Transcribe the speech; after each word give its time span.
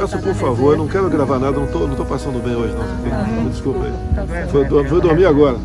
Peço 0.00 0.18
por 0.20 0.34
favor, 0.34 0.74
eu 0.74 0.78
não 0.78 0.86
quero 0.86 1.10
gravar 1.10 1.38
nada, 1.40 1.58
não 1.58 1.66
tô, 1.66 1.80
não 1.80 1.96
tô 1.96 2.04
passando 2.04 2.40
bem 2.42 2.54
hoje, 2.54 2.74
não. 2.74 3.48
Desculpa 3.48 3.80
aí. 3.84 4.48
Foi, 4.48 4.64
foi 4.84 5.00
dormir 5.00 5.26
agora. 5.26 5.56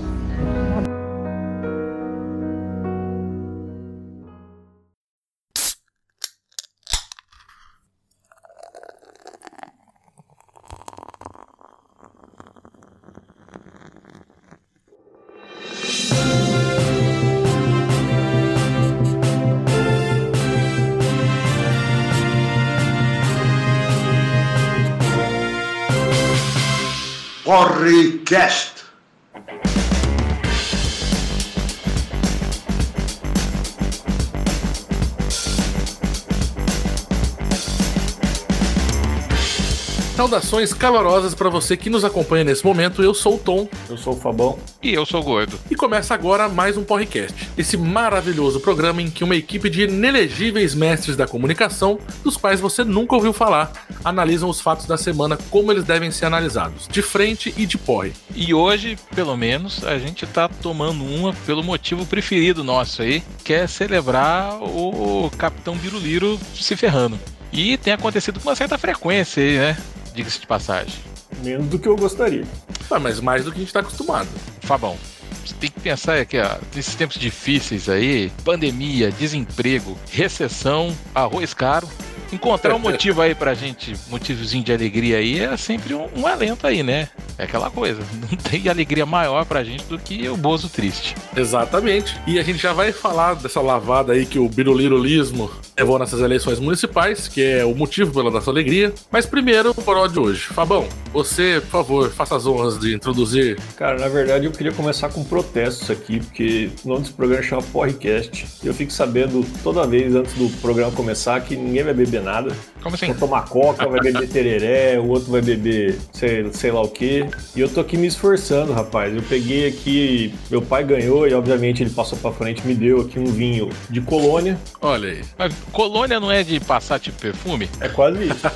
Saudações 40.34 40.74
calorosas 40.74 41.36
para 41.36 41.48
você 41.48 41.78
que 41.78 41.92
nos 41.92 42.04
acompanha 42.04 42.44
nesse 42.44 42.66
momento. 42.66 43.04
Eu 43.04 43.14
sou 43.14 43.36
o 43.36 43.38
Tom. 43.38 43.70
Eu 43.88 43.96
sou 43.96 44.14
o 44.14 44.20
Fabão. 44.20 44.58
E 44.82 44.92
eu 44.92 45.06
sou 45.06 45.22
o 45.22 45.24
Gordo. 45.24 45.60
E 45.70 45.76
começa 45.76 46.16
agora 46.16 46.50
mais 46.50 46.76
um 46.76 46.84
Porrecast. 46.84 47.52
Esse 47.56 47.78
maravilhoso 47.78 48.60
programa 48.60 49.00
em 49.00 49.12
que 49.12 49.24
uma 49.24 49.36
equipe 49.36 49.70
de 49.70 49.84
inelegíveis 49.84 50.74
mestres 50.74 51.16
da 51.16 51.28
comunicação, 51.28 52.00
dos 52.24 52.36
quais 52.36 52.60
você 52.60 52.84
nunca 52.84 53.14
ouviu 53.14 53.32
falar, 53.32 53.72
analisam 54.04 54.50
os 54.50 54.60
fatos 54.60 54.88
da 54.88 54.98
semana 54.98 55.38
como 55.52 55.72
eles 55.72 55.84
devem 55.84 56.10
ser 56.10 56.26
analisados, 56.26 56.88
de 56.88 57.04
frente 57.04 57.54
e 57.56 57.68
de 57.68 57.78
porre. 57.78 58.14
E 58.34 58.56
hoje, 58.56 58.98
pelo 59.14 59.38
menos, 59.38 59.86
a 59.86 60.00
gente 60.00 60.26
tá 60.26 60.48
tomando 60.50 61.04
uma 61.04 61.32
pelo 61.46 61.64
motivo 61.64 62.08
preferido 62.08 62.64
nosso 62.64 63.04
aí, 63.04 63.22
que 63.44 63.54
é 63.54 63.68
celebrar 63.68 64.58
o 64.64 65.30
Capitão 65.38 65.76
Biruliro 65.76 66.40
se 66.56 66.76
ferrando. 66.76 67.20
E 67.52 67.78
tem 67.78 67.94
acontecido 67.94 68.40
com 68.40 68.50
uma 68.50 68.56
certa 68.56 68.80
frequência 68.80 69.44
aí, 69.44 69.60
né? 69.60 69.78
Diga-se 70.14 70.40
de 70.40 70.48
passagem. 70.48 71.00
Menos 71.44 71.68
do 71.68 71.80
que 71.80 71.88
eu 71.88 71.96
gostaria. 71.96 72.46
Ah, 72.90 73.00
mas 73.00 73.20
mais 73.20 73.44
do 73.44 73.52
que 73.52 73.58
a 73.58 73.62
gente 73.62 73.74
tá 73.74 73.80
acostumado. 73.80 74.28
Fabão, 74.62 74.98
você 75.44 75.56
tem 75.56 75.70
que 75.70 75.80
pensar 75.80 76.20
aqui, 76.20 76.38
ó, 76.40 76.58
nesses 76.76 76.96
tempos 76.96 77.18
difíceis 77.18 77.90
aí, 77.90 78.32
pandemia, 78.46 79.12
desemprego, 79.12 79.98
recessão, 80.12 80.96
arroz 81.14 81.54
caro. 81.54 81.88
Encontrar 82.34 82.76
um 82.76 82.80
motivo 82.80 83.22
aí 83.22 83.36
pra 83.36 83.54
gente, 83.54 83.94
motivozinho 84.10 84.64
de 84.64 84.74
alegria 84.74 85.18
aí, 85.18 85.40
é 85.40 85.56
sempre 85.56 85.94
um, 85.94 86.08
um 86.16 86.28
alento 86.28 86.66
aí, 86.66 86.82
né? 86.82 87.10
É 87.38 87.44
aquela 87.44 87.70
coisa. 87.70 88.02
Não 88.30 88.38
tem 88.38 88.68
alegria 88.68 89.06
maior 89.06 89.46
pra 89.46 89.64
gente 89.64 89.84
do 89.86 90.00
que 90.00 90.28
o 90.28 90.36
Bozo 90.36 90.70
triste. 90.70 91.16
Exatamente. 91.36 92.20
E 92.26 92.40
a 92.40 92.44
gente 92.44 92.60
já 92.60 92.74
vai 92.74 92.92
falar 92.92 93.36
dessa 93.36 93.62
lavada 93.62 94.14
aí 94.14 94.26
que 94.26 94.40
o 94.40 94.50
birulirulismo 94.50 95.50
levou 95.78 96.00
nessas 96.00 96.22
eleições 96.22 96.60
municipais, 96.60 97.28
que 97.28 97.44
é 97.44 97.66
o 97.66 97.76
motivo 97.76 98.12
pela 98.12 98.32
nossa 98.32 98.50
alegria. 98.50 98.94
Mas 99.12 99.26
primeiro, 99.26 99.72
o 99.72 99.76
poró 99.76 100.08
de 100.08 100.20
hoje. 100.20 100.42
Fabão, 100.42 100.88
você, 101.12 101.62
por 101.62 101.70
favor, 101.70 102.10
faça 102.10 102.36
as 102.36 102.46
honras 102.46 102.80
de 102.80 102.96
introduzir. 102.96 103.60
Cara, 103.76 104.00
na 104.00 104.08
verdade 104.08 104.46
eu 104.46 104.52
queria 104.52 104.72
começar 104.72 105.10
com 105.10 105.24
protestos 105.24 105.92
aqui, 105.92 106.20
porque 106.20 106.70
o 106.84 106.88
nome 106.88 107.02
desse 107.02 107.14
programa 107.14 107.44
chama 107.44 107.62
Porrecast. 107.62 108.46
E 108.64 108.68
eu 108.68 108.74
fico 108.74 108.92
sabendo 108.92 109.46
toda 109.64 109.86
vez 109.86 110.16
antes 110.16 110.34
do 110.34 110.50
programa 110.62 110.92
começar 110.92 111.40
que 111.42 111.56
ninguém 111.56 111.84
vai 111.84 111.94
beber 111.94 112.22
nada. 112.24 112.56
Como 112.82 112.96
assim? 112.96 113.08
Vou 113.08 113.16
tomar 113.16 113.48
coca, 113.48 113.88
vai 113.88 114.00
beber 114.00 114.28
tereré, 114.28 115.00
o 115.00 115.08
outro 115.08 115.32
vai 115.32 115.42
beber 115.42 115.98
sei, 116.12 116.52
sei 116.54 116.72
lá 116.72 116.82
o 116.82 116.88
quê. 116.88 117.28
E 117.56 117.62
eu 117.62 117.70
tô 117.70 117.82
aqui 117.82 117.98
me 117.98 118.08
esforçando, 118.08 118.74
rapaz. 118.74 119.16
Eu 119.16 119.22
peguei 119.22 119.68
aqui, 119.68 120.34
meu 120.50 120.62
pai 120.62 120.84
ganhou 120.84 121.28
e 121.28 121.34
obviamente 121.34 121.84
ele 121.84 121.92
passou 121.92 122.18
pra 122.18 122.32
frente, 122.32 122.66
me 122.66 122.74
deu 122.74 123.02
aqui 123.02 123.20
um 123.20 123.26
vinho 123.26 123.70
de 123.90 124.02
colônia. 124.02 124.58
Olha 124.82 125.10
aí. 125.10 125.22
Mas 125.38 125.54
colônia 125.72 126.20
não 126.20 126.32
é 126.32 126.44
de 126.44 126.60
passar 126.60 127.00
tipo 127.00 127.20
perfume? 127.20 127.70
É 127.80 127.90
quase 127.90 128.24
isso. 128.24 128.48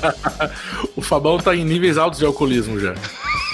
o 0.95 1.01
Fabão 1.01 1.37
tá 1.37 1.55
em 1.55 1.63
níveis 1.63 1.97
altos 1.97 2.19
de 2.19 2.25
alcoolismo 2.25 2.79
já. 2.79 2.93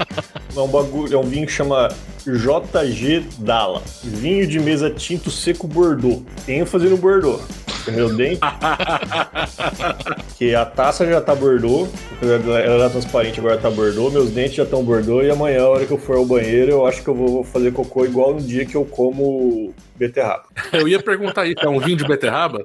É 0.56 0.60
um 0.60 0.66
bagulho, 0.66 1.14
é 1.14 1.16
um 1.16 1.22
vinho 1.22 1.46
que 1.46 1.52
chama 1.52 1.88
JG 2.26 3.24
Dala. 3.38 3.80
Vinho 4.02 4.46
de 4.46 4.58
mesa 4.58 4.90
tinto 4.90 5.30
seco 5.30 5.68
Bordeaux. 5.68 6.24
Ênfase 6.48 6.88
no 6.88 6.96
Bordeaux. 6.96 7.40
Meu 7.88 8.14
dente. 8.14 8.40
que 10.36 10.54
a 10.54 10.66
taça 10.66 11.06
já 11.06 11.20
tá 11.20 11.34
Bordeaux. 11.34 11.88
Ela 12.20 12.58
era 12.58 12.90
transparente, 12.90 13.38
agora 13.38 13.58
tá 13.58 13.70
Bordeaux. 13.70 14.12
Meus 14.12 14.30
dentes 14.30 14.54
já 14.54 14.64
estão 14.64 14.84
Bordeaux. 14.84 15.24
E 15.24 15.30
amanhã, 15.30 15.62
a 15.62 15.68
hora 15.68 15.86
que 15.86 15.92
eu 15.92 15.98
for 15.98 16.16
ao 16.16 16.26
banheiro, 16.26 16.72
eu 16.72 16.86
acho 16.86 17.02
que 17.02 17.08
eu 17.08 17.14
vou 17.14 17.44
fazer 17.44 17.72
cocô 17.72 18.04
igual 18.04 18.34
no 18.34 18.40
dia 18.40 18.66
que 18.66 18.74
eu 18.74 18.84
como 18.84 19.72
beterraba. 19.96 20.44
Eu 20.72 20.88
ia 20.88 21.00
perguntar 21.00 21.46
isso, 21.46 21.60
é 21.60 21.68
um 21.68 21.78
vinho 21.78 21.96
de 21.96 22.06
beterraba? 22.06 22.64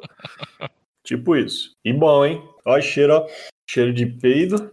Tipo 1.04 1.36
isso. 1.36 1.72
E 1.86 1.94
bom, 1.94 2.26
hein? 2.26 2.42
Ó, 2.66 2.82
cheiro, 2.82 3.14
ó. 3.14 3.28
Cheiro 3.70 3.94
de 3.94 4.06
peido. 4.06 4.72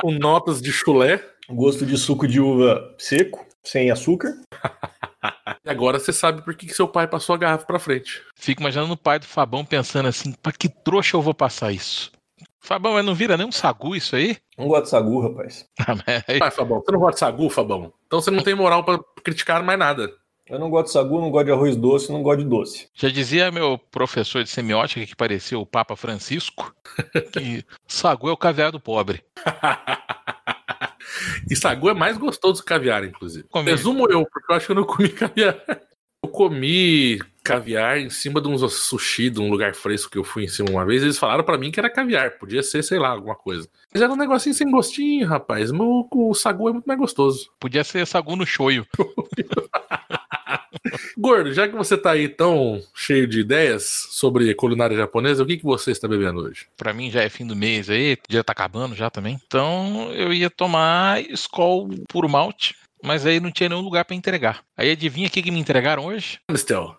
Com 0.00 0.10
notas 0.12 0.60
de 0.60 0.72
chulé. 0.72 1.22
Gosto 1.48 1.84
de 1.84 1.96
suco 1.96 2.26
de 2.28 2.40
uva 2.40 2.94
seco, 2.98 3.44
sem 3.64 3.90
açúcar. 3.90 4.34
E 5.62 5.68
agora 5.68 5.98
você 5.98 6.14
sabe 6.14 6.40
por 6.42 6.54
que, 6.54 6.66
que 6.66 6.72
seu 6.72 6.88
pai 6.88 7.06
passou 7.06 7.34
a 7.34 7.38
garrafa 7.38 7.66
pra 7.66 7.78
frente. 7.78 8.22
Fico 8.34 8.62
imaginando 8.62 8.94
o 8.94 8.96
pai 8.96 9.18
do 9.18 9.26
Fabão 9.26 9.62
pensando 9.66 10.08
assim, 10.08 10.32
pra 10.32 10.50
que 10.52 10.66
trouxa 10.70 11.14
eu 11.14 11.20
vou 11.20 11.34
passar 11.34 11.70
isso? 11.70 12.10
Fabão, 12.58 12.94
mas 12.94 13.04
não 13.04 13.14
vira 13.14 13.36
nem 13.36 13.46
um 13.46 13.52
sagu 13.52 13.94
isso 13.94 14.16
aí? 14.16 14.38
Não 14.56 14.66
gosto 14.66 14.84
de 14.84 14.88
sagu, 14.90 15.20
rapaz. 15.20 15.66
Ah, 15.86 15.94
mas 15.94 16.24
aí- 16.26 16.38
Vai, 16.38 16.50
Fabão, 16.50 16.80
você 16.80 16.90
não 16.92 16.98
gosta 17.00 17.12
de 17.14 17.18
sagu, 17.20 17.50
Fabão? 17.50 17.92
Então 18.06 18.20
você 18.22 18.30
não 18.30 18.42
tem 18.42 18.54
moral 18.54 18.82
pra 18.82 18.98
criticar 19.22 19.62
mais 19.62 19.78
nada. 19.78 20.10
Eu 20.50 20.58
não 20.58 20.68
gosto 20.68 20.86
de 20.86 20.92
sagu, 20.92 21.20
não 21.20 21.30
gosto 21.30 21.46
de 21.46 21.52
arroz 21.52 21.76
doce, 21.76 22.10
não 22.10 22.24
gosto 22.24 22.42
de 22.42 22.48
doce. 22.48 22.88
Já 22.92 23.08
dizia 23.08 23.52
meu 23.52 23.78
professor 23.78 24.42
de 24.42 24.50
semiótica 24.50 25.06
que 25.06 25.14
parecia 25.14 25.56
o 25.56 25.64
Papa 25.64 25.94
Francisco, 25.94 26.74
que 27.32 27.64
sagu 27.86 28.28
é 28.28 28.32
o 28.32 28.36
caviar 28.36 28.72
do 28.72 28.80
pobre. 28.80 29.22
E 31.48 31.54
sagu 31.54 31.88
é 31.88 31.94
mais 31.94 32.18
gostoso 32.18 32.62
que 32.62 32.66
caviar, 32.68 33.04
inclusive. 33.04 33.46
Comi. 33.48 33.66
Presumo 33.66 34.10
eu, 34.10 34.26
porque 34.26 34.52
eu 34.52 34.56
acho 34.56 34.66
que 34.66 34.72
eu 34.72 34.76
não 34.76 34.84
comi 34.84 35.08
caviar. 35.14 35.56
Eu 36.22 36.30
comi 36.30 37.20
caviar 37.44 37.98
em 37.98 38.10
cima 38.10 38.40
de 38.40 38.48
uns 38.48 38.60
sushi, 38.74 39.30
de 39.30 39.40
um 39.40 39.48
lugar 39.48 39.74
fresco 39.74 40.10
que 40.10 40.18
eu 40.18 40.24
fui 40.24 40.44
em 40.44 40.48
cima 40.48 40.70
uma 40.70 40.84
vez. 40.84 41.02
Eles 41.02 41.18
falaram 41.18 41.44
pra 41.44 41.56
mim 41.56 41.70
que 41.70 41.78
era 41.78 41.88
caviar. 41.88 42.38
Podia 42.38 42.62
ser, 42.62 42.82
sei 42.82 42.98
lá, 42.98 43.10
alguma 43.10 43.36
coisa. 43.36 43.68
Mas 43.92 44.02
era 44.02 44.12
um 44.12 44.16
negocinho 44.16 44.54
sem 44.54 44.68
gostinho, 44.70 45.28
rapaz. 45.28 45.70
Mas 45.70 45.80
O, 45.80 46.08
o 46.12 46.34
sagu 46.34 46.68
é 46.68 46.72
muito 46.72 46.86
mais 46.86 46.98
gostoso. 46.98 47.50
Podia 47.58 47.84
ser 47.84 48.04
sagu 48.06 48.34
no 48.34 48.44
shoyu. 48.44 48.84
Gordo, 51.16 51.52
já 51.52 51.68
que 51.68 51.74
você 51.74 51.96
tá 51.96 52.12
aí 52.12 52.28
tão 52.28 52.80
cheio 52.94 53.26
de 53.26 53.40
ideias 53.40 54.06
sobre 54.10 54.54
culinária 54.54 54.96
japonesa, 54.96 55.42
o 55.42 55.46
que, 55.46 55.58
que 55.58 55.64
você 55.64 55.90
está 55.90 56.08
bebendo 56.08 56.40
hoje? 56.40 56.66
Pra 56.76 56.92
mim 56.92 57.10
já 57.10 57.22
é 57.22 57.28
fim 57.28 57.46
do 57.46 57.54
mês 57.54 57.90
aí, 57.90 58.14
o 58.14 58.18
dia 58.28 58.42
tá 58.44 58.52
acabando 58.52 58.94
já 58.94 59.10
também. 59.10 59.38
Então 59.46 60.10
eu 60.12 60.32
ia 60.32 60.48
tomar 60.48 61.20
Skol 61.32 61.88
puro 62.08 62.28
malte, 62.28 62.74
mas 63.02 63.26
aí 63.26 63.40
não 63.40 63.50
tinha 63.50 63.68
nenhum 63.68 63.82
lugar 63.82 64.04
pra 64.04 64.16
entregar. 64.16 64.62
Aí 64.76 64.90
adivinha 64.90 65.28
o 65.28 65.30
que, 65.30 65.42
que 65.42 65.50
me 65.50 65.60
entregaram 65.60 66.06
hoje? 66.06 66.38
Amistel. 66.48 66.96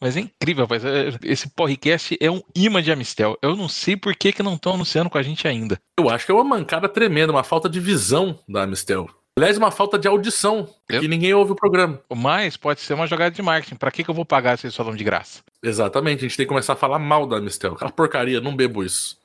Mas 0.00 0.16
é 0.16 0.20
incrível, 0.20 0.64
rapaz. 0.64 0.84
É- 0.84 1.10
Esse 1.22 1.48
podcast 1.48 2.16
é 2.20 2.28
um 2.30 2.42
imã 2.56 2.82
de 2.82 2.90
Amistel. 2.90 3.38
Eu 3.40 3.54
não 3.56 3.68
sei 3.68 3.96
por 3.96 4.14
que, 4.16 4.32
que 4.32 4.42
não 4.42 4.54
estão 4.54 4.74
anunciando 4.74 5.08
com 5.08 5.16
a 5.18 5.22
gente 5.22 5.46
ainda. 5.46 5.78
Eu 5.98 6.10
acho 6.10 6.26
que 6.26 6.32
é 6.32 6.34
uma 6.34 6.42
mancada 6.42 6.88
tremenda, 6.88 7.32
uma 7.32 7.44
falta 7.44 7.68
de 7.68 7.78
visão 7.78 8.38
da 8.48 8.62
Amistel. 8.64 9.08
Aliás, 9.38 9.56
uma 9.56 9.70
falta 9.70 9.98
de 9.98 10.06
audição, 10.06 10.68
Eu- 10.88 11.00
que 11.00 11.08
ninguém 11.08 11.32
ouve 11.32 11.52
o 11.52 11.56
programa. 11.56 11.98
Mas 12.14 12.56
pode 12.56 12.80
ser 12.80 12.92
uma 12.94 13.06
jogada 13.06 13.34
de 13.34 13.40
marketing. 13.42 13.76
Pra 13.76 13.90
que, 13.90 14.04
que 14.04 14.10
eu 14.10 14.14
vou 14.14 14.26
pagar 14.26 14.58
se 14.58 14.66
eles 14.66 14.76
falam 14.76 14.94
de 14.94 15.02
graça? 15.02 15.42
Exatamente, 15.62 16.18
a 16.18 16.28
gente 16.28 16.36
tem 16.36 16.44
que 16.44 16.50
começar 16.50 16.74
a 16.74 16.76
falar 16.76 16.98
mal 16.98 17.26
da 17.26 17.36
Amistel. 17.38 17.72
Aquela 17.72 17.90
porcaria, 17.90 18.40
não 18.40 18.54
bebo 18.54 18.84
isso. 18.84 19.16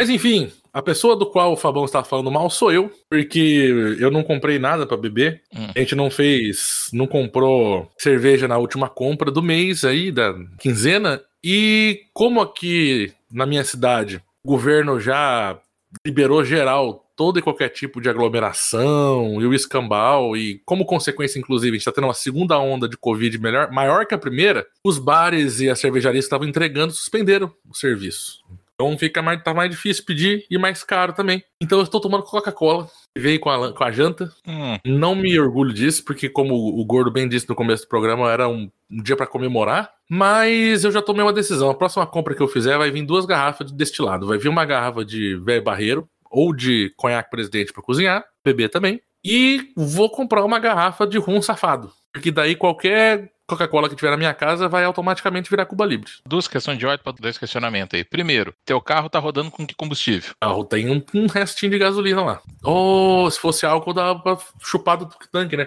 Mas 0.00 0.10
enfim, 0.10 0.52
a 0.72 0.80
pessoa 0.80 1.16
do 1.16 1.26
qual 1.26 1.52
o 1.52 1.56
Fabão 1.56 1.84
está 1.84 2.04
falando 2.04 2.30
mal 2.30 2.48
sou 2.50 2.70
eu, 2.70 2.92
porque 3.10 3.96
eu 3.98 4.10
não 4.12 4.22
comprei 4.22 4.58
nada 4.58 4.86
pra 4.86 4.96
beber. 4.96 5.42
Hum. 5.52 5.68
A 5.74 5.78
gente 5.80 5.96
não 5.96 6.08
fez, 6.08 6.88
não 6.92 7.06
comprou 7.06 7.90
cerveja 7.98 8.46
na 8.46 8.58
última 8.58 8.88
compra 8.88 9.28
do 9.30 9.42
mês 9.42 9.82
aí, 9.82 10.12
da 10.12 10.34
quinzena. 10.60 11.20
E 11.42 12.02
como 12.12 12.40
aqui 12.40 13.12
na 13.32 13.44
minha 13.46 13.64
cidade 13.64 14.22
o 14.44 14.48
governo 14.48 15.00
já 15.00 15.58
liberou 16.06 16.44
geral 16.44 17.04
todo 17.18 17.36
e 17.36 17.42
qualquer 17.42 17.68
tipo 17.70 18.00
de 18.00 18.08
aglomeração 18.08 19.42
e 19.42 19.46
o 19.46 19.52
escambau, 19.52 20.36
e 20.36 20.62
como 20.64 20.86
consequência, 20.86 21.40
inclusive, 21.40 21.70
a 21.70 21.74
gente 21.74 21.80
está 21.80 21.90
tendo 21.90 22.04
uma 22.06 22.14
segunda 22.14 22.56
onda 22.60 22.88
de 22.88 22.96
Covid 22.96 23.36
melhor, 23.40 23.72
maior 23.72 24.06
que 24.06 24.14
a 24.14 24.18
primeira, 24.18 24.64
os 24.84 25.00
bares 25.00 25.58
e 25.60 25.68
as 25.68 25.80
cervejarias 25.80 26.24
que 26.24 26.26
estavam 26.26 26.46
entregando 26.46 26.92
suspenderam 26.92 27.52
o 27.68 27.74
serviço. 27.74 28.38
Então 28.80 28.96
fica 28.96 29.20
mais, 29.20 29.42
tá 29.42 29.52
mais 29.52 29.68
difícil 29.68 30.04
pedir 30.04 30.46
e 30.48 30.56
mais 30.56 30.84
caro 30.84 31.12
também. 31.12 31.42
Então 31.60 31.78
eu 31.78 31.82
estou 31.82 32.00
tomando 32.00 32.22
Coca-Cola, 32.22 32.88
que 33.12 33.20
veio 33.20 33.40
com 33.40 33.50
a, 33.50 33.72
com 33.72 33.82
a 33.82 33.90
janta. 33.90 34.30
Hum, 34.46 34.78
Não 34.86 35.16
me 35.16 35.36
orgulho 35.36 35.74
disso, 35.74 36.04
porque 36.04 36.28
como 36.28 36.54
o 36.54 36.84
Gordo 36.84 37.10
bem 37.10 37.28
disse 37.28 37.48
no 37.48 37.56
começo 37.56 37.82
do 37.82 37.88
programa, 37.88 38.30
era 38.30 38.48
um, 38.48 38.70
um 38.88 39.02
dia 39.02 39.16
para 39.16 39.26
comemorar. 39.26 39.90
Mas 40.08 40.84
eu 40.84 40.92
já 40.92 41.02
tomei 41.02 41.24
uma 41.24 41.32
decisão. 41.32 41.68
A 41.68 41.74
próxima 41.74 42.06
compra 42.06 42.36
que 42.36 42.40
eu 42.40 42.46
fizer 42.46 42.78
vai 42.78 42.88
vir 42.92 43.04
duas 43.04 43.26
garrafas 43.26 43.66
de 43.66 43.76
destilado. 43.76 44.28
Vai 44.28 44.38
vir 44.38 44.48
uma 44.48 44.64
garrafa 44.64 45.04
de 45.04 45.34
velho 45.34 45.64
barreiro 45.64 46.08
ou 46.30 46.54
de 46.54 46.92
conhaque 46.96 47.30
presidente 47.30 47.72
para 47.72 47.82
cozinhar, 47.82 48.24
beber 48.44 48.68
também. 48.68 49.00
E 49.24 49.72
vou 49.76 50.10
comprar 50.10 50.44
uma 50.44 50.58
garrafa 50.58 51.06
de 51.06 51.18
rum 51.18 51.42
safado. 51.42 51.92
Porque 52.12 52.30
daí 52.30 52.54
qualquer 52.54 53.30
Coca-Cola 53.48 53.88
que 53.88 53.96
tiver 53.96 54.10
na 54.10 54.16
minha 54.18 54.34
casa 54.34 54.68
vai 54.68 54.84
automaticamente 54.84 55.48
virar 55.48 55.64
Cuba 55.64 55.86
Libre. 55.86 56.10
Duas 56.26 56.46
questões 56.46 56.76
de 56.78 56.84
ordem 56.84 57.02
para 57.02 57.14
dois 57.18 57.38
questionamentos 57.38 57.96
aí. 57.96 58.04
Primeiro, 58.04 58.54
teu 58.62 58.78
carro 58.78 59.08
tá 59.08 59.18
rodando 59.18 59.50
com 59.50 59.66
que 59.66 59.74
combustível? 59.74 60.34
Carro 60.38 60.64
tem 60.64 60.90
um, 60.90 61.02
um 61.14 61.26
restinho 61.26 61.72
de 61.72 61.78
gasolina 61.78 62.22
lá. 62.22 62.42
Oh, 62.62 63.26
se 63.30 63.40
fosse 63.40 63.64
álcool, 63.64 63.94
dava 63.94 64.18
pra 64.18 64.36
chupar 64.60 64.98
do 64.98 65.08
tanque, 65.32 65.56
né? 65.56 65.66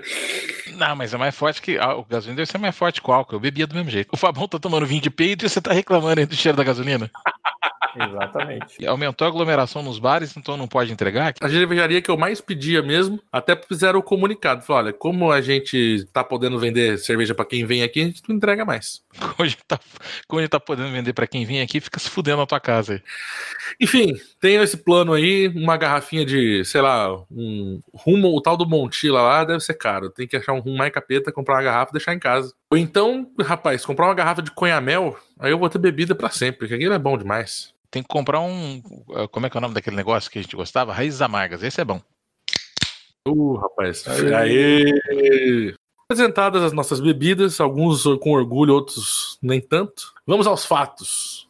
Não, 0.76 0.96
mas 0.96 1.12
é 1.12 1.18
mais 1.18 1.36
forte 1.36 1.60
que. 1.60 1.80
O 1.80 2.06
gasolina 2.06 2.38
deve 2.38 2.52
ser 2.52 2.60
mais 2.60 2.78
forte 2.78 3.02
que 3.02 3.10
o 3.10 3.14
álcool. 3.14 3.36
Eu 3.36 3.40
bebia 3.40 3.66
do 3.66 3.74
mesmo 3.74 3.90
jeito. 3.90 4.10
O 4.14 4.18
Fabão 4.18 4.48
tá 4.48 4.60
tomando 4.60 4.86
vinho 4.86 5.02
de 5.02 5.10
peito 5.10 5.44
e 5.44 5.50
você 5.50 5.60
tá 5.60 5.74
reclamando 5.74 6.20
aí 6.20 6.26
do 6.28 6.36
cheiro 6.36 6.58
da 6.58 6.64
gasolina. 6.64 7.10
Exatamente. 8.10 8.76
E 8.80 8.86
aumentou 8.88 9.26
a 9.26 9.30
aglomeração 9.30 9.84
nos 9.84 10.00
bares, 10.00 10.36
então 10.38 10.58
não 10.58 10.68
pode 10.68 10.92
entregar? 10.92 11.34
A 11.42 11.50
cervejaria 11.50 12.02
que 12.02 12.10
eu 12.10 12.18
mais 12.18 12.42
pedia 12.42 12.82
mesmo, 12.82 13.22
até 13.32 13.56
fizeram 13.56 14.00
o 14.00 14.04
comunicado. 14.04 14.64
Falaram, 14.64 14.88
olha, 14.88 14.94
como 14.94 15.32
a 15.32 15.42
gente 15.42 16.06
tá 16.12 16.24
podendo 16.24 16.60
vender 16.60 16.98
cerveja 16.98 17.36
pra 17.36 17.46
quem 17.46 17.66
vem 17.66 17.84
aqui, 17.84 18.02
a 18.02 18.06
gente 18.06 18.22
não 18.28 18.36
entrega 18.36 18.66
mais. 18.66 19.02
Como 19.20 19.46
a 19.46 19.48
gente 19.48 19.64
tá, 19.68 19.80
como 20.28 20.40
a 20.40 20.44
gente 20.44 20.52
tá 20.52 20.60
podendo 20.60 20.92
vender 20.92 21.14
pra 21.14 21.28
quem 21.28 21.46
vem 21.46 21.62
aqui, 21.62 21.80
fica 21.80 22.00
se 22.00 22.10
fudendo 22.10 22.38
na 22.38 22.46
tua 22.46 22.60
casa 22.60 22.94
aí. 22.94 23.02
Enfim, 23.80 24.14
tenho 24.40 24.64
esse 24.64 24.78
plano 24.78 25.14
aí, 25.14 25.48
uma 25.50 25.78
garrafinha 25.78 26.26
de, 26.26 26.64
sei 26.66 26.82
lá, 26.82 27.14
um 27.30 27.82
rumo, 27.94 28.30
o 28.36 28.42
tal 28.42 28.56
do 28.56 28.68
Montila 28.68 29.22
lá 29.22 29.44
deve 29.44 29.60
ser 29.60 29.74
caro. 29.76 30.10
Tem 30.10 30.28
que 30.28 30.38
achar 30.38 30.54
um 30.54 30.60
rum 30.60 30.78
mais 30.78 30.92
capeta, 30.92 31.32
comprar 31.32 31.56
uma 31.56 31.64
garrafa 31.64 31.92
e 31.92 31.94
deixar 31.94 32.14
em 32.14 32.20
casa. 32.20 32.54
Ou 32.72 32.78
então, 32.78 33.30
rapaz, 33.42 33.86
comprar 33.86 34.06
uma 34.08 34.14
garrafa 34.14 34.42
de 34.42 34.52
conhamel, 34.52 35.18
aí 35.42 35.52
eu 35.52 35.58
vou 35.58 35.70
ter 35.70 35.80
bebida 35.80 36.14
pra 36.14 36.30
sempre, 36.30 36.60
porque 36.60 36.76
aquilo 36.76 36.94
é 36.94 37.00
bom 37.00 37.18
demais. 37.18 37.74
Tem 37.90 38.02
que 38.02 38.08
comprar 38.08 38.40
um. 38.40 38.82
uh, 39.10 39.28
Como 39.30 39.46
é 39.46 39.50
que 39.50 39.58
é 39.58 39.60
o 39.60 39.62
nome 39.62 39.74
daquele 39.74 39.96
negócio 39.96 40.32
que 40.32 40.40
a 40.40 40.42
gente 40.42 40.56
gostava? 40.56 40.94
Raízes 40.94 41.22
amargas. 41.22 41.64
Esse 41.64 41.82
é 41.82 41.86
bom. 41.86 42.00
Uh, 43.28 43.56
rapaz. 43.56 44.06
Aê! 44.08 45.74
Apresentadas 46.10 46.64
as 46.64 46.74
nossas 46.74 47.00
bebidas, 47.00 47.60
alguns 47.60 48.04
com 48.20 48.32
orgulho, 48.32 48.74
outros 48.74 49.38
nem 49.42 49.60
tanto. 49.60 50.14
Vamos 50.26 50.46
aos 50.46 50.66
fatos. 50.66 51.48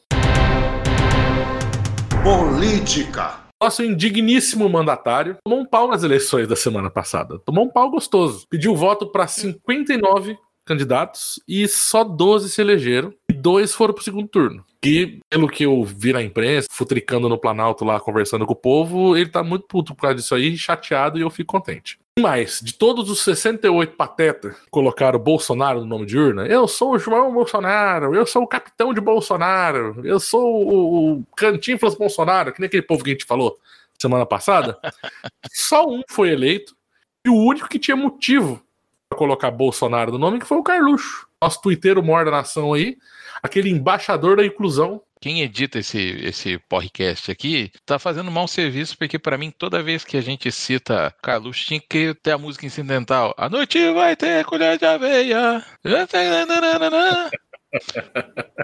Política. 2.23 3.41
Nosso 3.61 3.83
indigníssimo 3.83 4.67
mandatário 4.69 5.37
tomou 5.43 5.59
um 5.59 5.65
pau 5.65 5.87
nas 5.87 6.03
eleições 6.03 6.47
da 6.47 6.55
semana 6.55 6.89
passada. 6.89 7.39
Tomou 7.39 7.65
um 7.65 7.69
pau 7.69 7.91
gostoso. 7.91 8.45
Pediu 8.49 8.75
voto 8.75 9.11
para 9.11 9.27
59 9.27 10.37
candidatos 10.65 11.39
e 11.47 11.67
só 11.67 12.03
12 12.03 12.49
se 12.49 12.61
elegeram 12.61 13.13
dois 13.41 13.73
foram 13.73 13.93
pro 13.93 14.03
segundo 14.03 14.27
turno. 14.27 14.63
E, 14.83 15.19
pelo 15.29 15.47
que 15.47 15.63
eu 15.63 15.83
vi 15.83 16.11
na 16.11 16.21
imprensa, 16.21 16.67
futricando 16.71 17.29
no 17.29 17.37
Planalto 17.37 17.85
lá, 17.85 17.99
conversando 17.99 18.45
com 18.45 18.53
o 18.53 18.55
povo, 18.55 19.15
ele 19.15 19.29
tá 19.29 19.43
muito 19.43 19.67
puto 19.67 19.93
por 19.93 20.01
causa 20.01 20.15
disso 20.15 20.33
aí, 20.33 20.57
chateado 20.57 21.19
e 21.19 21.21
eu 21.21 21.29
fico 21.29 21.51
contente. 21.51 21.99
Mas, 22.19 22.59
de 22.61 22.73
todos 22.73 23.09
os 23.09 23.21
68 23.21 23.95
patetas 23.95 24.55
que 24.55 24.69
colocaram 24.69 25.19
Bolsonaro 25.19 25.79
no 25.81 25.85
nome 25.85 26.05
de 26.05 26.17
urna, 26.17 26.45
eu 26.45 26.67
sou 26.67 26.93
o 26.93 26.99
João 26.99 27.33
Bolsonaro, 27.33 28.13
eu 28.13 28.25
sou 28.25 28.43
o 28.43 28.47
capitão 28.47 28.93
de 28.93 28.99
Bolsonaro, 28.99 30.01
eu 30.03 30.19
sou 30.19 30.67
o, 30.67 31.13
o 31.13 31.23
Cantinflas 31.35 31.95
Bolsonaro, 31.95 32.51
que 32.51 32.59
nem 32.59 32.67
aquele 32.67 32.83
povo 32.83 33.03
que 33.03 33.11
a 33.11 33.13
gente 33.13 33.25
falou 33.25 33.57
semana 33.99 34.25
passada, 34.25 34.79
só 35.53 35.87
um 35.87 36.01
foi 36.09 36.31
eleito 36.31 36.75
e 37.23 37.29
o 37.29 37.35
único 37.35 37.69
que 37.69 37.79
tinha 37.79 37.95
motivo 37.95 38.61
para 39.07 39.17
colocar 39.17 39.51
Bolsonaro 39.51 40.11
no 40.11 40.17
nome 40.17 40.39
que 40.39 40.45
foi 40.45 40.57
o 40.57 40.63
Carluxo, 40.63 41.27
nosso 41.41 41.59
tuiteiro 41.61 42.03
maior 42.03 42.25
da 42.25 42.31
nação 42.31 42.73
aí, 42.73 42.95
aquele 43.41 43.69
embaixador 43.69 44.37
da 44.37 44.45
inclusão. 44.45 45.01
Quem 45.19 45.41
edita 45.41 45.77
esse, 45.79 45.99
esse 46.23 46.57
podcast 46.67 47.31
aqui 47.31 47.71
tá 47.85 47.99
fazendo 47.99 48.31
mau 48.31 48.47
serviço, 48.47 48.97
porque 48.97 49.19
pra 49.19 49.37
mim, 49.37 49.51
toda 49.55 49.83
vez 49.83 50.03
que 50.03 50.17
a 50.17 50.21
gente 50.21 50.51
cita 50.51 51.13
Carluxo, 51.21 51.65
tinha 51.65 51.79
que 51.79 52.15
ter 52.23 52.31
a 52.31 52.37
música 52.39 52.65
incidental. 52.65 53.33
A 53.37 53.47
noite 53.47 53.91
vai 53.93 54.15
ter 54.15 54.43
colher 54.45 54.79
de 54.79 54.85
aveia. 54.85 55.63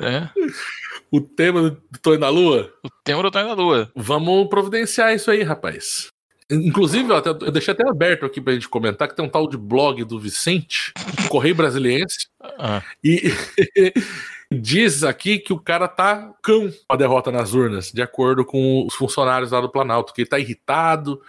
É, 0.01 0.29
O 1.11 1.21
tema 1.21 1.61
do 1.69 1.81
Tô 2.01 2.17
na 2.17 2.29
Lua. 2.29 2.71
o 2.83 2.89
tema 3.03 3.21
do 3.21 3.31
Tá 3.31 3.43
na 3.43 3.53
Lua. 3.53 3.91
Vamos 3.95 4.47
providenciar 4.49 5.13
isso 5.13 5.29
aí, 5.31 5.43
rapaz. 5.43 6.09
Inclusive, 6.49 7.11
ó, 7.11 7.17
até- 7.17 7.29
eu 7.29 7.51
deixei 7.51 7.73
até 7.73 7.87
aberto 7.87 8.25
aqui 8.25 8.39
pra 8.39 8.53
gente 8.53 8.69
comentar 8.69 9.07
que 9.07 9.15
tem 9.15 9.25
um 9.25 9.29
tal 9.29 9.49
de 9.49 9.57
blog 9.57 10.03
do 10.05 10.19
Vicente, 10.19 10.93
Correio 11.29 11.55
Brasiliense, 11.55 12.27
Ah, 12.57 12.81
e 13.03 13.21
diz 14.51 15.03
aqui 15.03 15.39
que 15.39 15.51
o 15.51 15.59
cara 15.59 15.87
tá 15.87 16.31
cão 16.41 16.69
com 16.71 16.93
a 16.93 16.95
derrota 16.95 17.31
nas 17.31 17.53
urnas, 17.53 17.91
de 17.91 18.01
acordo 18.01 18.45
com 18.45 18.85
os 18.85 18.93
funcionários 18.95 19.51
lá 19.51 19.59
do 19.59 19.69
Planalto, 19.69 20.13
que 20.13 20.21
ele 20.21 20.29
tá 20.29 20.39
irritado, 20.39 21.21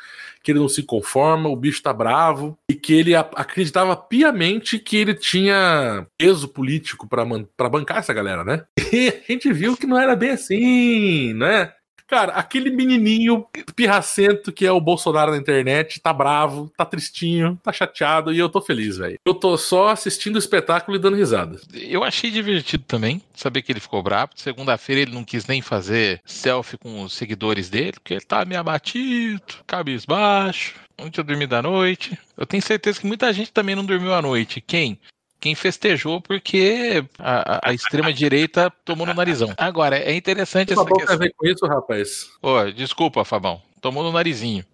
que 0.43 0.53
ele 0.53 0.61
não 0.61 0.69
se 0.69 0.85
conforma, 0.85 1.49
o 1.49 1.56
bicho 1.56 1.82
tá 1.82 1.93
bravo, 1.93 2.56
e 2.70 2.75
que 2.75 2.94
ele 2.94 3.15
acreditava 3.17 3.97
piamente 3.97 4.79
que 4.79 4.97
ele 4.97 5.15
tinha 5.15 6.06
peso 6.17 6.47
político 6.49 7.09
pra 7.09 7.69
bancar 7.69 7.99
essa 7.99 8.15
galera, 8.15 8.44
né? 8.44 8.65
E 8.93 9.09
a 9.09 9.32
gente 9.32 9.53
viu 9.53 9.76
que 9.76 9.87
não 9.87 9.99
era 9.99 10.17
bem 10.17 10.31
assim, 10.31 11.35
né? 11.35 11.73
Cara, 12.08 12.32
aquele 12.32 12.70
menininho 12.70 13.46
pirracento 13.76 14.50
que 14.50 14.64
é 14.64 14.72
o 14.72 14.81
Bolsonaro 14.81 15.31
na 15.31 15.37
internet 15.37 16.00
tá 16.00 16.10
bravo, 16.10 16.72
tá 16.75 16.84
tristinho, 16.84 17.60
tá 17.62 17.70
chateado 17.70 18.32
e 18.32 18.38
eu 18.38 18.49
tô 18.49 18.62
feliz, 18.62 18.96
velho. 18.96 19.19
Eu 19.26 19.34
tô 19.34 19.58
só 19.58 19.88
assistindo 19.90 20.37
o 20.37 20.38
espetáculo 20.38 20.96
e 20.96 21.00
dando 21.00 21.19
risada. 21.19 21.60
eu 21.75 22.02
achei 22.02 22.31
divertido 22.31 22.84
também 22.84 23.20
saber 23.34 23.60
que 23.60 23.70
ele 23.70 23.78
ficou 23.78 24.02
bravo. 24.02 24.32
Segunda-feira 24.34 25.02
ele 25.02 25.12
não 25.12 25.22
quis 25.22 25.46
nem 25.46 25.60
fazer 25.60 26.22
selfie 26.25 26.78
com 26.78 27.02
os 27.02 27.12
seguidores 27.12 27.69
dele, 27.69 27.93
porque 27.93 28.14
ele 28.14 28.25
tá 28.25 28.43
meio 28.46 28.60
abatido, 28.60 29.43
cabisbaixo, 29.66 30.76
não 30.99 31.10
tinha 31.10 31.22
dormido 31.22 31.56
à 31.56 31.62
noite. 31.62 32.19
Eu 32.38 32.46
tenho 32.46 32.62
certeza 32.62 33.00
que 33.00 33.06
muita 33.06 33.31
gente 33.34 33.52
também 33.52 33.76
não 33.76 33.84
dormiu 33.84 34.14
à 34.14 34.22
noite. 34.22 34.62
Quem? 34.62 34.99
Quem 35.40 35.55
festejou 35.55 36.20
porque 36.20 37.05
a, 37.19 37.69
a- 37.69 37.73
extrema-direita 37.73 38.73
tomou 38.85 39.06
no 39.06 39.14
narizão. 39.14 39.52
Agora, 39.56 39.96
é 39.96 40.14
interessante 40.14 40.73
essa 40.73 40.82
Fabão 40.82 40.96
tem 40.96 41.05
a 41.05 41.06
questão. 41.06 41.19
ver 41.26 41.35
com 41.37 41.46
isso, 41.46 41.67
rapaz? 41.67 42.26
Ô, 42.43 42.64
desculpa, 42.73 43.25
Fabão. 43.25 43.62
Tomou 43.81 44.02
no 44.02 44.11
narizinho. 44.11 44.64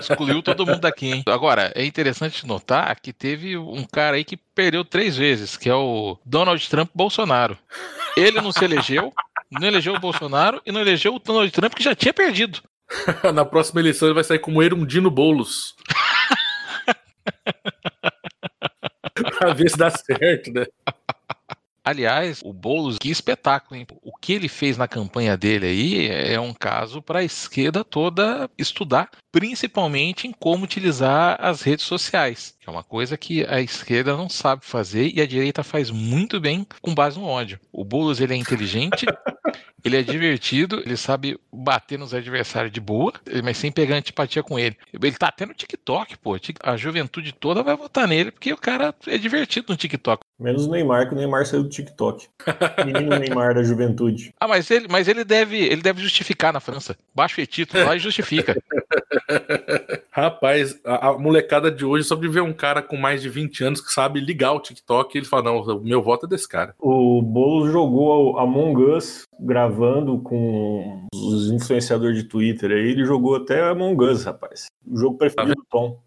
Excluiu 0.00 0.42
todo 0.42 0.64
mundo 0.64 0.80
daqui, 0.80 1.12
hein? 1.12 1.22
Agora, 1.26 1.70
é 1.74 1.84
interessante 1.84 2.46
notar 2.46 2.98
que 2.98 3.12
teve 3.12 3.58
um 3.58 3.84
cara 3.84 4.16
aí 4.16 4.24
que 4.24 4.38
perdeu 4.38 4.82
três 4.82 5.14
vezes, 5.16 5.58
que 5.58 5.68
é 5.68 5.74
o 5.74 6.16
Donald 6.24 6.66
Trump 6.66 6.88
Bolsonaro. 6.94 7.58
Ele 8.16 8.40
não 8.40 8.50
se 8.52 8.64
elegeu, 8.64 9.12
não 9.50 9.68
elegeu 9.68 9.92
o 9.94 10.00
Bolsonaro 10.00 10.62
e 10.64 10.72
não 10.72 10.80
elegeu 10.80 11.14
o 11.14 11.18
Donald 11.18 11.50
Trump, 11.50 11.74
que 11.74 11.82
já 11.84 11.94
tinha 11.94 12.14
perdido. 12.14 12.62
Na 13.34 13.44
próxima 13.44 13.80
eleição 13.80 14.08
ele 14.08 14.14
vai 14.14 14.24
sair 14.24 14.38
como 14.38 14.62
Erundino 14.62 15.10
Boulos. 15.10 15.74
pra 19.38 19.54
ver 19.54 19.70
se 19.70 19.76
dá 19.76 19.90
certo, 19.90 20.52
né? 20.52 20.66
Aliás, 21.86 22.40
o 22.44 22.52
Boulos, 22.52 22.98
que 22.98 23.10
espetáculo, 23.10 23.78
hein? 23.78 23.86
O 24.02 24.12
que 24.16 24.32
ele 24.32 24.48
fez 24.48 24.76
na 24.76 24.88
campanha 24.88 25.36
dele 25.36 25.66
aí 25.66 26.08
é 26.08 26.40
um 26.40 26.52
caso 26.52 27.00
para 27.00 27.20
a 27.20 27.24
esquerda 27.24 27.84
toda 27.84 28.50
estudar, 28.58 29.08
principalmente 29.30 30.26
em 30.26 30.32
como 30.32 30.64
utilizar 30.64 31.38
as 31.40 31.62
redes 31.62 31.84
sociais, 31.84 32.55
que 32.66 32.70
é 32.70 32.72
uma 32.72 32.82
coisa 32.82 33.16
que 33.16 33.46
a 33.46 33.60
esquerda 33.60 34.16
não 34.16 34.28
sabe 34.28 34.64
fazer 34.64 35.12
e 35.14 35.20
a 35.20 35.26
direita 35.26 35.62
faz 35.62 35.88
muito 35.88 36.40
bem 36.40 36.66
com 36.82 36.92
base 36.92 37.16
no 37.16 37.24
ódio. 37.24 37.60
O 37.72 37.84
Boulos 37.84 38.20
ele 38.20 38.34
é 38.34 38.36
inteligente, 38.36 39.06
ele 39.84 39.96
é 39.96 40.02
divertido, 40.02 40.82
ele 40.84 40.96
sabe 40.96 41.38
bater 41.52 41.96
nos 41.96 42.12
adversários 42.12 42.72
de 42.72 42.80
boa, 42.80 43.12
mas 43.44 43.56
sem 43.56 43.70
pegar 43.70 43.94
antipatia 43.94 44.42
com 44.42 44.58
ele. 44.58 44.76
Ele 44.92 45.12
tá 45.12 45.28
até 45.28 45.46
no 45.46 45.54
TikTok, 45.54 46.18
pô. 46.18 46.36
A 46.60 46.76
juventude 46.76 47.32
toda 47.32 47.62
vai 47.62 47.76
votar 47.76 48.08
nele 48.08 48.32
porque 48.32 48.52
o 48.52 48.56
cara 48.56 48.92
é 49.06 49.16
divertido 49.16 49.66
no 49.68 49.76
TikTok. 49.76 50.24
Menos 50.36 50.66
o 50.66 50.70
Neymar, 50.70 51.08
que 51.08 51.14
o 51.14 51.16
Neymar 51.16 51.46
saiu 51.46 51.62
do 51.62 51.68
TikTok. 51.68 52.26
Menino 52.84 53.16
Neymar 53.16 53.54
da 53.54 53.62
juventude. 53.62 54.34
Ah, 54.40 54.48
mas 54.48 54.70
ele, 54.70 54.86
mas 54.88 55.08
ele 55.08 55.24
deve, 55.24 55.56
ele 55.56 55.82
deve 55.82 56.02
justificar 56.02 56.52
na 56.52 56.60
França. 56.60 56.96
Baixa 57.14 57.40
o 57.40 57.46
título 57.46 57.84
lá 57.84 57.96
e 57.96 57.98
justifica. 57.98 58.54
Rapaz, 60.16 60.80
a, 60.82 61.12
molecada 61.18 61.70
de 61.70 61.84
hoje, 61.84 62.04
só 62.04 62.14
de 62.14 62.26
ver 62.26 62.40
um 62.40 62.54
cara 62.54 62.80
com 62.80 62.96
mais 62.96 63.20
de 63.20 63.28
20 63.28 63.64
anos 63.64 63.80
que 63.82 63.92
sabe 63.92 64.18
ligar 64.18 64.54
o 64.54 64.60
TikTok, 64.60 65.14
ele 65.14 65.26
fala: 65.26 65.42
não, 65.42 65.58
o 65.58 65.84
meu 65.84 66.02
voto 66.02 66.24
é 66.24 66.28
desse 66.28 66.48
cara. 66.48 66.74
O 66.80 67.20
Boulos 67.20 67.70
jogou 67.70 68.38
Among 68.38 68.82
Us 68.82 69.26
gravando 69.40 70.18
com 70.20 71.06
os 71.14 71.50
influenciadores 71.50 72.16
de 72.16 72.24
Twitter 72.24 72.70
aí. 72.70 72.90
Ele 72.90 73.04
jogou 73.04 73.36
até 73.36 73.62
Among 73.68 74.04
Us, 74.04 74.24
rapaz. 74.24 74.66
O 74.86 74.96
jogo 74.96 75.18
preferido 75.18 75.54
do 75.54 75.66
Tom. 75.70 76.00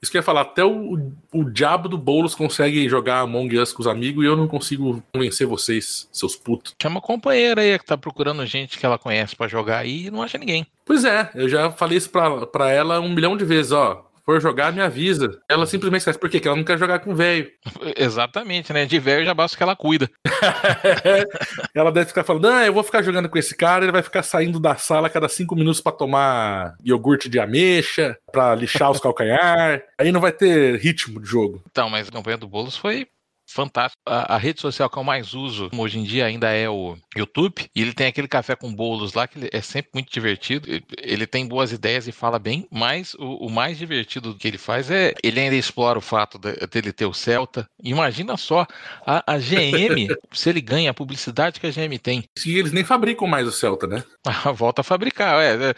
Isso 0.00 0.12
que 0.12 0.18
eu 0.18 0.20
ia 0.20 0.24
falar, 0.24 0.42
até 0.42 0.64
o, 0.64 1.10
o 1.32 1.44
diabo 1.44 1.88
do 1.88 1.98
Boulos 1.98 2.34
consegue 2.34 2.88
jogar 2.88 3.20
Among 3.20 3.58
Us 3.58 3.72
com 3.72 3.80
os 3.80 3.88
amigos 3.88 4.24
e 4.24 4.28
eu 4.28 4.36
não 4.36 4.46
consigo 4.46 5.02
convencer 5.12 5.46
vocês, 5.46 6.08
seus 6.12 6.36
putos. 6.36 6.74
Chama 6.80 7.00
companheira 7.00 7.62
aí 7.62 7.78
que 7.78 7.84
tá 7.84 7.96
procurando 7.96 8.46
gente 8.46 8.78
que 8.78 8.86
ela 8.86 8.98
conhece 8.98 9.34
pra 9.34 9.48
jogar 9.48 9.78
aí 9.78 10.06
e 10.06 10.10
não 10.10 10.22
acha 10.22 10.38
ninguém. 10.38 10.66
Pois 10.84 11.04
é, 11.04 11.30
eu 11.34 11.48
já 11.48 11.70
falei 11.72 11.98
isso 11.98 12.10
pra, 12.10 12.46
pra 12.46 12.70
ela 12.70 13.00
um 13.00 13.12
milhão 13.12 13.36
de 13.36 13.44
vezes, 13.44 13.72
ó. 13.72 14.05
For 14.26 14.40
jogar, 14.40 14.72
me 14.72 14.82
avisa. 14.82 15.40
Ela 15.48 15.64
simplesmente 15.64 16.00
esquece. 16.00 16.18
Por 16.18 16.28
quê? 16.28 16.38
Porque 16.38 16.48
ela 16.48 16.56
não 16.56 16.64
quer 16.64 16.76
jogar 16.76 16.98
com 16.98 17.14
velho. 17.14 17.48
Exatamente, 17.96 18.72
né? 18.72 18.84
De 18.84 18.98
velho 18.98 19.24
já 19.24 19.32
basta 19.32 19.56
que 19.56 19.62
ela 19.62 19.76
cuida. 19.76 20.10
ela 21.72 21.92
deve 21.92 22.08
ficar 22.08 22.24
falando: 22.24 22.48
ah, 22.48 22.66
eu 22.66 22.72
vou 22.74 22.82
ficar 22.82 23.02
jogando 23.02 23.28
com 23.28 23.38
esse 23.38 23.56
cara, 23.56 23.84
ele 23.84 23.92
vai 23.92 24.02
ficar 24.02 24.24
saindo 24.24 24.58
da 24.58 24.74
sala 24.74 25.06
a 25.06 25.10
cada 25.10 25.28
cinco 25.28 25.54
minutos 25.54 25.80
para 25.80 25.92
tomar 25.92 26.74
iogurte 26.84 27.28
de 27.28 27.38
ameixa, 27.38 28.18
para 28.32 28.54
lixar 28.56 28.90
os 28.90 28.98
calcanhar. 29.00 29.82
Aí 29.98 30.10
não 30.10 30.20
vai 30.20 30.32
ter 30.32 30.76
ritmo 30.80 31.20
de 31.20 31.28
jogo. 31.28 31.62
Então, 31.70 31.88
mas 31.88 32.08
a 32.08 32.12
campanha 32.12 32.36
do 32.36 32.48
Boulos 32.48 32.76
foi 32.76 33.06
fantástico. 33.46 34.02
A, 34.06 34.34
a, 34.34 34.38
rede 34.38 34.60
social 34.60 34.90
que 34.90 34.98
eu 34.98 35.04
mais 35.04 35.34
uso 35.34 35.70
hoje 35.76 35.98
em 35.98 36.04
dia 36.04 36.26
ainda 36.26 36.50
é 36.50 36.68
o 36.68 36.96
YouTube. 37.16 37.68
E 37.74 37.82
ele 37.82 37.92
tem 37.92 38.06
aquele 38.06 38.28
café 38.28 38.56
com 38.56 38.74
bolos 38.74 39.14
lá 39.14 39.26
que 39.26 39.48
é 39.52 39.60
sempre 39.60 39.90
muito 39.94 40.12
divertido. 40.12 40.68
Ele 40.98 41.26
tem 41.26 41.46
boas 41.46 41.72
ideias 41.72 42.06
e 42.06 42.12
fala 42.12 42.38
bem, 42.38 42.66
mas 42.70 43.14
o, 43.14 43.46
o 43.46 43.50
mais 43.50 43.78
divertido 43.78 44.34
que 44.34 44.48
ele 44.48 44.58
faz 44.58 44.90
é 44.90 45.14
ele 45.22 45.40
ainda 45.40 45.56
explora 45.56 45.98
o 45.98 46.02
fato 46.02 46.38
de, 46.38 46.54
dele 46.66 46.92
ter 46.92 47.06
o 47.06 47.14
Celta. 47.14 47.68
Imagina 47.82 48.36
só 48.36 48.66
a, 49.06 49.34
a 49.34 49.38
GM, 49.38 50.08
se 50.32 50.50
ele 50.50 50.60
ganha 50.60 50.90
a 50.90 50.94
publicidade 50.94 51.60
que 51.60 51.66
a 51.66 51.70
GM 51.70 51.98
tem. 51.98 52.24
E 52.44 52.58
eles 52.58 52.72
nem 52.72 52.84
fabricam 52.84 53.26
mais 53.26 53.46
o 53.46 53.52
Celta, 53.52 53.86
né? 53.86 54.04
Volta 54.54 54.80
a 54.80 54.84
fabricar. 54.84 55.42
É, 55.42 55.70
é, 55.70 55.74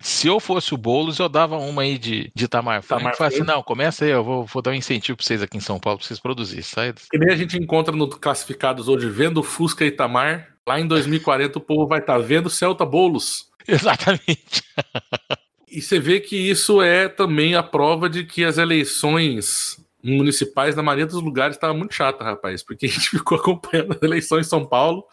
se 0.00 0.26
eu 0.26 0.40
fosse 0.40 0.74
o 0.74 0.76
Boulos, 0.76 1.18
eu 1.18 1.28
dava 1.28 1.56
uma 1.58 1.82
aí 1.82 1.98
de, 1.98 2.30
de 2.34 2.48
Tamar 2.48 2.82
Franco. 2.82 3.02
Tamar 3.02 3.22
assim, 3.22 3.42
não, 3.42 3.62
começa 3.62 4.04
aí, 4.04 4.10
eu 4.10 4.24
vou, 4.24 4.44
vou 4.44 4.62
dar 4.62 4.70
um 4.70 4.74
incentivo 4.74 5.16
pra 5.16 5.24
vocês 5.24 5.42
aqui 5.42 5.56
em 5.56 5.60
São 5.60 5.78
Paulo 5.78 5.98
pra 5.98 6.06
vocês 6.06 6.20
produzirem. 6.20 6.62
Sai, 6.62 6.94
que 7.12 7.18
nem 7.18 7.28
a 7.28 7.36
gente 7.36 7.58
encontra 7.58 7.94
no 7.94 8.08
Classificados 8.08 8.88
hoje, 8.88 9.06
vendo 9.06 9.42
Fusca 9.42 9.84
Itamar. 9.84 10.48
Lá 10.66 10.80
em 10.80 10.86
2040 10.86 11.58
o 11.58 11.60
povo 11.60 11.86
vai 11.86 12.00
estar 12.00 12.14
tá 12.14 12.18
vendo 12.18 12.48
Celta 12.48 12.86
Bolos. 12.86 13.50
Exatamente. 13.68 14.64
e 15.70 15.82
você 15.82 16.00
vê 16.00 16.20
que 16.20 16.36
isso 16.36 16.80
é 16.80 17.08
também 17.08 17.54
a 17.54 17.62
prova 17.62 18.08
de 18.08 18.24
que 18.24 18.42
as 18.42 18.56
eleições 18.56 19.76
municipais, 20.02 20.74
na 20.74 20.82
maioria 20.82 21.06
dos 21.06 21.22
lugares, 21.22 21.56
estava 21.56 21.72
muito 21.72 21.94
chata, 21.94 22.24
rapaz, 22.24 22.62
porque 22.62 22.86
a 22.86 22.88
gente 22.88 23.08
ficou 23.10 23.38
acompanhando 23.38 23.92
as 23.92 24.02
eleições 24.02 24.46
em 24.46 24.50
São 24.50 24.64
Paulo, 24.64 25.06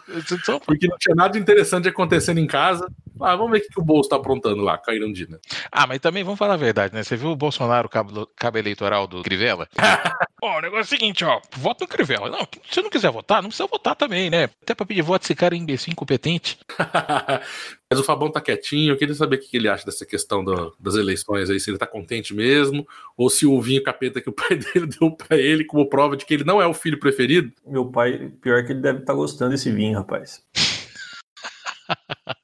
porque 0.66 0.88
não 0.88 0.98
tinha 0.98 1.16
nada 1.16 1.38
interessante 1.38 1.88
acontecendo 1.88 2.40
em 2.40 2.48
casa. 2.48 2.90
Ah, 3.22 3.36
vamos 3.36 3.52
ver 3.52 3.60
o 3.60 3.62
que, 3.62 3.80
o 3.80 3.84
Bolso 3.84 4.08
está 4.08 4.16
aprontando 4.16 4.62
lá, 4.64 4.78
Cairandina. 4.78 5.40
Ah, 5.70 5.86
mas 5.86 6.00
também 6.00 6.24
vamos 6.24 6.40
falar 6.40 6.54
a 6.54 6.58
verdade, 6.58 6.94
né? 6.94 7.04
Você 7.04 7.18
viu 7.18 7.30
o 7.32 7.36
Bolsonaro, 7.36 7.90
cabo, 7.90 8.26
cabo 8.36 8.58
eleitoral 8.58 9.08
do 9.08 9.22
Crivella? 9.24 9.68
ó, 10.42 10.58
o 10.58 10.62
negócio 10.62 10.80
é 10.80 10.84
o 10.84 11.00
seguinte, 11.00 11.26
ó, 11.26 11.42
voto 11.58 11.82
no 11.82 11.88
Crivella. 11.88 12.30
Não, 12.30 12.48
se 12.72 12.82
não 12.82 12.90
quiser 12.90 13.12
votar, 13.12 13.42
não 13.42 13.50
precisa 13.50 13.68
votar 13.68 13.96
também, 13.96 14.30
né? 14.30 14.46
Até 14.64 14.74
para 14.74 14.86
pedir 14.86 15.02
voto 15.02 15.24
esse 15.24 15.36
cara 15.36 15.54
é 15.54 15.58
imbecil 15.58 15.92
incompetente. 15.92 16.58
Mas 17.92 18.00
o 18.00 18.04
Fabão 18.04 18.30
tá 18.30 18.40
quietinho, 18.40 18.94
eu 18.94 18.98
queria 18.98 19.16
saber 19.16 19.38
o 19.38 19.40
que 19.40 19.58
ele 19.58 19.68
acha 19.68 19.84
dessa 19.84 20.06
questão 20.06 20.44
do, 20.44 20.76
das 20.80 20.94
eleições 20.94 21.50
aí, 21.50 21.60
se 21.60 21.72
ele 21.72 21.78
tá 21.80 21.88
contente 21.88 22.36
mesmo, 22.36 22.88
ou 23.18 23.32
se 23.32 23.48
o 23.48 23.60
vinho 23.60 23.82
capeta 23.82 24.22
que 24.22 24.30
o 24.30 24.34
pai 24.34 24.50
dele 24.62 24.86
deu 24.86 25.10
para 25.10 25.36
ele 25.38 25.66
como 25.66 25.90
prova 25.90 26.16
de 26.16 26.24
que 26.24 26.36
ele 26.36 26.44
não 26.44 26.62
é 26.62 26.68
o 26.68 26.74
filho 26.74 27.00
preferido. 27.00 27.52
Meu 27.66 27.88
pai, 27.88 28.32
pior 28.42 28.64
que 28.64 28.74
ele 28.74 28.82
deve 28.82 29.00
estar 29.00 29.14
tá 29.14 29.18
gostando 29.18 29.52
desse 29.52 29.72
vinho, 29.72 29.98
rapaz. 29.98 30.46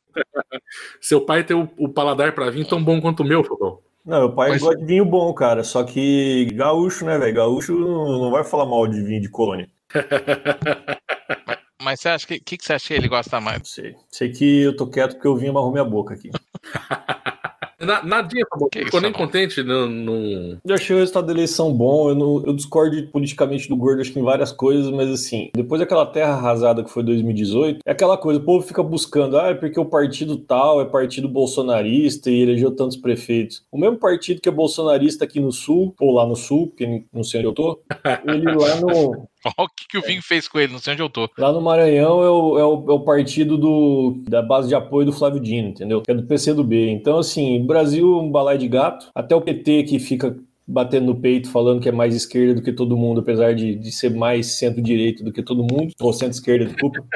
Seu 1.00 1.22
pai 1.22 1.44
tem 1.44 1.56
o, 1.56 1.70
o 1.78 1.90
paladar 1.90 2.34
para 2.34 2.50
vinho 2.50 2.68
tão 2.68 2.84
bom 2.84 3.00
quanto 3.00 3.22
o 3.22 3.26
meu, 3.26 3.44
Fabão. 3.44 3.80
Não, 4.04 4.22
meu 4.22 4.32
pai 4.34 4.50
Mas... 4.50 4.64
gosta 4.64 4.80
de 4.80 4.86
vinho 4.86 5.06
bom, 5.06 5.32
cara. 5.32 5.64
Só 5.64 5.84
que 5.84 6.48
gaúcho, 6.56 7.06
né, 7.06 7.20
velho? 7.20 7.36
Gaúcho 7.36 7.78
não 7.78 8.32
vai 8.32 8.44
falar 8.44 8.66
mal 8.66 8.88
de 8.88 9.00
vinho 9.00 9.22
de 9.22 9.30
colônia. 9.30 9.70
Mas 11.86 12.00
você 12.00 12.10
acha 12.10 12.26
que, 12.26 12.40
que, 12.40 12.58
que 12.58 12.66
você 12.66 12.74
acha 12.74 12.88
que 12.88 12.94
ele 12.96 13.08
gosta 13.08 13.40
mais? 13.40 13.60
Não 13.60 13.66
sei. 13.66 13.96
Sei 14.10 14.32
que 14.32 14.64
eu 14.64 14.76
tô 14.76 14.88
quieto 14.88 15.14
porque 15.14 15.28
o 15.28 15.38
vinho 15.38 15.52
amarrou 15.52 15.72
minha 15.72 15.86
boca 15.86 16.16
aqui. 16.16 16.32
Na, 17.80 18.04
nadinha, 18.04 18.46
tá 18.50 18.58
bom. 18.58 18.68
Ficou 18.74 19.02
nem 19.02 19.12
contente 19.12 19.62
no, 19.62 19.88
no, 19.88 20.58
Eu 20.66 20.76
achei 20.76 20.96
o 20.96 21.00
resultado 21.00 21.28
da 21.28 21.34
eleição 21.34 21.72
bom. 21.74 22.10
Eu, 22.10 22.16
não, 22.16 22.44
eu 22.46 22.54
discordo 22.54 23.06
politicamente 23.08 23.70
do 23.70 23.76
Gordo, 23.76 24.02
acho 24.02 24.12
que 24.12 24.20
em 24.20 24.24
várias 24.24 24.52
coisas, 24.52 24.90
mas 24.92 25.10
assim, 25.10 25.52
depois 25.54 25.80
daquela 25.80 26.06
terra 26.06 26.34
arrasada 26.34 26.84
que 26.84 26.90
foi 26.90 27.04
2018, 27.04 27.82
é 27.86 27.92
aquela 27.92 28.18
coisa, 28.18 28.40
o 28.40 28.44
povo 28.44 28.66
fica 28.66 28.82
buscando, 28.82 29.38
ah, 29.38 29.50
é 29.50 29.54
porque 29.54 29.80
o 29.80 29.86
partido 29.86 30.38
tal 30.38 30.82
é 30.82 30.86
partido 30.86 31.28
bolsonarista 31.28 32.32
e 32.32 32.42
elegeu 32.42 32.72
tantos 32.72 32.98
prefeitos. 32.98 33.64
O 33.72 33.78
mesmo 33.78 33.98
partido 33.98 34.42
que 34.42 34.50
é 34.50 34.52
bolsonarista 34.52 35.26
aqui 35.26 35.40
no 35.40 35.52
sul, 35.52 35.94
ou 36.00 36.14
lá 36.14 36.26
no 36.26 36.36
sul, 36.36 36.72
que 36.76 37.04
não 37.14 37.24
sei 37.24 37.42
onde 37.42 37.50
eu 37.50 37.54
tô, 37.54 37.80
ele 38.26 38.52
lá 38.52 38.76
no. 38.82 39.28
Olha 39.58 39.68
o 39.68 39.70
que, 39.70 39.88
que 39.88 39.98
o 39.98 40.02
Vinho 40.02 40.22
fez 40.22 40.48
com 40.48 40.60
ele, 40.60 40.74
não 40.74 40.80
sei 40.80 40.94
onde 40.94 41.02
eu 41.04 41.10
tô. 41.10 41.30
Lá 41.38 41.52
no 41.52 41.62
Maranhão 41.62 42.24
é 42.24 42.30
o, 42.30 42.60
é 42.60 42.66
o, 42.66 42.90
é 42.90 42.94
o 42.94 43.00
partido 43.02 43.58
do, 43.58 44.24
da 44.28 44.42
base 44.42 44.68
de 44.68 44.76
apoio 44.76 45.06
do 45.06 45.14
Flávio 45.14 45.40
Dino, 45.40 45.70
entendeu? 45.70 46.02
Que 46.02 46.12
é 46.12 46.16
do 46.16 46.24
PCdoB. 46.24 46.90
Então, 46.90 47.20
assim, 47.20 47.64
Brasil, 47.66 48.20
um 48.20 48.32
balai 48.32 48.58
de 48.58 48.68
gato. 48.68 49.10
Até 49.14 49.36
o 49.36 49.42
PT 49.42 49.84
que 49.84 50.00
fica 50.00 50.36
batendo 50.68 51.06
no 51.06 51.16
peito, 51.16 51.50
falando 51.52 51.80
que 51.80 51.90
é 51.90 51.92
mais 51.92 52.16
esquerda 52.16 52.56
do 52.56 52.62
que 52.62 52.74
todo 52.74 52.98
mundo, 52.98 53.22
apesar 53.22 53.54
de, 53.54 53.76
de 53.76 53.92
ser 53.92 54.10
mais 54.10 54.58
centro-direito 54.58 55.24
do 55.24 55.32
que 55.32 55.44
todo 55.44 55.62
mundo, 55.62 55.94
ou 56.02 56.12
centro-esquerda, 56.12 56.66
desculpa. 56.66 57.06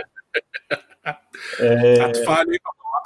É... 1.59 2.01
Ato 2.01 2.23
falho, 2.25 2.51
hein, 2.51 2.59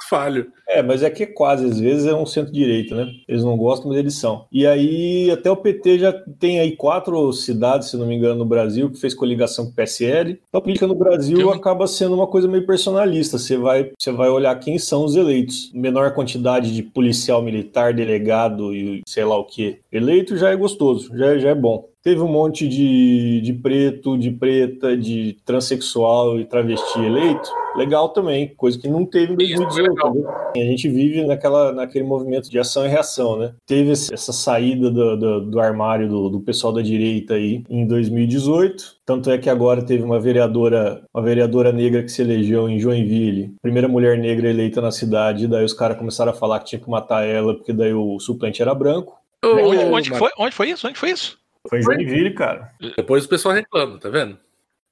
falho. 0.08 0.46
É, 0.68 0.82
mas 0.82 1.02
é 1.02 1.10
que 1.10 1.26
quase, 1.26 1.66
às 1.66 1.78
vezes 1.78 2.06
é 2.06 2.14
um 2.14 2.26
centro-direita, 2.26 2.94
né? 2.94 3.12
Eles 3.28 3.44
não 3.44 3.56
gostam, 3.56 3.88
mas 3.88 3.98
eles 3.98 4.14
são. 4.14 4.46
E 4.50 4.66
aí, 4.66 5.30
até 5.30 5.50
o 5.50 5.56
PT 5.56 5.98
já 5.98 6.12
tem 6.38 6.58
aí 6.58 6.74
quatro 6.74 7.32
cidades, 7.32 7.90
se 7.90 7.96
não 7.96 8.06
me 8.06 8.14
engano, 8.14 8.36
no 8.36 8.44
Brasil, 8.44 8.90
que 8.90 8.98
fez 8.98 9.14
coligação 9.14 9.66
com 9.66 9.72
o 9.72 9.74
PSL. 9.74 10.40
Então, 10.48 10.58
a 10.58 10.60
política 10.60 10.86
no 10.86 10.94
Brasil 10.94 11.50
acaba 11.50 11.86
sendo 11.86 12.14
uma 12.14 12.26
coisa 12.26 12.48
meio 12.48 12.66
personalista. 12.66 13.38
Você 13.38 13.56
vai, 13.56 13.90
você 13.98 14.10
vai 14.10 14.28
olhar 14.28 14.58
quem 14.58 14.78
são 14.78 15.04
os 15.04 15.16
eleitos. 15.16 15.70
Menor 15.74 16.12
quantidade 16.14 16.74
de 16.74 16.82
policial 16.82 17.42
militar, 17.42 17.92
delegado 17.92 18.74
e 18.74 19.02
sei 19.06 19.24
lá 19.24 19.36
o 19.38 19.44
que. 19.44 19.78
Eleito 19.92 20.36
já 20.36 20.50
é 20.50 20.56
gostoso, 20.56 21.16
já, 21.16 21.38
já 21.38 21.50
é 21.50 21.54
bom. 21.54 21.88
Teve 22.04 22.20
um 22.20 22.28
monte 22.28 22.68
de, 22.68 23.40
de 23.40 23.54
preto, 23.54 24.18
de 24.18 24.30
preta, 24.30 24.94
de 24.94 25.38
transexual 25.42 26.38
e 26.38 26.44
travesti 26.44 27.00
eleito. 27.00 27.48
Legal 27.74 28.10
também, 28.10 28.54
coisa 28.54 28.78
que 28.78 28.86
não 28.86 29.06
teve 29.06 29.32
em 29.32 29.36
2018. 29.36 30.28
A 30.54 30.58
gente 30.58 30.86
vive 30.86 31.24
naquela, 31.24 31.72
naquele 31.72 32.04
movimento 32.04 32.50
de 32.50 32.58
ação 32.58 32.84
e 32.84 32.90
reação, 32.90 33.38
né? 33.38 33.54
Teve 33.66 33.92
essa 33.92 34.32
saída 34.34 34.90
do, 34.90 35.16
do, 35.16 35.40
do 35.46 35.58
armário 35.58 36.06
do, 36.06 36.28
do, 36.28 36.40
pessoal 36.40 36.74
da 36.74 36.82
direita 36.82 37.34
aí 37.34 37.64
em 37.70 37.86
2018. 37.86 38.96
Tanto 39.06 39.30
é 39.30 39.38
que 39.38 39.48
agora 39.48 39.82
teve 39.82 40.02
uma 40.02 40.20
vereadora, 40.20 41.02
uma 41.12 41.22
vereadora 41.22 41.72
negra 41.72 42.02
que 42.02 42.10
se 42.10 42.20
elegeu 42.20 42.68
em 42.68 42.78
Joinville, 42.78 43.54
primeira 43.62 43.88
mulher 43.88 44.18
negra 44.18 44.50
eleita 44.50 44.82
na 44.82 44.90
cidade. 44.90 45.48
Daí 45.48 45.64
os 45.64 45.72
caras 45.72 45.96
começaram 45.96 46.32
a 46.32 46.34
falar 46.34 46.60
que 46.60 46.66
tinha 46.66 46.80
que 46.80 46.90
matar 46.90 47.26
ela 47.26 47.54
porque 47.54 47.72
daí 47.72 47.94
o 47.94 48.20
suplente 48.20 48.60
era 48.60 48.74
branco. 48.74 49.18
onde, 49.42 49.78
onde, 49.78 50.10
foi, 50.10 50.30
onde 50.38 50.54
foi 50.54 50.68
isso? 50.68 50.86
Onde 50.86 50.98
foi 50.98 51.10
isso? 51.10 51.42
Foi 51.68 51.78
em 51.78 51.82
Joinville, 51.82 52.34
cara. 52.34 52.70
Depois 52.96 53.24
o 53.24 53.28
pessoal 53.28 53.54
reclama, 53.54 53.98
tá 53.98 54.08
vendo? 54.08 54.38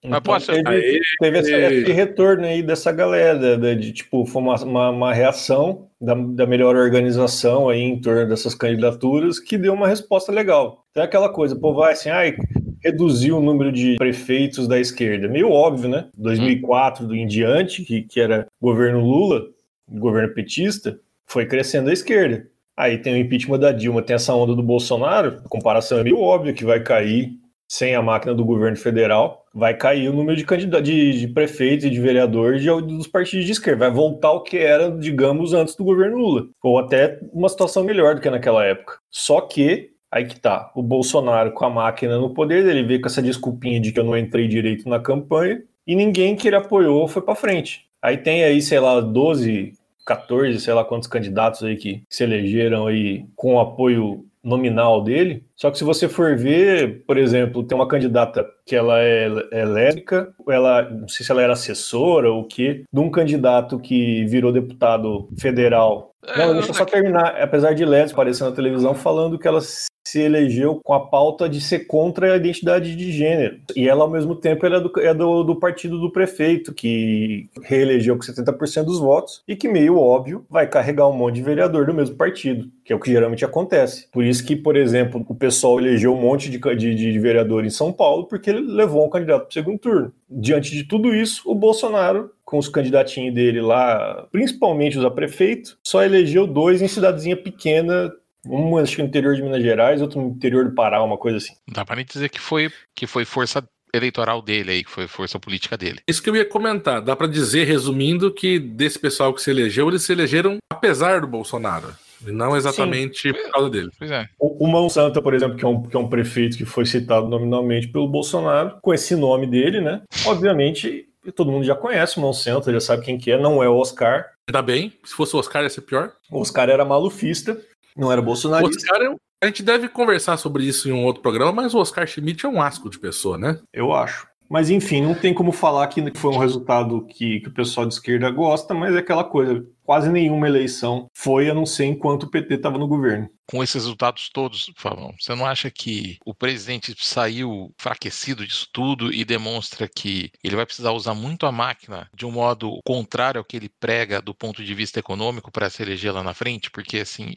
Então, 0.05 0.21
Mas 0.26 0.47
posso... 0.47 0.52
teve, 0.52 0.69
aí, 0.69 1.00
teve 1.21 1.38
esse, 1.38 1.52
esse, 1.52 1.93
retorno 1.93 2.45
aí 2.45 2.61
dessa 2.61 2.91
galera, 2.91 3.57
de, 3.57 3.76
de 3.76 3.93
tipo, 3.93 4.26
foi 4.26 4.43
uma, 4.43 4.57
uma, 4.64 4.91
uma 4.91 5.14
reação 5.14 5.88
da, 6.00 6.14
da, 6.14 6.45
melhor 6.45 6.75
organização 6.75 7.69
aí 7.69 7.81
em 7.81 8.00
torno 8.00 8.29
dessas 8.29 8.52
candidaturas 8.52 9.38
que 9.38 9.57
deu 9.57 9.73
uma 9.73 9.87
resposta 9.87 10.33
legal. 10.33 10.85
Então 10.91 11.05
é 11.05 11.07
aquela 11.07 11.29
coisa, 11.29 11.55
pô, 11.55 11.73
vai 11.73 11.93
assim, 11.93 12.11
ai, 12.11 12.37
reduziu 12.83 13.38
o 13.38 13.43
número 13.43 13.71
de 13.71 13.95
prefeitos 13.97 14.67
da 14.67 14.81
esquerda. 14.81 15.29
Meio 15.29 15.50
óbvio, 15.50 15.88
né? 15.88 16.09
2004 16.19 17.14
em 17.14 17.26
diante, 17.26 17.85
que, 17.85 18.02
que 18.02 18.21
era 18.21 18.49
governo 18.61 19.00
Lula, 19.00 19.47
governo 19.88 20.35
petista, 20.35 20.99
foi 21.26 21.47
crescendo 21.47 21.91
a 21.91 21.93
esquerda. 21.93 22.45
Aí 22.76 22.99
tem 22.99 23.14
o 23.14 23.19
impeachment 23.19 23.59
da 23.59 23.73
Dilma, 23.73 24.02
tem 24.02 24.17
essa 24.17 24.35
onda 24.35 24.55
do 24.55 24.62
Bolsonaro, 24.62 25.41
a 25.45 25.49
comparação 25.49 25.99
é 25.99 26.05
meio 26.05 26.19
óbvia 26.19 26.52
que 26.55 26.64
vai 26.64 26.81
cair 26.81 27.33
sem 27.73 27.95
a 27.95 28.02
máquina 28.02 28.35
do 28.35 28.45
governo 28.45 28.76
federal, 28.76 29.47
vai 29.55 29.75
cair 29.75 30.07
o 30.07 30.12
número 30.12 30.37
de 30.37 30.45
candidatos, 30.45 30.87
de, 30.87 31.21
de 31.21 31.29
prefeitos 31.29 31.87
e 31.87 31.91
de 31.91 31.99
vereadores 31.99 32.61
de, 32.61 32.69
dos 32.69 33.07
partidos 33.07 33.47
de 33.47 33.52
esquerda. 33.52 33.87
Vai 33.87 33.91
voltar 33.91 34.29
ao 34.29 34.43
que 34.43 34.59
era, 34.59 34.91
digamos, 34.91 35.55
antes 35.55 35.75
do 35.75 35.83
governo 35.83 36.19
Lula. 36.19 36.47
Ou 36.62 36.79
até 36.79 37.19
uma 37.33 37.49
situação 37.49 37.83
melhor 37.83 38.14
do 38.14 38.21
que 38.21 38.29
naquela 38.29 38.62
época. 38.62 38.99
Só 39.11 39.41
que, 39.41 39.91
aí 40.11 40.26
que 40.26 40.38
tá, 40.38 40.71
o 40.75 40.83
Bolsonaro 40.83 41.52
com 41.52 41.64
a 41.64 41.71
máquina 41.71 42.19
no 42.19 42.35
poder, 42.35 42.67
ele 42.67 42.83
veio 42.83 43.00
com 43.00 43.07
essa 43.07 43.23
desculpinha 43.23 43.81
de 43.81 43.91
que 43.91 43.99
eu 43.99 44.05
não 44.05 44.19
entrei 44.19 44.47
direito 44.49 44.87
na 44.87 45.00
campanha, 45.00 45.62
e 45.87 45.97
ninguém 45.97 46.37
que 46.37 46.49
ele 46.49 46.57
apoiou 46.57 47.09
foi 47.09 47.23
para 47.23 47.35
frente. 47.35 47.87
Aí 48.02 48.19
tem 48.19 48.45
aí, 48.45 48.61
sei 48.61 48.81
lá, 48.81 49.00
12 49.00 49.73
14, 50.04 50.61
sei 50.61 50.75
lá 50.75 50.85
quantos 50.85 51.09
candidatos 51.09 51.62
aí 51.62 51.76
que 51.76 52.02
se 52.09 52.25
elegeram 52.25 52.87
aí 52.87 53.26
com 53.37 53.54
o 53.54 53.61
apoio 53.61 54.26
nominal 54.42 55.02
dele, 55.02 55.44
Só 55.62 55.71
que 55.71 55.78
se 55.78 55.85
você 55.85 56.09
for 56.09 56.37
ver, 56.37 57.04
por 57.07 57.16
exemplo, 57.16 57.62
tem 57.62 57.78
uma 57.78 57.87
candidata 57.87 58.45
que 58.66 58.75
ela 58.75 58.99
é, 58.99 59.28
é 59.52 59.64
lésbica, 59.64 60.35
ela 60.49 60.90
não 60.90 61.07
sei 61.07 61.25
se 61.25 61.31
ela 61.31 61.40
era 61.40 61.52
assessora 61.52 62.33
ou 62.33 62.40
o 62.40 62.49
quê, 62.49 62.83
de 62.92 62.99
um 62.99 63.09
candidato 63.09 63.78
que 63.78 64.25
virou 64.25 64.50
deputado 64.50 65.28
federal. 65.38 66.16
Não, 66.37 66.52
deixa 66.54 66.71
eu 66.71 66.75
só 66.75 66.85
terminar. 66.85 67.40
Apesar 67.40 67.75
de 67.75 67.85
lésbica 67.85 68.21
aparecer 68.21 68.42
na 68.42 68.50
televisão 68.50 68.92
falando 68.92 69.38
que 69.38 69.47
ela 69.47 69.61
se 70.04 70.21
elegeu 70.21 70.81
com 70.83 70.92
a 70.92 71.07
pauta 71.07 71.49
de 71.49 71.61
ser 71.61 71.81
contra 71.87 72.33
a 72.33 72.37
identidade 72.37 72.97
de 72.97 73.12
gênero. 73.12 73.61
E 73.76 73.88
ela, 73.88 74.02
ao 74.02 74.11
mesmo 74.11 74.35
tempo, 74.35 74.66
é, 74.66 74.81
do, 74.81 74.92
é 75.00 75.14
do, 75.14 75.45
do 75.45 75.57
partido 75.57 75.99
do 75.99 76.11
prefeito, 76.11 76.75
que 76.75 77.49
reelegeu 77.62 78.16
com 78.16 78.23
70% 78.23 78.85
dos 78.85 78.99
votos 78.99 79.42
e 79.47 79.54
que, 79.54 79.69
meio 79.69 79.99
óbvio, 79.99 80.45
vai 80.50 80.66
carregar 80.66 81.09
um 81.09 81.16
monte 81.16 81.37
de 81.37 81.42
vereador 81.42 81.87
do 81.87 81.95
mesmo 81.95 82.16
partido, 82.16 82.69
que 82.85 82.92
é 82.92 82.97
o 82.97 83.00
que 83.00 83.11
geralmente 83.11 83.45
acontece. 83.45 84.09
Por 84.11 84.25
isso 84.25 84.45
que, 84.45 84.57
por 84.57 84.76
exemplo, 84.76 85.25
o 85.28 85.35
pessoal 85.35 85.51
elegeu 85.78 86.14
um 86.14 86.21
monte 86.21 86.50
de, 86.50 86.59
de, 86.59 86.94
de 86.94 87.18
vereador 87.18 87.64
em 87.64 87.71
São 87.71 87.92
Paulo 87.92 88.26
porque 88.26 88.50
ele 88.50 88.61
levou 88.61 89.06
um 89.06 89.11
candidato 89.11 89.42
para 89.42 89.50
o 89.50 89.52
segundo 89.52 89.78
turno. 89.78 90.12
Diante 90.28 90.71
de 90.71 90.85
tudo 90.85 91.14
isso, 91.14 91.42
o 91.44 91.54
Bolsonaro 91.54 92.30
com 92.44 92.59
os 92.59 92.68
candidatinhos 92.68 93.35
dele 93.35 93.61
lá, 93.61 94.26
principalmente 94.30 94.99
os 94.99 95.04
a 95.04 95.11
prefeito, 95.11 95.78
só 95.82 96.02
elegeu 96.02 96.47
dois 96.47 96.82
em 96.82 96.88
cidadezinha 96.88 97.37
pequena 97.37 98.12
um 98.47 98.76
acho 98.76 98.97
que 98.97 99.02
no 99.02 99.09
interior 99.09 99.37
de 99.37 99.42
Minas 99.42 99.62
Gerais, 99.62 100.02
outro 100.02 100.21
no 100.21 100.30
interior 100.30 100.64
do 100.64 100.75
Pará, 100.75 101.02
uma 101.02 101.16
coisa 101.16 101.38
assim. 101.38 101.54
Dá 101.68 101.85
pra 101.85 101.97
nem 101.97 102.04
dizer 102.04 102.28
que 102.28 102.40
foi, 102.40 102.71
que 102.94 103.06
foi 103.06 103.25
força 103.25 103.62
eleitoral 103.94 104.40
dele 104.40 104.71
aí, 104.71 104.85
que 104.85 104.90
foi 104.90 105.06
força 105.06 105.38
política 105.38 105.76
dele. 105.76 106.00
Isso 106.09 106.23
que 106.23 106.30
eu 106.30 106.37
ia 106.37 106.44
comentar. 106.44 107.00
Dá 107.02 107.14
para 107.14 107.26
dizer, 107.26 107.66
resumindo, 107.66 108.32
que 108.32 108.59
desse 108.59 108.99
pessoal 108.99 109.32
que 109.35 109.42
se 109.42 109.50
elegeu, 109.50 109.88
eles 109.88 110.02
se 110.02 110.12
elegeram 110.12 110.59
apesar 110.71 111.21
do 111.21 111.26
Bolsonaro. 111.26 111.94
E 112.26 112.33
não 112.33 112.57
exatamente 112.57 113.29
Sim. 113.29 113.33
por 113.33 113.50
causa 113.52 113.71
dele. 113.71 113.91
É. 114.02 114.26
O, 114.38 114.64
o 114.67 114.69
Mão 114.71 114.88
Santa, 114.88 115.21
por 115.21 115.35
exemplo, 115.35 115.57
que 115.57 115.64
é, 115.64 115.69
um, 115.69 115.83
que 115.83 115.97
é 115.97 115.99
um 115.99 116.09
prefeito 116.09 116.57
que 116.57 116.64
foi 116.64 116.87
citado 116.87 117.29
nominalmente 117.29 117.88
pelo 117.88 118.09
Bolsonaro, 118.09 118.79
com 118.81 118.93
esse 118.93 119.14
nome 119.17 119.47
dele, 119.47 119.81
né? 119.81 120.02
Obviamente, 120.26 121.09
todo 121.35 121.50
mundo 121.50 121.64
já 121.64 121.75
conhece 121.75 122.19
o 122.19 122.21
Mão 122.21 122.33
Santa, 122.33 122.73
já 122.73 122.81
sabe 122.81 123.05
quem 123.05 123.19
que 123.19 123.31
é, 123.31 123.38
não 123.38 123.62
é 123.62 123.69
o 123.69 123.76
Oscar. 123.76 124.26
Ainda 124.49 124.62
bem, 124.62 124.93
se 125.05 125.14
fosse 125.14 125.37
o 125.37 125.38
Oscar 125.38 125.62
ia 125.62 125.71
ser 125.71 125.83
pior. 125.83 126.12
O 126.31 126.41
Oscar 126.41 126.69
era 126.69 126.85
malufista, 126.85 127.61
não 127.97 128.11
era 128.11 128.21
bolsonarista. 128.21 128.75
O 128.75 128.95
Oscar 128.95 129.02
é, 129.02 129.17
a 129.43 129.47
gente 129.47 129.62
deve 129.62 129.88
conversar 129.88 130.37
sobre 130.37 130.64
isso 130.64 130.88
em 130.88 130.93
um 130.93 131.05
outro 131.05 131.23
programa, 131.23 131.52
mas 131.52 131.75
o 131.75 131.79
Oscar 131.79 132.07
Schmidt 132.07 132.47
é 132.47 132.49
um 132.49 132.62
asco 132.62 132.88
de 132.88 132.99
pessoa, 132.99 133.37
né? 133.37 133.59
Eu 133.73 133.93
acho. 133.93 134.26
Mas 134.52 134.68
enfim, 134.68 135.00
não 135.00 135.14
tem 135.14 135.32
como 135.32 135.50
falar 135.50 135.87
que 135.87 136.12
foi 136.14 136.30
um 136.30 136.37
resultado 136.37 137.06
que, 137.06 137.40
que 137.40 137.49
o 137.49 137.54
pessoal 137.54 137.87
de 137.87 137.94
esquerda 137.94 138.30
gosta, 138.30 138.75
mas 138.75 138.94
é 138.94 138.99
aquela 138.99 139.25
coisa. 139.25 139.66
Quase 139.82 140.11
nenhuma 140.11 140.47
eleição 140.47 141.09
foi, 141.16 141.49
a 141.49 141.54
não 141.54 141.64
ser 141.64 141.87
enquanto 141.87 142.25
o 142.25 142.30
PT 142.30 142.56
estava 142.56 142.76
no 142.76 142.87
governo. 142.87 143.30
Com 143.47 143.62
esses 143.62 143.76
resultados 143.76 144.28
todos, 144.28 144.71
Fabão, 144.76 145.14
você 145.18 145.35
não 145.35 145.47
acha 145.47 145.71
que 145.71 146.18
o 146.26 146.35
presidente 146.35 146.94
saiu 146.99 147.73
enfraquecido 147.80 148.47
disso 148.47 148.68
tudo 148.71 149.11
e 149.11 149.25
demonstra 149.25 149.88
que 149.88 150.30
ele 150.44 150.56
vai 150.56 150.66
precisar 150.66 150.92
usar 150.92 151.14
muito 151.14 151.47
a 151.47 151.52
máquina 151.52 152.11
de 152.14 152.26
um 152.26 152.30
modo 152.30 152.78
contrário 152.85 153.38
ao 153.38 153.44
que 153.47 153.56
ele 153.56 153.71
prega 153.80 154.21
do 154.21 154.35
ponto 154.35 154.62
de 154.62 154.75
vista 154.75 155.00
econômico 155.00 155.50
para 155.50 155.71
se 155.71 155.82
eleger 155.82 156.12
lá 156.12 156.23
na 156.23 156.35
frente? 156.35 156.71
Porque 156.71 156.99
assim, 156.99 157.32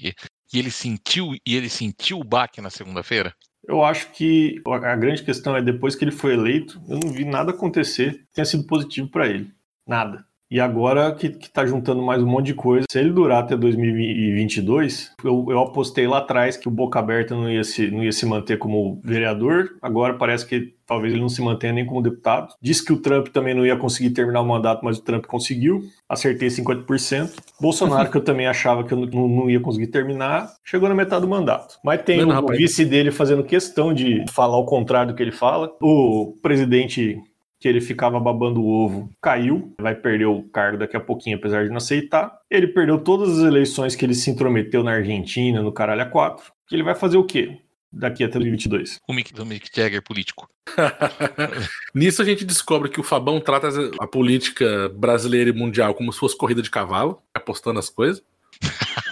e 0.53 0.59
ele 0.59 0.69
sentiu 0.69 1.33
e 1.45 1.55
ele 1.55 1.69
sentiu 1.69 2.19
o 2.19 2.25
baque 2.25 2.59
na 2.59 2.69
segunda-feira? 2.69 3.33
Eu 3.67 3.83
acho 3.83 4.11
que 4.11 4.61
a 4.65 4.95
grande 4.95 5.23
questão 5.23 5.55
é 5.55 5.61
depois 5.61 5.95
que 5.95 6.03
ele 6.03 6.11
foi 6.11 6.33
eleito, 6.33 6.81
eu 6.87 6.99
não 6.99 7.11
vi 7.11 7.25
nada 7.25 7.51
acontecer 7.51 8.19
que 8.27 8.33
tenha 8.33 8.45
sido 8.45 8.65
positivo 8.67 9.09
para 9.09 9.27
ele. 9.27 9.51
Nada. 9.87 10.25
E 10.55 10.59
agora 10.61 11.13
que, 11.13 11.27
que 11.27 11.49
tá 11.49 11.65
juntando 11.65 12.01
mais 12.01 12.23
um 12.23 12.25
monte 12.25 12.45
de 12.45 12.53
coisa, 12.53 12.85
se 12.89 12.97
ele 12.97 13.11
durar 13.11 13.43
até 13.43 13.57
2022, 13.57 15.11
eu, 15.21 15.47
eu 15.49 15.59
apostei 15.59 16.07
lá 16.07 16.19
atrás 16.19 16.55
que 16.55 16.69
o 16.69 16.71
Boca 16.71 16.97
Aberta 16.97 17.35
não 17.35 17.51
ia, 17.51 17.61
se, 17.61 17.91
não 17.91 18.01
ia 18.01 18.13
se 18.13 18.25
manter 18.25 18.57
como 18.57 19.01
vereador, 19.03 19.75
agora 19.81 20.13
parece 20.13 20.47
que 20.47 20.73
talvez 20.85 21.11
ele 21.11 21.21
não 21.21 21.27
se 21.27 21.41
mantenha 21.41 21.73
nem 21.73 21.85
como 21.85 22.01
deputado. 22.01 22.53
Disse 22.61 22.85
que 22.85 22.93
o 22.93 23.01
Trump 23.01 23.27
também 23.27 23.53
não 23.53 23.65
ia 23.65 23.75
conseguir 23.75 24.11
terminar 24.11 24.39
o 24.39 24.47
mandato, 24.47 24.85
mas 24.85 24.97
o 24.97 25.01
Trump 25.01 25.25
conseguiu. 25.25 25.81
Acertei 26.07 26.47
50%. 26.47 27.33
Bolsonaro, 27.59 28.09
que 28.09 28.15
eu 28.15 28.23
também 28.23 28.47
achava 28.47 28.85
que 28.85 28.93
eu 28.93 29.05
não, 29.07 29.27
não 29.27 29.49
ia 29.49 29.59
conseguir 29.59 29.87
terminar, 29.87 30.53
chegou 30.63 30.87
na 30.87 30.95
metade 30.95 31.23
do 31.23 31.27
mandato. 31.27 31.79
Mas 31.83 32.01
tem 32.03 32.23
o 32.23 32.47
vice 32.47 32.85
dele 32.85 33.11
fazendo 33.11 33.43
questão 33.43 33.93
de 33.93 34.23
falar 34.31 34.57
o 34.57 34.65
contrário 34.65 35.11
do 35.11 35.17
que 35.17 35.23
ele 35.23 35.33
fala. 35.33 35.69
O 35.81 36.33
presidente 36.41 37.17
que 37.65 37.69
ele 37.69 37.81
ficava 37.81 38.19
babando 38.19 38.61
o 38.61 38.67
ovo, 38.67 39.09
caiu, 39.19 39.73
vai 39.81 39.95
perder 39.95 40.27
o 40.27 40.43
cargo 40.43 40.77
daqui 40.77 40.95
a 40.95 40.99
pouquinho, 40.99 41.37
apesar 41.37 41.63
de 41.63 41.69
não 41.69 41.77
aceitar. 41.77 42.31
Ele 42.47 42.67
perdeu 42.67 42.99
todas 42.99 43.39
as 43.39 43.43
eleições 43.43 43.95
que 43.95 44.05
ele 44.05 44.13
se 44.13 44.29
intrometeu 44.29 44.83
na 44.83 44.91
Argentina, 44.91 45.63
no 45.63 45.71
caralho 45.71 46.03
a 46.03 46.05
quatro. 46.05 46.53
Que 46.67 46.75
ele 46.75 46.83
vai 46.83 46.93
fazer 46.93 47.17
o 47.17 47.23
quê? 47.23 47.57
Daqui 47.91 48.23
até 48.23 48.33
2022. 48.33 48.99
O 49.09 49.13
Mick, 49.13 49.41
o 49.41 49.43
Mick 49.43 49.67
Jagger 49.75 50.03
político. 50.03 50.47
Nisso 51.91 52.21
a 52.21 52.25
gente 52.25 52.45
descobre 52.45 52.87
que 52.87 52.99
o 52.99 53.03
Fabão 53.03 53.39
trata 53.39 53.69
a 53.99 54.05
política 54.05 54.87
brasileira 54.89 55.49
e 55.49 55.53
mundial 55.53 55.95
como 55.95 56.13
se 56.13 56.19
fosse 56.19 56.37
corrida 56.37 56.61
de 56.61 56.69
cavalo, 56.69 57.19
apostando 57.33 57.79
as 57.79 57.89
coisas. 57.89 58.23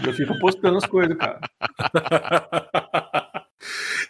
Eu 0.06 0.13
fico 0.13 0.34
apostando 0.34 0.78
as 0.78 0.86
coisas, 0.86 1.18
cara. 1.18 1.39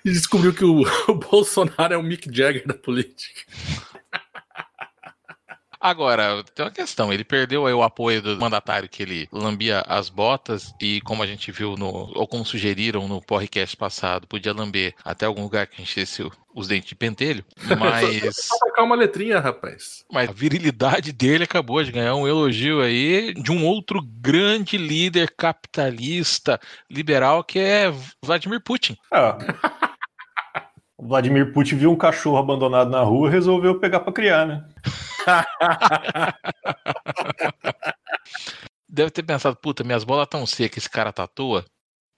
e 0.03 0.12
descobriu 0.12 0.53
que 0.53 0.65
o, 0.65 0.84
o 1.08 1.13
Bolsonaro 1.13 1.93
é 1.93 1.97
o 1.97 2.03
Mick 2.03 2.27
Jagger 2.29 2.67
da 2.67 2.73
política. 2.73 3.39
Agora, 5.84 6.41
tem 6.56 6.63
uma 6.63 6.72
questão, 6.72 7.12
ele 7.12 7.26
perdeu 7.26 7.63
o 7.63 7.84
apoio 7.84 8.22
do 8.22 8.39
mandatário 8.39 8.88
que 8.88 9.04
ele 9.04 9.28
lambia 9.34 9.84
as 9.86 10.08
botas 10.08 10.74
e 10.80 11.02
como 11.02 11.22
a 11.22 11.28
gente 11.28 11.52
viu 11.52 11.76
no, 11.76 12.10
ou 12.15 12.26
como 12.26 12.46
sugeriram 12.46 13.06
no 13.06 13.22
podcast 13.22 13.76
passado, 13.76 14.26
podia 14.26 14.54
lamber 14.54 14.96
até 15.04 15.26
algum 15.26 15.43
lugar 15.43 15.67
que 15.67 15.82
enchesse 15.82 16.26
os 16.56 16.67
dentes 16.69 16.88
de 16.88 16.96
pentelho, 16.96 17.43
mas... 17.78 18.34
Só 18.34 18.58
tocar 18.60 18.84
uma 18.84 18.96
letrinha, 18.96 19.41
rapaz. 19.41 20.06
Mas 20.10 20.30
a 20.30 20.32
virilidade 20.32 21.12
dele 21.12 21.43
acabou 21.43 21.84
de 21.84 21.91
ganhar 21.91 22.15
um 22.15 22.26
elogio 22.26 22.82
aí 22.82 23.34
de 23.34 23.52
um 23.52 23.65
outro 23.65 24.02
grande 24.02 24.78
líder 24.78 25.34
capitalista 25.36 26.62
liberal 26.89 27.43
que 27.43 27.60
é 27.60 27.93
Vladimir 28.24 28.62
Putin. 28.62 28.96
Ah. 29.12 29.38
O 31.03 31.07
Vladimir 31.07 31.51
Putin 31.51 31.75
viu 31.75 31.91
um 31.91 31.97
cachorro 31.97 32.37
abandonado 32.37 32.89
na 32.89 33.01
rua 33.01 33.27
e 33.27 33.31
resolveu 33.31 33.77
pegar 33.77 33.99
para 33.99 34.13
criar, 34.13 34.45
né? 34.45 34.63
Deve 38.87 39.11
ter 39.11 39.23
pensado, 39.23 39.57
puta, 39.57 39.83
minhas 39.83 40.05
bolas 40.05 40.29
tão 40.29 40.45
secas, 40.45 40.77
esse 40.77 40.89
cara 40.89 41.11
tá 41.11 41.23
à 41.23 41.27
toa. 41.27 41.65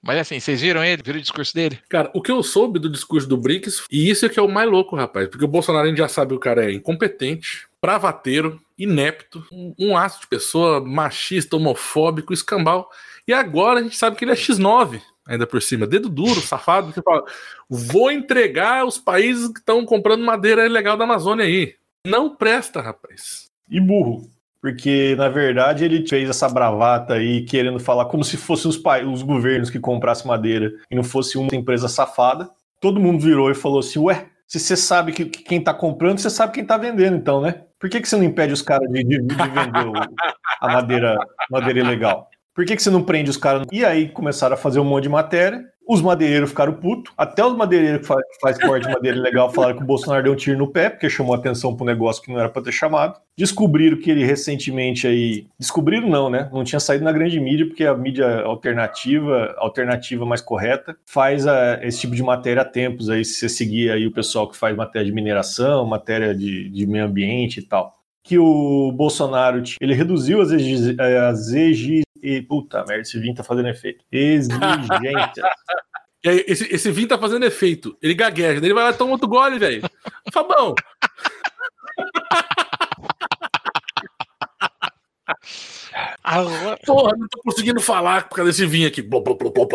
Mas 0.03 0.19
assim, 0.19 0.39
vocês 0.39 0.61
viram 0.61 0.83
ele? 0.83 1.01
Viram 1.01 1.17
o 1.17 1.21
discurso 1.21 1.51
dele? 1.51 1.79
Cara, 1.89 2.11
o 2.13 2.21
que 2.21 2.31
eu 2.31 2.43
soube 2.43 2.77
do 2.77 2.87
discurso 2.87 3.27
do 3.27 3.35
Brinks, 3.35 3.83
e 3.91 4.07
isso 4.07 4.23
é 4.23 4.29
que 4.29 4.37
é 4.37 4.43
o 4.43 4.47
mais 4.47 4.69
louco, 4.69 4.95
rapaz, 4.95 5.27
porque 5.29 5.45
o 5.45 5.47
Bolsonaro 5.47 5.87
a 5.87 5.89
gente 5.89 5.97
já 5.97 6.07
sabe 6.07 6.29
que 6.29 6.35
o 6.35 6.39
cara 6.39 6.65
é 6.65 6.71
incompetente, 6.71 7.67
bravateiro, 7.81 8.61
inepto, 8.77 9.43
um, 9.51 9.73
um 9.79 9.97
aço 9.97 10.21
de 10.21 10.27
pessoa, 10.27 10.79
machista, 10.79 11.55
homofóbico, 11.55 12.33
escambau. 12.33 12.87
E 13.27 13.33
agora 13.33 13.79
a 13.79 13.83
gente 13.83 13.97
sabe 13.97 14.15
que 14.15 14.23
ele 14.23 14.33
é 14.33 14.35
X9, 14.35 15.01
ainda 15.27 15.47
por 15.47 15.61
cima. 15.61 15.87
Dedo 15.87 16.09
duro, 16.09 16.39
safado, 16.41 16.93
que 16.93 17.01
fala: 17.01 17.23
vou 17.69 18.11
entregar 18.11 18.85
os 18.85 18.97
países 18.97 19.47
que 19.47 19.59
estão 19.59 19.85
comprando 19.85 20.23
madeira 20.23 20.65
ilegal 20.65 20.97
da 20.97 21.03
Amazônia 21.03 21.45
aí. 21.45 21.75
Não 22.05 22.35
presta, 22.35 22.81
rapaz. 22.81 23.47
E 23.69 23.79
burro. 23.79 24.29
Porque, 24.61 25.15
na 25.15 25.29
verdade, 25.29 25.85
ele 25.85 26.07
fez 26.07 26.27
essa 26.27 26.49
bravata 26.49 27.13
aí, 27.13 27.45
querendo 27.45 27.79
falar 27.79 28.05
como 28.05 28.23
se 28.23 28.35
fossem 28.35 28.69
os, 28.69 28.81
os 29.11 29.21
governos 29.21 29.69
que 29.69 29.79
comprassem 29.79 30.27
madeira 30.27 30.71
e 30.89 30.95
não 30.95 31.03
fosse 31.03 31.37
uma 31.37 31.55
empresa 31.55 31.87
safada. 31.87 32.49
Todo 32.81 32.99
mundo 32.99 33.19
virou 33.19 33.51
e 33.51 33.55
falou 33.55 33.79
assim: 33.79 33.99
Ué, 33.99 34.25
se 34.47 34.59
você 34.59 34.75
sabe 34.75 35.11
que, 35.11 35.25
que 35.25 35.43
quem 35.43 35.63
tá 35.63 35.73
comprando, 35.73 36.19
você 36.19 36.29
sabe 36.29 36.53
quem 36.53 36.65
tá 36.65 36.77
vendendo, 36.77 37.15
então, 37.15 37.41
né? 37.41 37.63
Por 37.79 37.89
que, 37.89 38.01
que 38.01 38.07
você 38.07 38.15
não 38.15 38.23
impede 38.23 38.53
os 38.53 38.61
caras 38.61 38.89
de, 38.91 39.03
de, 39.03 39.21
de 39.21 39.35
vender 39.35 40.09
a 40.61 40.67
madeira, 40.67 41.17
madeira 41.49 41.79
ilegal? 41.79 42.29
Por 42.55 42.65
que, 42.65 42.73
que 42.73 42.81
você 42.81 42.89
não 42.89 43.03
prende 43.03 43.29
os 43.29 43.35
caras? 43.35 43.67
E 43.69 43.83
aí 43.83 44.07
começaram 44.07 44.53
a 44.53 44.57
fazer 44.57 44.79
um 44.79 44.85
monte 44.85 45.03
de 45.03 45.09
matéria. 45.09 45.61
Os 45.87 46.01
madeireiros 46.01 46.49
ficaram 46.49 46.73
putos. 46.73 47.13
Até 47.17 47.45
os 47.45 47.55
madeireiros 47.55 47.99
que 48.01 48.07
faz, 48.07 48.23
faz 48.41 48.57
corte 48.57 48.87
de 48.87 48.93
madeira 48.93 49.19
legal 49.19 49.51
falaram 49.51 49.75
que 49.75 49.83
o 49.83 49.85
Bolsonaro 49.85 50.23
deu 50.23 50.31
um 50.31 50.35
tiro 50.35 50.57
no 50.57 50.71
pé, 50.71 50.89
porque 50.89 51.09
chamou 51.09 51.35
atenção 51.35 51.75
para 51.75 51.83
um 51.83 51.87
negócio 51.87 52.23
que 52.23 52.31
não 52.31 52.39
era 52.39 52.47
para 52.47 52.63
ter 52.63 52.71
chamado. 52.71 53.19
Descobriram 53.37 53.97
que 53.97 54.09
ele 54.09 54.25
recentemente 54.25 55.05
aí. 55.05 55.45
Descobriram 55.59 56.09
não, 56.09 56.29
né? 56.29 56.49
Não 56.51 56.63
tinha 56.63 56.79
saído 56.79 57.03
na 57.03 57.11
grande 57.11 57.39
mídia, 57.41 57.67
porque 57.67 57.83
a 57.83 57.93
mídia 57.93 58.41
alternativa, 58.43 59.53
alternativa 59.57 60.25
mais 60.25 60.41
correta, 60.41 60.95
faz 61.05 61.45
a, 61.45 61.85
esse 61.85 61.99
tipo 61.99 62.15
de 62.15 62.23
matéria 62.23 62.61
há 62.61 62.65
tempos 62.65 63.09
aí, 63.09 63.25
se 63.25 63.33
você 63.33 63.49
seguir 63.49 63.91
aí 63.91 64.07
o 64.07 64.13
pessoal 64.13 64.49
que 64.49 64.57
faz 64.57 64.75
matéria 64.75 65.05
de 65.05 65.13
mineração, 65.13 65.85
matéria 65.85 66.33
de, 66.33 66.69
de 66.69 66.87
meio 66.87 67.03
ambiente 67.03 67.59
e 67.59 67.63
tal 67.63 67.93
que 68.25 68.39
o 68.39 68.91
Bolsonaro 68.91 69.61
ele 69.79 69.93
reduziu 69.93 70.41
as, 70.41 70.49
exigências 70.51 72.04
e, 72.25 72.41
puta 72.41 72.83
merda, 72.85 73.01
esse 73.03 73.19
vinho 73.19 73.35
tá 73.35 73.43
fazendo 73.43 73.69
efeito. 73.69 74.03
Exigência. 74.11 75.43
E 76.23 76.29
aí, 76.29 76.43
esse, 76.47 76.65
esse 76.73 76.89
vinho 76.89 77.07
tá 77.07 77.19
fazendo 77.19 77.45
efeito. 77.45 77.95
Ele 78.01 78.15
gagueja, 78.15 78.57
ele 78.57 78.73
vai 78.73 78.83
lá 78.85 78.89
e 78.89 78.93
toma 78.95 79.11
outro 79.11 79.27
gole, 79.27 79.59
velho. 79.59 79.83
Fabão. 80.33 80.73
Agora... 86.23 86.77
Porra, 86.83 87.15
não 87.15 87.27
tô 87.27 87.41
conseguindo 87.43 87.79
falar 87.79 88.27
por 88.27 88.37
causa 88.37 88.51
desse 88.51 88.65
vinho 88.65 88.87
aqui. 88.87 89.07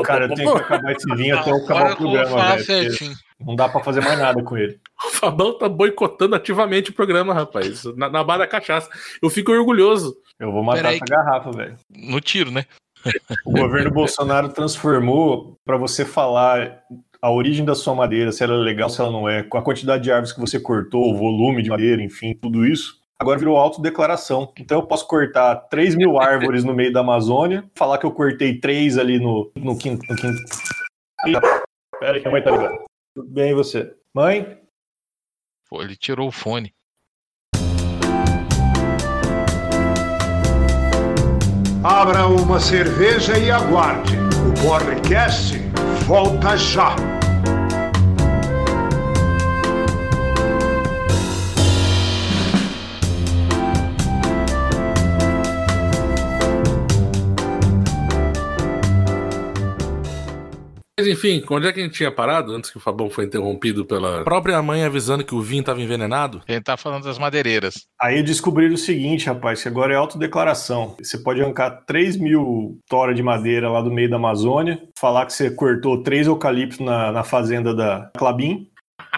Cara, 0.02 0.24
eu 0.24 0.34
tenho 0.34 0.52
que 0.52 0.60
acabar 0.60 0.90
esse 0.90 1.14
vinho 1.14 1.38
até 1.38 1.52
eu 1.52 1.56
acabar 1.56 1.92
o 1.92 1.96
programa, 1.96 2.56
velho. 2.56 2.96
Não 3.44 3.56
dá 3.56 3.68
pra 3.68 3.82
fazer 3.82 4.02
mais 4.02 4.18
nada 4.18 4.42
com 4.42 4.56
ele. 4.56 4.78
O 5.02 5.10
Fabão 5.12 5.56
tá 5.56 5.66
boicotando 5.66 6.36
ativamente 6.36 6.90
o 6.90 6.94
programa, 6.94 7.32
rapaz. 7.32 7.84
Na, 7.96 8.10
na 8.10 8.22
barra 8.22 8.40
da 8.40 8.46
cachaça. 8.46 8.90
Eu 9.22 9.30
fico 9.30 9.50
orgulhoso. 9.50 10.14
Eu 10.38 10.52
vou 10.52 10.62
matar 10.62 10.92
essa 10.92 11.04
garrafa, 11.06 11.50
velho. 11.50 11.76
No 11.90 12.20
tiro, 12.20 12.50
né? 12.50 12.66
O 13.46 13.52
governo 13.52 13.90
Bolsonaro 13.90 14.50
transformou 14.50 15.56
para 15.64 15.78
você 15.78 16.04
falar 16.04 16.82
a 17.22 17.30
origem 17.30 17.64
da 17.64 17.74
sua 17.74 17.94
madeira, 17.94 18.32
se 18.32 18.42
ela 18.42 18.54
é 18.54 18.56
legal, 18.58 18.88
se 18.88 19.00
ela 19.00 19.10
não 19.10 19.28
é, 19.28 19.42
com 19.42 19.58
a 19.58 19.62
quantidade 19.62 20.02
de 20.02 20.10
árvores 20.10 20.32
que 20.32 20.40
você 20.40 20.58
cortou, 20.58 21.10
o 21.10 21.16
volume 21.16 21.62
de 21.62 21.70
madeira, 21.70 22.02
enfim, 22.02 22.34
tudo 22.34 22.66
isso. 22.66 22.98
Agora 23.18 23.38
virou 23.38 23.58
autodeclaração. 23.58 24.50
Então 24.58 24.78
eu 24.78 24.86
posso 24.86 25.06
cortar 25.06 25.54
3 25.68 25.94
mil 25.94 26.16
árvores 26.20 26.64
no 26.64 26.74
meio 26.74 26.92
da 26.92 27.00
Amazônia, 27.00 27.64
falar 27.74 27.98
que 27.98 28.06
eu 28.06 28.12
cortei 28.12 28.58
3 28.58 28.96
ali 28.96 29.18
no, 29.18 29.50
no 29.54 29.76
quinto. 29.76 30.02
No 30.08 30.16
quinto. 30.16 30.40
Pera 31.98 32.14
aí 32.14 32.20
que 32.22 32.28
a 32.28 32.30
mãe 32.30 32.42
tá 32.42 32.50
ligando. 32.50 32.89
Tudo 33.20 33.32
bem, 33.32 33.50
e 33.50 33.54
você? 33.54 33.94
Mãe? 34.14 34.58
Pô, 35.68 35.82
ele 35.82 35.94
tirou 35.94 36.28
o 36.28 36.32
fone. 36.32 36.74
Abra 41.84 42.26
uma 42.26 42.58
cerveja 42.58 43.38
e 43.38 43.50
aguarde. 43.50 44.16
O 44.16 44.66
podcast 44.66 45.58
volta 46.06 46.56
já. 46.56 46.96
Mas 61.00 61.08
enfim, 61.08 61.42
onde 61.50 61.66
é 61.66 61.72
que 61.72 61.80
a 61.80 61.82
gente 61.82 61.94
tinha 61.94 62.12
parado 62.12 62.52
antes 62.52 62.68
que 62.68 62.76
o 62.76 62.80
Fabão 62.80 63.08
foi 63.08 63.24
interrompido 63.24 63.86
pela 63.86 64.22
própria 64.22 64.60
mãe 64.60 64.84
avisando 64.84 65.24
que 65.24 65.34
o 65.34 65.40
vinho 65.40 65.60
estava 65.60 65.80
envenenado? 65.80 66.42
A 66.46 66.52
gente 66.52 66.64
tá 66.64 66.76
falando 66.76 67.04
das 67.04 67.18
madeireiras. 67.18 67.86
Aí 67.98 68.22
descobriram 68.22 68.74
o 68.74 68.76
seguinte, 68.76 69.24
rapaz, 69.24 69.62
que 69.62 69.68
agora 69.68 69.94
é 69.94 69.96
autodeclaração. 69.96 70.96
Você 71.02 71.16
pode 71.16 71.40
arrancar 71.40 71.70
3 71.86 72.18
mil 72.18 72.78
tora 72.86 73.14
de 73.14 73.22
madeira 73.22 73.70
lá 73.70 73.80
do 73.80 73.90
meio 73.90 74.10
da 74.10 74.16
Amazônia, 74.16 74.78
falar 74.94 75.24
que 75.24 75.32
você 75.32 75.50
cortou 75.50 76.02
três 76.02 76.26
eucaliptos 76.26 76.80
na, 76.80 77.10
na 77.10 77.24
fazenda 77.24 77.74
da 77.74 78.10
Clabin, 78.18 78.68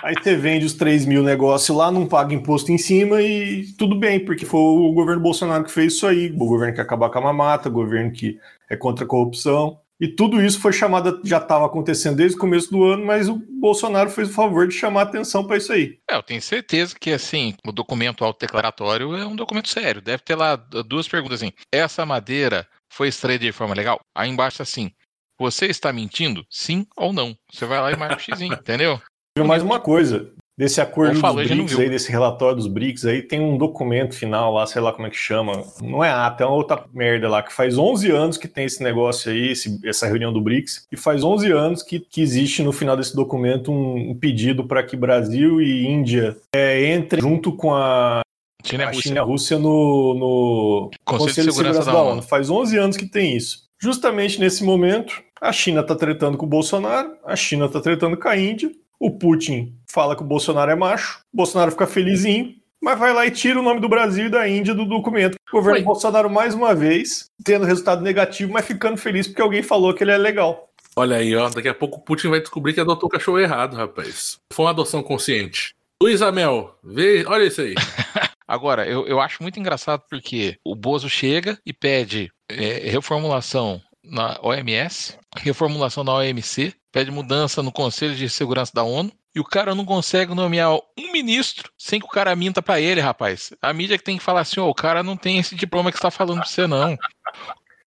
Aí 0.03 0.15
você 0.15 0.37
vende 0.37 0.65
os 0.65 0.75
3 0.75 1.05
mil 1.07 1.23
negócios 1.23 1.77
lá, 1.77 1.91
não 1.91 2.07
paga 2.07 2.35
imposto 2.35 2.73
em 2.73 2.79
cima 2.79 3.21
e 3.21 3.67
tudo 3.77 3.99
bem, 3.99 4.25
porque 4.25 4.47
foi 4.47 4.59
o 4.59 4.93
governo 4.93 5.21
Bolsonaro 5.21 5.65
que 5.65 5.71
fez 5.71 5.95
isso 5.95 6.07
aí. 6.07 6.31
O 6.31 6.47
governo 6.47 6.75
que 6.75 6.81
acabar 6.81 7.11
com 7.11 7.19
a 7.19 7.23
mamata, 7.23 7.69
o 7.69 7.73
governo 7.73 8.11
que 8.11 8.39
é 8.71 8.77
contra 8.77 9.05
a 9.05 9.09
corrupção. 9.09 9.79
E 10.03 10.09
tudo 10.09 10.43
isso 10.43 10.59
foi 10.59 10.73
chamado, 10.73 11.21
já 11.23 11.39
estava 11.39 11.65
acontecendo 11.65 12.17
desde 12.17 12.37
o 12.37 12.41
começo 12.41 12.69
do 12.73 12.83
ano, 12.83 13.07
mas 13.07 13.29
o 13.29 13.37
Bolsonaro 13.37 14.11
fez 14.11 14.31
o 14.31 14.33
favor 14.33 14.67
de 14.67 14.75
chamar 14.75 15.03
atenção 15.03 15.47
para 15.47 15.57
isso 15.57 15.73
aí. 15.73 16.01
É, 16.11 16.17
eu 16.17 16.23
tenho 16.25 16.43
certeza 16.43 16.97
que, 17.01 17.13
assim, 17.13 17.55
o 17.65 17.71
documento 17.71 18.25
autodeclaratório 18.25 19.15
é 19.15 19.25
um 19.25 19.37
documento 19.37 19.69
sério. 19.69 20.03
Deve 20.03 20.25
ter 20.25 20.35
lá 20.35 20.57
duas 20.57 21.07
perguntas 21.07 21.41
assim. 21.41 21.53
Essa 21.73 22.05
madeira 22.05 22.67
foi 22.93 23.07
extraída 23.07 23.45
de 23.45 23.53
forma 23.53 23.77
legal? 23.77 24.01
Aí 24.13 24.29
embaixo 24.29 24.61
assim, 24.61 24.91
você 25.39 25.67
está 25.67 25.93
mentindo? 25.93 26.45
Sim 26.51 26.85
ou 26.97 27.13
não? 27.13 27.37
Você 27.53 27.65
vai 27.65 27.81
lá 27.81 27.93
e 27.93 27.97
marca 27.97 28.17
o 28.17 28.19
x, 28.19 28.41
entendeu? 28.41 29.01
Mais 29.47 29.63
uma 29.63 29.79
coisa, 29.79 30.33
desse 30.63 30.81
acordo 30.81 31.21
dos 31.21 31.35
BRICS 31.35 31.79
aí, 31.79 31.91
desse 31.91 32.11
relatório 32.11 32.57
dos 32.57 32.69
BRICS 32.69 33.05
aí, 33.07 33.21
tem 33.21 33.41
um 33.41 33.59
documento 33.59 34.15
final 34.15 34.55
lá, 34.55 34.65
sei 34.65 34.81
lá 34.81 34.93
como 34.93 35.09
é 35.09 35.11
que 35.11 35.17
chama. 35.17 35.65
Não 35.83 36.05
é 36.05 36.11
ato, 36.11 36.45
é 36.45 36.47
uma 36.47 36.55
outra 36.55 36.85
merda 36.95 37.29
lá, 37.29 37.43
que 37.43 37.53
faz 37.53 37.77
11 37.77 38.11
anos 38.13 38.37
que 38.37 38.47
tem 38.47 38.65
esse 38.65 38.81
negócio 38.81 39.33
aí, 39.33 39.51
esse, 39.51 39.81
essa 39.85 40.07
reunião 40.07 40.33
do 40.33 40.41
BRICS, 40.41 40.87
e 40.93 40.97
faz 40.97 41.25
11 41.25 41.51
anos 41.51 41.83
que, 41.83 41.99
que 41.99 42.23
existe 42.23 42.63
no 42.63 42.71
final 42.71 42.97
desse 42.97 43.15
documento 43.17 43.73
um, 43.73 44.11
um 44.11 44.15
pedido 44.15 44.65
para 44.65 44.85
que 44.85 44.97
Brasil 44.97 45.61
e 45.61 45.85
Índia 45.85 46.37
é, 46.55 46.95
entrem 46.95 47.21
junto 47.21 47.57
com 47.57 47.75
a 47.75 48.21
China, 48.65 48.89
a 48.89 48.93
China 48.93 49.17
e 49.17 49.19
a 49.19 49.25
Rússia 49.25 49.59
no, 49.59 50.15
no 50.15 50.91
Conselho, 51.05 51.27
Conselho 51.27 51.49
de 51.49 51.55
Segurança, 51.55 51.85
da, 51.85 51.93
da 51.93 52.03
ONU. 52.03 52.13
ONU. 52.13 52.23
Faz 52.23 52.49
11 52.49 52.79
anos 52.79 52.97
que 52.97 53.07
tem 53.07 53.37
isso. 53.37 53.65
Justamente 53.81 54.39
nesse 54.39 54.63
momento, 54.63 55.21
a 55.41 55.51
China 55.51 55.81
está 55.81 55.97
tretando 55.97 56.39
com 56.39 56.47
o 56.47 56.49
Bolsonaro, 56.49 57.17
a 57.27 57.35
China 57.35 57.67
está 57.67 57.81
tretando 57.81 58.17
com 58.17 58.29
a 58.29 58.37
Índia, 58.37 58.71
o 59.03 59.11
Putin 59.11 59.75
fala 59.91 60.15
que 60.15 60.23
o 60.23 60.25
Bolsonaro 60.25 60.71
é 60.71 60.77
macho, 60.77 61.25
o 61.35 61.37
Bolsonaro 61.37 61.73
fica 61.73 61.89
felizinho, 61.89 62.55
mas 62.81 62.97
vai 62.97 63.13
lá 63.13 63.27
e 63.27 63.33
tira 63.33 63.59
o 63.59 63.63
nome 63.63 63.81
do 63.81 63.89
Brasil 63.89 64.27
e 64.27 64.31
da 64.31 64.49
Índia 64.49 64.73
do 64.73 64.87
documento. 64.87 65.35
O 65.51 65.57
governo 65.57 65.81
Foi. 65.81 65.85
Bolsonaro, 65.85 66.31
mais 66.31 66.55
uma 66.55 66.73
vez, 66.73 67.27
tendo 67.45 67.65
resultado 67.65 68.01
negativo, 68.01 68.53
mas 68.53 68.65
ficando 68.65 68.97
feliz 68.97 69.27
porque 69.27 69.43
alguém 69.43 69.61
falou 69.61 69.93
que 69.93 70.05
ele 70.05 70.13
é 70.13 70.17
legal. 70.17 70.69
Olha 70.95 71.17
aí, 71.17 71.35
ó, 71.35 71.49
daqui 71.49 71.69
a 71.69 71.75
pouco 71.75 71.99
o 71.99 72.01
Putin 72.01 72.29
vai 72.29 72.41
descobrir 72.41 72.75
que 72.75 72.81
adotou 72.81 73.09
o 73.09 73.11
cachorro 73.11 73.41
errado, 73.41 73.75
rapaz. 73.75 74.39
Foi 74.53 74.67
uma 74.67 74.71
adoção 74.71 75.03
consciente. 75.03 75.75
Luiz 76.01 76.23
Amel, 76.23 76.73
vê, 76.85 77.25
olha 77.27 77.45
isso 77.45 77.61
aí. 77.61 77.75
Agora, 78.47 78.87
eu, 78.87 79.05
eu 79.09 79.21
acho 79.21 79.43
muito 79.43 79.59
engraçado 79.59 80.05
porque 80.09 80.57
o 80.65 80.77
Bozo 80.77 81.09
chega 81.09 81.59
e 81.67 81.73
pede 81.73 82.31
é, 82.49 82.89
reformulação 82.89 83.81
na 84.05 84.39
OMS, 84.43 85.19
reformulação 85.37 86.05
na 86.05 86.15
OMC, 86.15 86.73
pede 86.93 87.11
mudança 87.11 87.63
no 87.63 87.73
Conselho 87.73 88.15
de 88.15 88.29
Segurança 88.29 88.71
da 88.75 88.85
ONU, 88.85 89.11
e 89.35 89.41
o 89.41 89.45
cara 89.45 89.75
não 89.75 89.85
consegue 89.85 90.35
nomear 90.35 90.75
um 90.75 91.11
ministro 91.11 91.73
sem 91.79 91.99
que 91.99 92.05
o 92.05 92.11
cara 92.11 92.37
minta 92.37 92.61
para 92.61 92.79
ele, 92.79 93.01
rapaz. 93.01 93.53
A 93.63 93.73
mídia 93.73 93.97
que 93.97 94.05
tem 94.05 94.19
que 94.19 94.23
falar 94.23 94.43
assim, 94.43 94.61
oh, 94.61 94.69
o 94.69 94.75
cara 94.75 95.03
não 95.03 95.17
tem 95.17 95.39
esse 95.39 95.55
diploma 95.55 95.91
que 95.91 95.97
está 95.97 96.11
falando 96.11 96.41
pra 96.41 96.47
você, 96.47 96.67
não. 96.67 96.97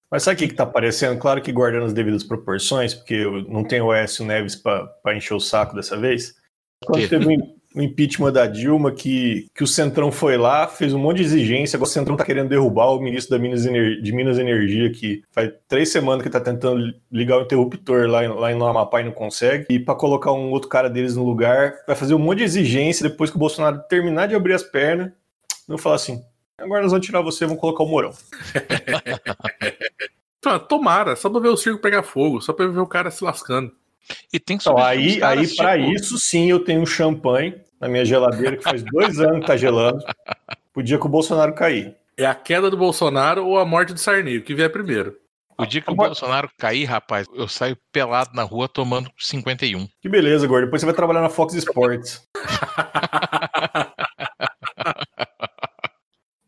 Mas 0.09 0.23
sabe 0.23 0.35
o 0.35 0.39
que, 0.39 0.47
que 0.47 0.55
tá 0.55 0.63
aparecendo? 0.63 1.19
Claro 1.19 1.41
que 1.41 1.51
guardando 1.51 1.85
as 1.85 1.93
devidas 1.93 2.23
proporções, 2.23 2.95
porque 2.95 3.23
não 3.47 3.63
tem 3.63 3.79
o 3.79 3.93
Écio 3.93 4.25
Neves 4.25 4.55
para 4.55 5.15
encher 5.15 5.35
o 5.35 5.39
saco 5.39 5.75
dessa 5.75 5.95
vez. 5.95 6.35
Quando 6.83 7.07
teve 7.07 7.37
o 7.75 7.81
impeachment 7.81 8.31
da 8.31 8.47
Dilma, 8.47 8.91
que, 8.91 9.47
que 9.53 9.63
o 9.63 9.67
Centrão 9.67 10.09
foi 10.09 10.37
lá, 10.37 10.65
fez 10.65 10.93
um 10.93 10.99
monte 10.99 11.17
de 11.17 11.23
exigência. 11.23 11.75
Agora 11.75 11.89
o 11.89 11.91
Centrão 11.91 12.15
tá 12.15 12.23
querendo 12.23 12.47
derrubar 12.47 12.87
o 12.87 13.01
ministro 13.01 13.31
da 13.31 13.41
Minas 13.41 13.63
de 13.63 14.11
Minas 14.13 14.39
Energia, 14.39 14.89
que 14.91 15.23
faz 15.31 15.51
três 15.67 15.91
semanas 15.91 16.23
que 16.23 16.29
tá 16.29 16.39
tentando 16.39 16.93
ligar 17.11 17.37
o 17.37 17.41
interruptor 17.41 18.07
lá 18.07 18.23
em, 18.23 18.29
lá 18.29 18.51
em 18.51 18.55
Amapá 18.55 19.01
e 19.01 19.03
não 19.03 19.11
consegue. 19.11 19.65
E 19.69 19.77
para 19.77 19.93
colocar 19.93 20.31
um 20.31 20.51
outro 20.51 20.69
cara 20.69 20.89
deles 20.89 21.17
no 21.17 21.25
lugar, 21.25 21.75
vai 21.85 21.97
fazer 21.97 22.13
um 22.13 22.19
monte 22.19 22.37
de 22.37 22.45
exigência 22.45 23.07
depois 23.07 23.29
que 23.29 23.35
o 23.35 23.39
Bolsonaro 23.39 23.83
terminar 23.89 24.27
de 24.27 24.35
abrir 24.35 24.53
as 24.53 24.63
pernas. 24.63 25.11
Vão 25.67 25.77
falar 25.77 25.97
assim: 25.97 26.23
agora 26.57 26.81
nós 26.81 26.91
vamos 26.91 27.05
tirar 27.05 27.21
você 27.21 27.43
e 27.43 27.47
vamos 27.47 27.59
colocar 27.59 27.83
o 27.83 27.87
Mourão. 27.87 28.13
Tomara, 30.69 31.15
só 31.15 31.29
pra 31.29 31.39
ver 31.39 31.49
o 31.49 31.57
circo 31.57 31.81
pegar 31.81 32.03
fogo, 32.03 32.39
só 32.39 32.53
pra 32.53 32.67
ver 32.67 32.79
o 32.79 32.87
cara 32.87 33.11
se 33.11 33.23
lascando. 33.23 33.71
E 34.31 34.39
tem 34.39 34.57
que 34.57 34.63
então, 34.63 34.77
aí, 34.77 35.21
aí 35.23 35.55
para 35.55 35.77
tipo... 35.77 35.91
isso 35.91 36.19
sim 36.19 36.49
eu 36.49 36.59
tenho 36.59 36.81
um 36.81 36.85
champanhe 36.85 37.55
na 37.79 37.87
minha 37.87 38.05
geladeira 38.05 38.57
que 38.57 38.63
faz 38.63 38.83
dois 38.83 39.19
anos 39.19 39.41
que 39.41 39.47
tá 39.47 39.57
gelando. 39.57 40.03
O 40.75 40.81
dia 40.81 40.99
que 40.99 41.05
o 41.05 41.09
Bolsonaro 41.09 41.53
cair. 41.53 41.95
É 42.17 42.25
a 42.25 42.35
queda 42.35 42.69
do 42.69 42.77
Bolsonaro 42.77 43.45
ou 43.45 43.59
a 43.59 43.65
morte 43.65 43.93
do 43.93 43.99
Sarney, 43.99 44.37
o 44.37 44.43
que 44.43 44.55
vier 44.55 44.71
primeiro. 44.71 45.17
O 45.57 45.65
dia 45.65 45.81
que 45.81 45.91
o 45.91 45.95
Bolsonaro 45.95 46.49
cair, 46.57 46.83
rapaz, 46.83 47.27
eu 47.33 47.47
saio 47.47 47.77
pelado 47.91 48.31
na 48.33 48.43
rua 48.43 48.67
tomando 48.67 49.09
51. 49.17 49.87
Que 50.01 50.09
beleza, 50.09 50.45
Gordo. 50.47 50.65
Depois 50.65 50.81
você 50.81 50.85
vai 50.85 50.95
trabalhar 50.95 51.21
na 51.21 51.29
Fox 51.29 51.53
Sports. 51.53 52.27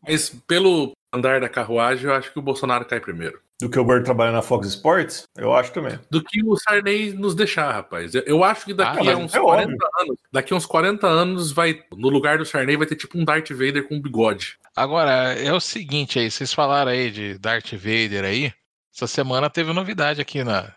Mas 0.08 0.30
pelo 0.46 0.92
andar 1.12 1.38
da 1.38 1.50
carruagem, 1.50 2.06
eu 2.06 2.14
acho 2.14 2.32
que 2.32 2.38
o 2.38 2.42
Bolsonaro 2.42 2.86
cai 2.86 2.98
primeiro. 2.98 3.40
Do 3.60 3.68
que 3.68 3.78
o 3.78 3.84
Bird 3.84 4.04
trabalhar 4.04 4.32
na 4.32 4.40
Fox 4.40 4.68
Sports? 4.68 5.24
Eu 5.36 5.52
acho 5.54 5.70
também. 5.72 5.98
Do 6.10 6.22
que 6.22 6.42
o 6.42 6.56
Sarney 6.56 7.12
nos 7.12 7.34
deixar, 7.34 7.72
rapaz. 7.72 8.12
Eu 8.14 8.42
acho 8.42 8.64
que 8.64 8.72
daqui 8.72 9.06
ah, 9.08 9.14
a 9.14 9.16
uns 9.16 9.34
é 9.34 9.40
40 9.40 9.72
óbvio. 9.72 9.88
anos, 10.00 10.18
daqui 10.32 10.54
a 10.54 10.56
uns 10.56 10.64
40 10.64 11.06
anos 11.06 11.52
vai, 11.52 11.82
no 11.94 12.08
lugar 12.08 12.38
do 12.38 12.46
Sarney 12.46 12.76
vai 12.76 12.86
ter 12.86 12.94
tipo 12.94 13.18
um 13.18 13.24
Darth 13.24 13.50
Vader 13.50 13.86
com 13.86 14.00
bigode. 14.00 14.56
Agora, 14.74 15.34
é 15.34 15.52
o 15.52 15.60
seguinte 15.60 16.18
aí, 16.18 16.30
vocês 16.30 16.54
falaram 16.54 16.92
aí 16.92 17.10
de 17.10 17.36
Darth 17.36 17.72
Vader 17.72 18.24
aí. 18.24 18.52
Essa 18.94 19.06
semana 19.06 19.50
teve 19.50 19.72
novidade 19.72 20.20
aqui 20.20 20.42
na, 20.42 20.72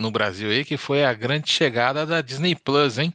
no 0.00 0.10
Brasil 0.10 0.50
aí, 0.50 0.64
que 0.64 0.76
foi 0.76 1.04
a 1.04 1.12
grande 1.12 1.50
chegada 1.50 2.04
da 2.04 2.20
Disney 2.20 2.56
Plus, 2.56 2.98
hein? 2.98 3.12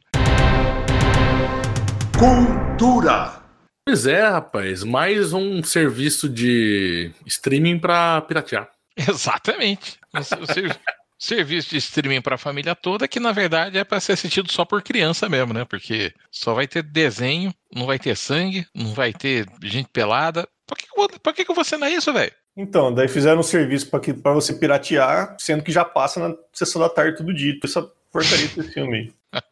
Cultura! 2.16 3.47
Pois 3.88 4.06
é, 4.06 4.20
rapaz, 4.20 4.84
mais 4.84 5.32
um 5.32 5.62
serviço 5.62 6.28
de 6.28 7.10
streaming 7.24 7.78
para 7.78 8.20
piratear. 8.20 8.68
Exatamente. 8.94 9.98
O, 10.12 11.18
serviço 11.18 11.70
de 11.70 11.78
streaming 11.78 12.20
para 12.20 12.34
a 12.34 12.38
família 12.38 12.74
toda, 12.74 13.08
que 13.08 13.18
na 13.18 13.32
verdade 13.32 13.78
é 13.78 13.84
para 13.84 13.98
ser 13.98 14.12
assistido 14.12 14.52
só 14.52 14.66
por 14.66 14.82
criança 14.82 15.26
mesmo, 15.26 15.54
né? 15.54 15.64
Porque 15.64 16.12
só 16.30 16.52
vai 16.52 16.68
ter 16.68 16.82
desenho, 16.82 17.50
não 17.74 17.86
vai 17.86 17.98
ter 17.98 18.14
sangue, 18.14 18.66
não 18.74 18.92
vai 18.92 19.14
ter 19.14 19.46
gente 19.62 19.88
pelada. 19.88 20.46
Por 20.66 20.76
que, 20.76 20.86
por 21.20 21.32
que, 21.32 21.44
que 21.46 21.50
eu 21.50 21.54
vou 21.54 21.62
assinar 21.62 21.90
isso, 21.90 22.12
velho? 22.12 22.34
Então, 22.58 22.92
daí 22.92 23.08
fizeram 23.08 23.40
um 23.40 23.42
serviço 23.42 23.88
para 23.88 24.34
você 24.34 24.52
piratear, 24.52 25.34
sendo 25.40 25.64
que 25.64 25.72
já 25.72 25.82
passa 25.82 26.28
na 26.28 26.36
sessão 26.52 26.82
da 26.82 26.90
tarde 26.90 27.16
tudo 27.16 27.32
dito. 27.32 27.66
Essa 27.66 27.80
porcaria 28.12 28.48
desse 28.48 28.70
filme 28.70 29.10
aí. 29.32 29.42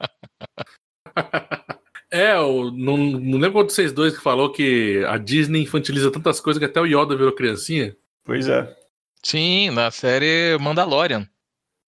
É, 2.11 2.35
eu 2.35 2.71
não, 2.71 2.97
não 2.97 3.39
lembro 3.39 3.53
qual 3.53 3.65
de 3.65 3.73
vocês 3.73 3.93
dois 3.93 4.17
que 4.17 4.23
falou 4.23 4.53
que 4.53 5.05
a 5.09 5.19
Disney 5.19 5.63
infantiliza 5.63 6.11
tantas 6.11 6.41
coisas 6.41 6.59
que 6.59 6.65
até 6.65 6.81
o 6.81 6.87
Yoda 6.87 7.17
virou 7.17 7.33
criancinha. 7.33 7.97
Pois 8.25 8.49
é. 8.49 8.77
Sim, 9.23 9.71
na 9.71 9.91
série 9.91 10.57
Mandalorian. 10.59 11.29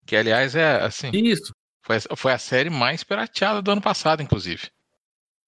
Que, 0.07 0.17
aliás, 0.17 0.57
é 0.57 0.83
assim. 0.83 1.11
Isso. 1.13 1.53
Foi, 1.83 1.97
foi 2.17 2.33
a 2.33 2.39
série 2.39 2.71
mais 2.71 3.05
pirateada 3.05 3.63
do 3.63 3.71
ano 3.71 3.81
passado, 3.81 4.23
inclusive. 4.23 4.69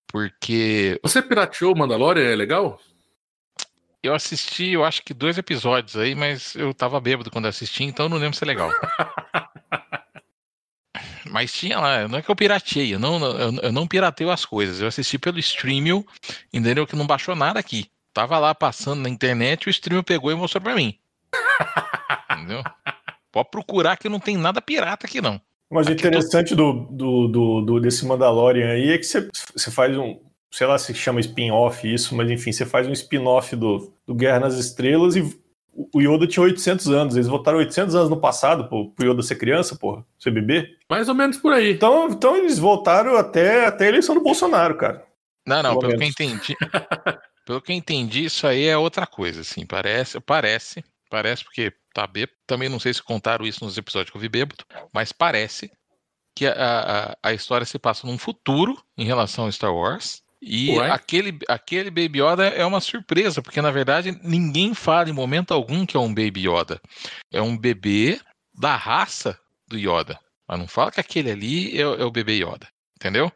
Porque 0.07 0.99
Você 1.03 1.21
pirateou 1.23 1.75
o 1.75 1.79
Mandalorian, 1.79 2.31
é 2.31 2.37
legal? 2.37 2.81
eu 4.03 4.15
assisti, 4.15 4.71
eu 4.71 4.85
acho 4.85 5.03
que 5.03 5.13
dois 5.13 5.37
episódios 5.37 5.97
aí, 5.97 6.15
mas 6.15 6.55
eu 6.55 6.73
tava 6.73 7.01
bêbado 7.01 7.31
quando 7.31 7.47
assisti, 7.47 7.85
então 7.85 8.07
eu 8.07 8.11
não 8.11 8.17
lembro 8.17 8.37
se 8.37 8.45
é 8.45 8.47
legal. 8.47 8.71
Mas 11.29 11.53
tinha 11.53 11.79
lá, 11.79 12.09
não 12.09 12.19
é 12.19 12.23
que 12.23 12.31
eu 12.31 12.37
pirateei, 12.37 12.95
eu 12.95 12.99
não, 12.99 13.23
eu, 13.25 13.55
eu 13.63 13.73
não 13.73 13.87
pirateio 13.87 14.31
as 14.31 14.45
coisas. 14.45 14.81
Eu 14.81 14.89
assisti 14.89 15.19
pelo 15.19 15.39
Streamio, 15.39 16.07
entendeu? 16.53 16.87
Que 16.87 16.97
não 16.97 17.07
baixou 17.07 17.35
nada 17.37 17.59
aqui. 17.61 17.87
Tava 18.13 18.39
lá 18.39 18.55
passando 18.55 19.01
na 19.03 19.09
internet, 19.09 19.67
o 19.69 19.71
Streamio 19.71 20.03
pegou 20.03 20.33
e 20.33 20.35
mostrou 20.35 20.63
pra 20.63 20.75
mim. 20.75 20.99
entendeu? 22.33 22.63
Pode 23.33 23.51
procurar 23.51 23.97
que 23.97 24.09
não 24.09 24.19
tem 24.19 24.37
nada 24.37 24.61
pirata 24.61 25.07
aqui, 25.07 25.21
não. 25.21 25.41
Mas 25.71 25.87
o 25.87 25.91
tô- 25.91 25.95
interessante 25.95 26.55
do, 26.55 26.73
do, 26.91 27.29
do, 27.29 27.61
do- 27.61 27.81
desse 27.81 28.05
Mandalorian 28.05 28.73
aí 28.73 28.91
é 28.91 28.99
que 28.99 29.05
você, 29.05 29.29
você 29.55 29.71
faz 29.71 29.97
um. 29.97 30.19
Sei 30.53 30.67
lá 30.67 30.77
se 30.77 30.93
chama 30.95 31.21
spin-off 31.21 31.87
isso, 31.93 32.13
mas 32.17 32.29
enfim, 32.29 32.51
você 32.51 32.67
faz 32.67 32.85
um 32.89 32.93
spin-off 32.93 33.55
do, 33.55 33.95
do 34.05 34.13
Guerra 34.17 34.41
nas 34.41 34.57
Estrelas 34.57 35.15
e 35.15 35.39
o 35.73 36.01
Yoda 36.01 36.27
tinha 36.27 36.43
800 36.43 36.89
anos. 36.89 37.15
Eles 37.17 37.29
votaram 37.29 37.59
800 37.59 37.95
anos 37.95 38.11
no 38.11 38.21
passado 38.21 38.69
pro, 38.69 38.91
pro 38.91 39.11
Yoda 39.11 39.23
ser 39.23 39.37
criança, 39.37 39.77
porra, 39.77 40.05
ser 40.19 40.31
bebê. 40.31 40.77
Mais 40.89 41.09
ou 41.09 41.15
menos 41.15 41.37
por 41.37 41.53
aí. 41.53 41.73
Então, 41.73 42.09
então 42.09 42.37
eles 42.37 42.59
voltaram 42.59 43.17
até, 43.17 43.67
até 43.67 43.87
a 43.87 43.89
eleição 43.89 44.15
do 44.15 44.23
Bolsonaro, 44.23 44.77
cara. 44.77 45.05
Não, 45.47 45.63
não, 45.63 45.79
Pelo 45.79 45.81
pelo 45.81 45.99
que 45.99 46.05
eu 46.05 46.09
entendi. 46.09 46.57
pelo 47.47 47.61
que 47.61 47.73
eu 47.73 47.77
entendi, 47.77 48.25
isso 48.25 48.47
aí 48.47 48.67
é 48.67 48.77
outra 48.77 49.07
coisa, 49.07 49.41
assim. 49.41 49.67
Parece, 49.67 50.21
parece, 50.21 50.85
parece, 51.09 51.45
porque 51.45 51.73
tá 51.95 52.07
bêbado. 52.07 52.37
Também 52.47 52.69
não 52.69 52.79
sei 52.79 52.93
se 52.93 53.03
contaram 53.03 53.47
isso 53.47 53.65
nos 53.65 53.77
episódios 53.77 54.11
que 54.11 54.17
eu 54.17 54.21
vi 54.21 54.29
bêbado, 54.29 54.65
mas 54.93 55.13
parece 55.13 55.71
que 56.37 56.47
a, 56.47 56.53
a, 56.53 57.29
a 57.31 57.33
história 57.33 57.67
se 57.67 57.79
passa 57.79 58.07
num 58.07 58.19
futuro 58.19 58.81
em 58.97 59.05
relação 59.05 59.47
a 59.47 59.53
Star 59.53 59.75
Wars. 59.75 60.23
E 60.43 60.71
Ué? 60.79 60.91
aquele, 60.91 61.39
aquele 61.49 61.91
Baby 61.91 62.21
Yoda 62.23 62.47
é 62.49 62.65
uma 62.65 62.81
surpresa, 62.81 63.43
porque 63.43 63.61
na 63.61 63.71
verdade 63.71 64.19
ninguém 64.23 64.73
fala 64.75 65.11
em 65.11 65.13
momento 65.13 65.53
algum 65.53 65.85
que 65.85 65.97
é 65.97 66.01
um 66.01 66.09
Baby 66.15 66.49
Yoda. 66.49 66.81
É 67.33 67.43
um 67.43 67.57
bebê 67.57 68.19
da 68.59 68.75
raça 68.77 69.39
do 69.69 69.77
Yoda. 69.79 70.19
Mas 70.49 70.59
não 70.59 70.67
fala 70.67 70.91
que 70.91 71.01
aquele 71.01 71.31
ali 71.31 71.79
é, 71.79 71.87
o- 71.87 71.95
é 71.95 72.05
o 72.05 72.11
bebê 72.11 72.35
Yoda. 72.43 72.67
Entendeu? 72.97 73.31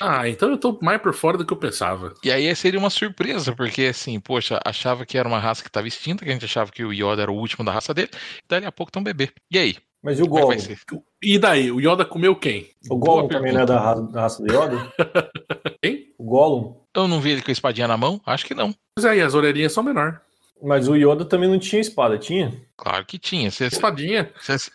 Ah, 0.00 0.28
então 0.28 0.50
eu 0.50 0.58
tô 0.58 0.76
mais 0.82 1.00
por 1.00 1.14
fora 1.14 1.38
do 1.38 1.46
que 1.46 1.52
eu 1.52 1.56
pensava. 1.56 2.12
E 2.24 2.32
aí 2.32 2.52
seria 2.56 2.78
uma 2.80 2.90
surpresa, 2.90 3.54
porque 3.54 3.82
assim, 3.84 4.18
poxa, 4.18 4.58
achava 4.64 5.06
que 5.06 5.16
era 5.16 5.28
uma 5.28 5.38
raça 5.38 5.62
que 5.62 5.68
estava 5.68 5.86
extinta, 5.86 6.24
que 6.24 6.30
a 6.30 6.32
gente 6.32 6.44
achava 6.44 6.72
que 6.72 6.84
o 6.84 6.92
Yoda 6.92 7.22
era 7.22 7.30
o 7.30 7.36
último 7.36 7.64
da 7.64 7.70
raça 7.70 7.94
dele, 7.94 8.10
e 8.12 8.48
dali 8.48 8.66
a 8.66 8.72
pouco 8.72 8.90
tem 8.90 9.00
um 9.00 9.04
bebê. 9.04 9.30
E 9.48 9.58
aí? 9.58 9.76
Mas 10.02 10.18
e 10.18 10.22
o 10.22 10.26
é 10.26 10.28
Gollum? 10.28 10.58
ser? 10.58 10.78
E 11.22 11.38
daí? 11.38 11.70
O 11.70 11.80
Yoda 11.80 12.04
comeu 12.04 12.34
quem? 12.34 12.68
O 12.90 12.96
Gollum 12.96 13.28
também 13.28 13.52
não 13.52 13.60
é 13.60 13.66
da 13.66 13.80
raça, 13.80 14.02
da 14.02 14.20
raça 14.22 14.42
do 14.42 14.52
Yoda? 14.52 14.92
Quem? 15.82 16.05
Gollum. 16.26 16.74
Eu 16.94 17.06
não 17.08 17.20
vi 17.20 17.30
ele 17.30 17.42
com 17.42 17.50
a 17.50 17.52
espadinha 17.52 17.86
na 17.88 17.96
mão? 17.96 18.20
Acho 18.26 18.44
que 18.46 18.54
não. 18.54 18.74
Pois 18.96 19.04
é, 19.04 19.18
e 19.18 19.20
as 19.22 19.34
orelhinhas 19.34 19.72
são 19.72 19.82
menor. 19.82 20.20
Mas 20.62 20.88
o 20.88 20.96
Yoda 20.96 21.24
também 21.24 21.48
não 21.50 21.58
tinha 21.58 21.80
espada, 21.80 22.16
tinha? 22.18 22.52
Claro 22.76 23.04
que 23.04 23.18
tinha. 23.18 23.50
Você, 23.50 23.66
Espadinha. 23.66 24.30
você- 24.40 24.70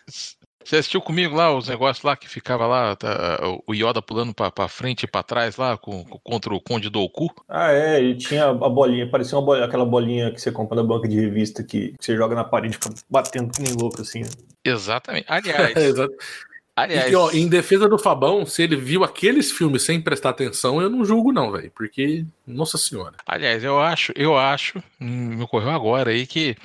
assistiu 0.64 1.00
comigo 1.00 1.34
lá 1.34 1.52
os 1.52 1.66
negócios 1.66 2.04
lá 2.04 2.14
que 2.16 2.28
ficava 2.28 2.68
lá, 2.68 2.94
tá, 2.94 3.40
o 3.66 3.74
Yoda 3.74 4.00
pulando 4.00 4.32
pra, 4.32 4.48
pra 4.48 4.68
frente 4.68 5.02
e 5.02 5.06
pra 5.08 5.20
trás 5.24 5.56
lá 5.56 5.76
com, 5.76 6.04
contra 6.22 6.54
o 6.54 6.60
Conde 6.60 6.88
Doku? 6.88 7.34
Ah, 7.48 7.72
é, 7.72 8.00
e 8.00 8.16
tinha 8.16 8.44
a 8.50 8.52
bolinha, 8.68 9.10
parecia 9.10 9.36
uma 9.36 9.44
bolinha, 9.44 9.66
aquela 9.66 9.84
bolinha 9.84 10.30
que 10.30 10.40
você 10.40 10.52
compra 10.52 10.76
na 10.76 10.84
banca 10.84 11.08
de 11.08 11.18
revista 11.18 11.64
que, 11.64 11.88
que 11.98 12.04
você 12.04 12.16
joga 12.16 12.36
na 12.36 12.44
parede 12.44 12.78
batendo 13.10 13.52
que 13.52 13.60
nem 13.60 13.72
louco 13.74 14.00
assim. 14.02 14.22
Exatamente. 14.64 15.26
Aliás. 15.28 15.74
aliás 16.76 17.10
E, 17.12 17.14
ó, 17.14 17.30
em 17.30 17.48
defesa 17.48 17.88
do 17.88 17.98
Fabão, 17.98 18.44
se 18.46 18.62
ele 18.62 18.76
viu 18.76 19.04
aqueles 19.04 19.50
filmes 19.52 19.82
sem 19.82 20.00
prestar 20.00 20.30
atenção, 20.30 20.80
eu 20.80 20.88
não 20.90 21.04
julgo, 21.04 21.32
não, 21.32 21.50
velho. 21.52 21.70
Porque, 21.74 22.24
nossa 22.46 22.76
senhora. 22.78 23.16
Aliás, 23.26 23.62
eu 23.64 23.80
acho, 23.80 24.12
eu 24.16 24.36
acho, 24.36 24.82
me 25.00 25.42
ocorreu 25.42 25.70
agora 25.70 26.10
aí 26.10 26.26
que 26.26 26.56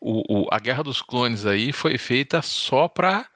o, 0.00 0.42
o- 0.44 0.48
a 0.50 0.58
Guerra 0.58 0.82
dos 0.82 1.02
Clones 1.02 1.44
aí 1.46 1.72
foi 1.72 1.98
feita 1.98 2.40
só 2.42 2.88
pra 2.88 3.26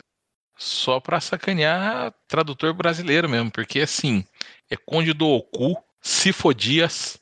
só 0.57 1.01
pra 1.01 1.19
sacanear 1.21 2.15
tradutor 2.29 2.73
brasileiro 2.73 3.29
mesmo, 3.29 3.51
porque 3.51 3.81
assim, 3.81 4.25
é 4.71 4.77
Conde 4.77 5.13
do 5.13 5.27
Oku, 5.27 5.75
Sifodias, 6.01 7.19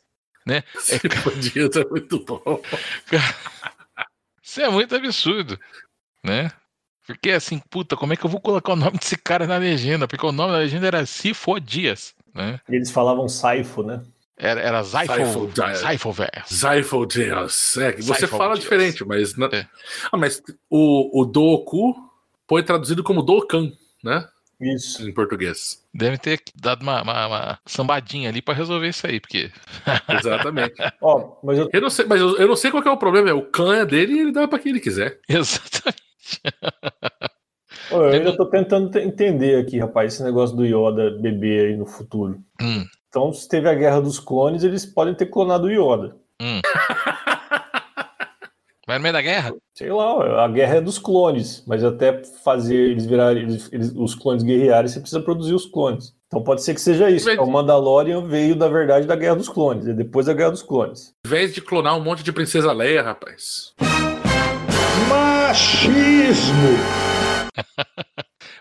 né? 0.47 0.63
Se 0.79 0.99
podia, 1.23 1.71
tá 1.71 1.83
muito 1.91 2.23
bom. 2.25 2.61
Isso 4.43 4.61
é 4.61 4.69
muito 4.69 4.95
absurdo, 4.95 5.59
né? 6.25 6.51
Porque 7.15 7.31
assim, 7.31 7.61
puta, 7.71 7.97
como 7.97 8.13
é 8.13 8.17
que 8.17 8.25
eu 8.25 8.31
vou 8.31 8.41
colocar 8.41 8.73
o 8.73 8.77
nome 8.77 8.99
desse 8.99 9.17
cara 9.17 9.47
na 9.47 9.57
legenda? 9.57 10.07
Porque 10.09 10.25
o 10.27 10.33
nome 10.33 10.53
da 10.53 10.59
legenda 10.59 10.87
era 10.87 11.07
Sifodias, 11.07 12.15
né? 12.35 12.61
E 12.69 12.75
eles 12.77 12.91
falavam 12.91 13.29
saifo, 13.29 13.83
né? 13.83 14.01
Era, 14.37 14.61
era. 14.61 14.83
Zyphoverse. 14.83 16.55
Zyphal 16.55 17.07
Dias. 17.07 17.77
É, 17.77 17.93
que 17.93 18.03
você 18.03 18.27
fala 18.27 18.55
Dias. 18.55 18.61
diferente, 18.61 19.05
mas. 19.05 19.37
na- 19.37 19.51
É. 19.53 19.67
Ah, 20.11 20.17
mas 20.17 20.43
o, 20.71 21.21
o 21.21 21.25
Doku 21.27 21.95
foi 22.49 22.63
traduzido 22.63 23.03
como 23.05 23.23
Dokan, 23.23 23.71
né? 24.03 24.27
Isso. 24.59 25.07
Em 25.09 25.13
português. 25.13 25.83
Deve 25.93 26.17
ter 26.19 26.41
dado 26.55 26.83
uma, 26.83 27.03
uma- 27.03 27.27
uma 27.27 27.59
sambadinha 27.67 28.29
ali 28.31 28.41
pra 28.43 28.55
resolver 28.55 28.89
isso 28.89 29.07
aí, 29.07 29.21
porque. 29.21 29.51
Exatamente. 30.09 30.75
Ó, 31.03 31.37
mas 31.43 31.59
eu, 31.59 31.69
eu 31.73 31.81
não 31.81 31.91
sei, 31.91 32.07
mas 32.07 32.21
eu, 32.21 32.37
eu 32.39 32.49
não 32.49 32.57
sei 32.57 32.71
qual 32.71 32.83
que 32.83 32.89
é 32.89 32.93
o 32.93 32.97
problema. 32.97 33.29
É 33.31 33.35
o 33.35 33.43
Khan 33.43 33.75
é 33.77 33.85
dele 33.87 34.15
e 34.15 34.19
ele 34.21 34.33
dá 34.33 34.47
pra 34.49 34.59
quem 34.59 34.71
ele 34.71 34.81
quiser. 34.81 35.19
Exatamente. 35.29 36.00
Ó, 37.91 37.97
eu 38.05 38.09
ainda 38.13 38.37
tô 38.37 38.47
tentando 38.47 38.91
te- 38.91 39.01
entender 39.01 39.61
aqui, 39.61 39.79
rapaz, 39.79 40.15
esse 40.15 40.23
negócio 40.23 40.57
do 40.57 40.65
Yoda 40.65 41.11
bebê 41.21 41.67
aí 41.67 41.77
no 41.77 41.87
futuro. 41.87 42.39
Hum, 42.61 42.85
Então, 43.09 43.33
se 43.33 43.49
teve 43.49 43.69
a 43.69 43.75
Guerra 43.75 44.01
dos 44.01 44.19
Clones, 44.21 44.63
eles 44.63 44.87
podem 44.87 45.15
ter 45.15 45.27
clonado 45.27 45.67
o 45.67 45.71
Yoda. 45.71 46.17
Vai 48.87 48.99
no 48.99 49.03
meio 49.03 49.13
da 49.13 49.23
guerra? 49.23 49.53
Sei 49.75 49.93
lá, 49.93 50.45
a 50.45 50.49
guerra 50.49 50.77
é 50.77 50.81
dos 50.81 50.99
clones, 50.99 51.63
mas 51.67 51.85
até 51.85 52.23
fazer 52.43 52.75
eles 52.75 53.07
virarem, 53.07 53.43
eles- 53.45 53.69
eles- 53.73 53.93
os 53.95 54.15
clones 54.17 54.43
guerrearem, 54.43 54.89
você 54.89 54.99
precisa 54.99 55.21
produzir 55.23 55.55
os 55.55 55.65
clones. 55.67 56.13
Então 56.27 56.43
pode 56.43 56.63
ser 56.63 56.75
que 56.75 56.81
seja 56.81 57.09
isso. 57.11 57.27
Mas- 57.29 57.39
O 57.39 57.47
Mandalorian 57.47 58.27
veio 58.27 58.57
da 58.57 58.69
verdade 58.69 59.07
da 59.07 59.15
Guerra 59.17 59.37
dos 59.37 59.49
Clones, 59.49 59.87
é 59.87 59.93
depois 59.93 60.27
da 60.27 60.33
Guerra 60.33 60.51
dos 60.51 60.63
Clones. 60.63 61.13
Ao 61.25 61.31
invés 61.31 61.53
de 61.55 61.61
clonar 61.61 61.97
um 61.97 62.03
monte 62.03 62.23
de 62.25 62.33
Princesa 62.33 62.73
Leia, 62.73 63.03
rapaz. 63.03 63.73
Machismo. 65.51 66.79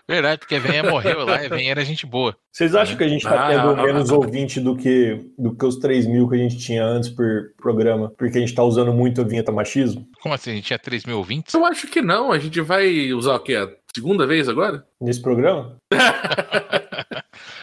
Verdade, 0.08 0.40
porque 0.40 0.56
a 0.56 0.58
Venha 0.58 0.82
morreu 0.82 1.24
lá 1.24 1.40
e 1.40 1.46
a 1.46 1.48
Venha 1.48 1.70
era 1.70 1.84
gente 1.84 2.04
boa. 2.04 2.36
Vocês 2.50 2.74
acham 2.74 2.96
que 2.96 3.04
a 3.04 3.08
gente 3.08 3.22
tá 3.22 3.46
Ah, 3.46 3.48
tendo 3.48 3.80
ah, 3.80 3.84
menos 3.84 4.10
ouvinte 4.10 4.58
do 4.58 4.74
que, 4.76 5.20
do 5.38 5.54
que 5.54 5.64
os 5.64 5.76
3 5.76 6.06
mil 6.06 6.28
que 6.28 6.34
a 6.34 6.38
gente 6.38 6.58
tinha 6.58 6.84
antes 6.84 7.08
por 7.08 7.52
programa? 7.62 8.12
Porque 8.18 8.38
a 8.38 8.40
gente 8.40 8.52
tá 8.56 8.64
usando 8.64 8.92
muito 8.92 9.20
a 9.20 9.24
vinheta 9.24 9.52
machismo 9.52 10.04
Como 10.20 10.34
assim? 10.34 10.50
A 10.50 10.54
gente 10.54 10.64
tinha 10.64 10.80
3 10.80 11.04
mil 11.04 11.18
ouvintes? 11.18 11.54
Eu 11.54 11.64
acho 11.64 11.86
que 11.86 12.02
não. 12.02 12.32
A 12.32 12.40
gente 12.40 12.60
vai 12.60 13.12
usar 13.12 13.36
o 13.36 13.38
quê? 13.40 13.54
A 13.54 13.68
segunda 13.94 14.26
vez 14.26 14.48
agora? 14.48 14.84
nesse 15.00 15.22
programa? 15.22 15.76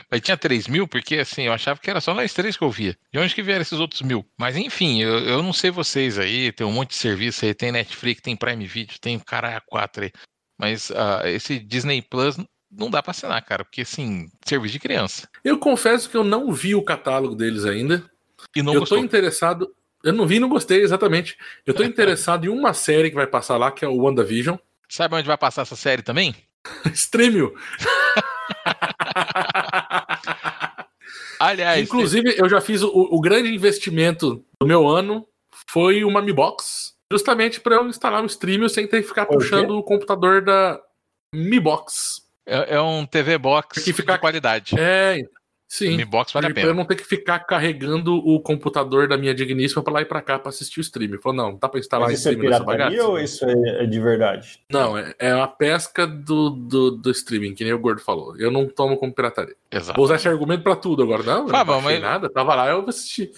Mas 0.09 0.21
tinha 0.21 0.37
3 0.37 0.67
mil, 0.67 0.87
porque 0.87 1.15
assim, 1.15 1.43
eu 1.43 1.53
achava 1.53 1.79
que 1.79 1.89
era 1.89 1.99
só 1.99 2.13
nós 2.13 2.33
três 2.33 2.55
que 2.55 2.63
eu 2.63 2.71
via. 2.71 2.97
De 3.11 3.19
onde 3.19 3.35
que 3.35 3.43
vieram 3.43 3.61
esses 3.61 3.79
outros 3.79 4.01
mil? 4.01 4.25
Mas 4.37 4.55
enfim, 4.55 5.01
eu, 5.01 5.19
eu 5.19 5.43
não 5.43 5.51
sei 5.51 5.69
vocês 5.69 6.17
aí, 6.17 6.51
tem 6.51 6.65
um 6.65 6.71
monte 6.71 6.91
de 6.91 6.95
serviço 6.95 7.43
aí, 7.43 7.53
tem 7.53 7.71
Netflix, 7.71 8.21
tem 8.21 8.35
Prime 8.35 8.65
Video, 8.65 8.97
tem 8.99 9.19
caralho 9.19 9.61
4 9.67 10.05
aí. 10.05 10.11
Mas 10.57 10.91
ah, 10.91 11.23
esse 11.25 11.59
Disney 11.59 12.01
Plus 12.01 12.37
não 12.71 12.89
dá 12.89 13.03
pra 13.03 13.11
assinar, 13.11 13.43
cara, 13.43 13.63
porque 13.63 13.81
assim, 13.81 14.29
serviço 14.45 14.73
de 14.73 14.79
criança. 14.79 15.27
Eu 15.43 15.57
confesso 15.57 16.09
que 16.09 16.17
eu 16.17 16.23
não 16.23 16.51
vi 16.51 16.73
o 16.73 16.83
catálogo 16.83 17.35
deles 17.35 17.65
ainda. 17.65 18.09
E 18.55 18.61
não 18.61 18.73
eu 18.73 18.79
gostou. 18.81 18.97
tô 18.97 19.03
interessado. 19.03 19.73
Eu 20.03 20.13
não 20.13 20.27
vi 20.27 20.35
e 20.35 20.39
não 20.39 20.49
gostei, 20.49 20.81
exatamente. 20.81 21.37
Eu 21.65 21.73
tô 21.73 21.83
interessado 21.83 22.45
em 22.45 22.49
uma 22.49 22.73
série 22.73 23.09
que 23.09 23.15
vai 23.15 23.27
passar 23.27 23.57
lá, 23.57 23.71
que 23.71 23.83
é 23.83 23.87
o 23.87 23.97
WandaVision. 23.97 24.57
Sabe 24.89 25.15
onde 25.15 25.27
vai 25.27 25.37
passar 25.37 25.63
essa 25.63 25.75
série 25.75 26.01
também? 26.01 26.35
Streamio. 26.93 27.53
Aliás, 31.39 31.81
Inclusive, 31.87 32.35
eu 32.37 32.49
já 32.49 32.59
fiz 32.59 32.81
o, 32.81 32.89
o 32.89 33.21
grande 33.21 33.53
investimento 33.53 34.43
do 34.59 34.67
meu 34.67 34.87
ano 34.87 35.25
foi 35.69 36.03
uma 36.03 36.21
Mi 36.21 36.33
Box, 36.33 36.93
justamente 37.11 37.59
para 37.61 37.75
eu 37.75 37.87
instalar 37.87 38.21
um 38.23 38.25
streaming 38.25 38.69
sem 38.69 38.87
ter 38.87 39.01
que 39.01 39.07
ficar 39.07 39.25
puxando 39.25 39.71
o 39.77 39.83
computador 39.83 40.41
da 40.43 40.79
Mi 41.33 41.59
Box. 41.59 42.21
é, 42.47 42.75
é 42.75 42.81
um 42.81 43.05
TV 43.05 43.37
Box 43.37 43.83
Que 43.83 43.93
fica- 43.93 44.13
de 44.13 44.19
qualidade. 44.19 44.75
É, 44.79 45.17
sim. 45.67 45.97
Mi 45.97 46.05
Box 46.05 46.31
vale 46.33 46.47
a 46.47 46.49
Pra 46.51 46.61
eu 46.61 46.67
pena. 46.67 46.73
não 46.77 46.85
ter 46.85 46.95
que 46.95 47.03
ficar 47.03 47.39
carregando 47.39 48.15
o 48.15 48.39
computador 48.39 49.07
da 49.07 49.17
minha 49.17 49.33
digníssima 49.35 49.83
pra 49.83 49.93
lá 49.93 50.01
e 50.01 50.05
pra 50.05 50.21
cá 50.21 50.39
pra 50.39 50.49
assistir 50.49 50.79
o 50.79 50.81
stream. 50.81 51.19
Falou, 51.21 51.35
não, 51.37 51.57
dá 51.57 51.67
pra 51.69 51.79
instalar 51.79 52.09
Mas 52.09 52.19
isso 52.19 52.29
é 52.29 52.35
pirataria 52.35 53.05
ou 53.05 53.19
isso 53.19 53.45
é, 53.45 53.83
é 53.83 53.85
de 53.85 53.99
verdade? 53.99 54.59
Não, 54.71 54.97
é, 54.97 55.13
é 55.19 55.31
a 55.31 55.47
pesca 55.47 56.07
do, 56.07 56.49
do, 56.49 56.91
do 56.91 57.11
streaming, 57.11 57.53
que 57.53 57.63
nem 57.63 57.73
o 57.73 57.79
Gordo 57.79 58.01
falou. 58.01 58.35
Eu 58.37 58.49
não 58.51 58.67
tomo 58.67 58.97
como 58.97 59.13
pirataria. 59.13 59.55
Exato. 59.71 59.95
Vou 59.97 60.05
usar 60.05 60.15
esse 60.15 60.27
argumento 60.27 60.63
pra 60.63 60.75
tudo 60.75 61.03
agora. 61.03 61.23
Não, 61.23 61.39
eu 61.41 61.45
Tá 61.47 61.59
não 61.59 61.65
baixei 61.65 61.93
mas- 61.93 62.01
nada. 62.01 62.29
Tava 62.29 62.55
lá, 62.55 62.69
eu 62.69 62.81
vou 62.81 62.89
assistir. 62.89 63.31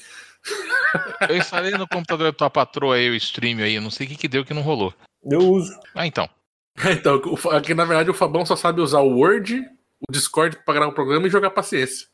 Eu 1.29 1.35
instalei 1.37 1.71
no 1.71 1.87
computador 1.87 2.31
da 2.31 2.37
tua 2.37 2.49
patroa 2.49 2.95
aí 2.95 3.09
o 3.09 3.15
stream 3.15 3.59
aí, 3.59 3.75
eu 3.75 3.81
não 3.81 3.89
sei 3.91 4.07
o 4.07 4.09
que, 4.09 4.15
que 4.15 4.27
deu 4.27 4.45
que 4.45 4.53
não 4.53 4.61
rolou. 4.61 4.93
Eu 5.23 5.39
uso. 5.39 5.77
Ah, 5.93 6.07
então. 6.07 6.29
Então, 6.91 7.21
aqui 7.51 7.73
na 7.73 7.83
verdade 7.83 8.09
o 8.09 8.13
Fabão 8.13 8.45
só 8.45 8.55
sabe 8.55 8.79
usar 8.79 9.01
o 9.01 9.17
Word, 9.17 9.61
o 10.07 10.11
Discord 10.13 10.57
pra 10.63 10.73
gravar 10.73 10.91
o 10.91 10.95
programa 10.95 11.27
e 11.27 11.29
jogar 11.29 11.49
paciência. 11.49 12.07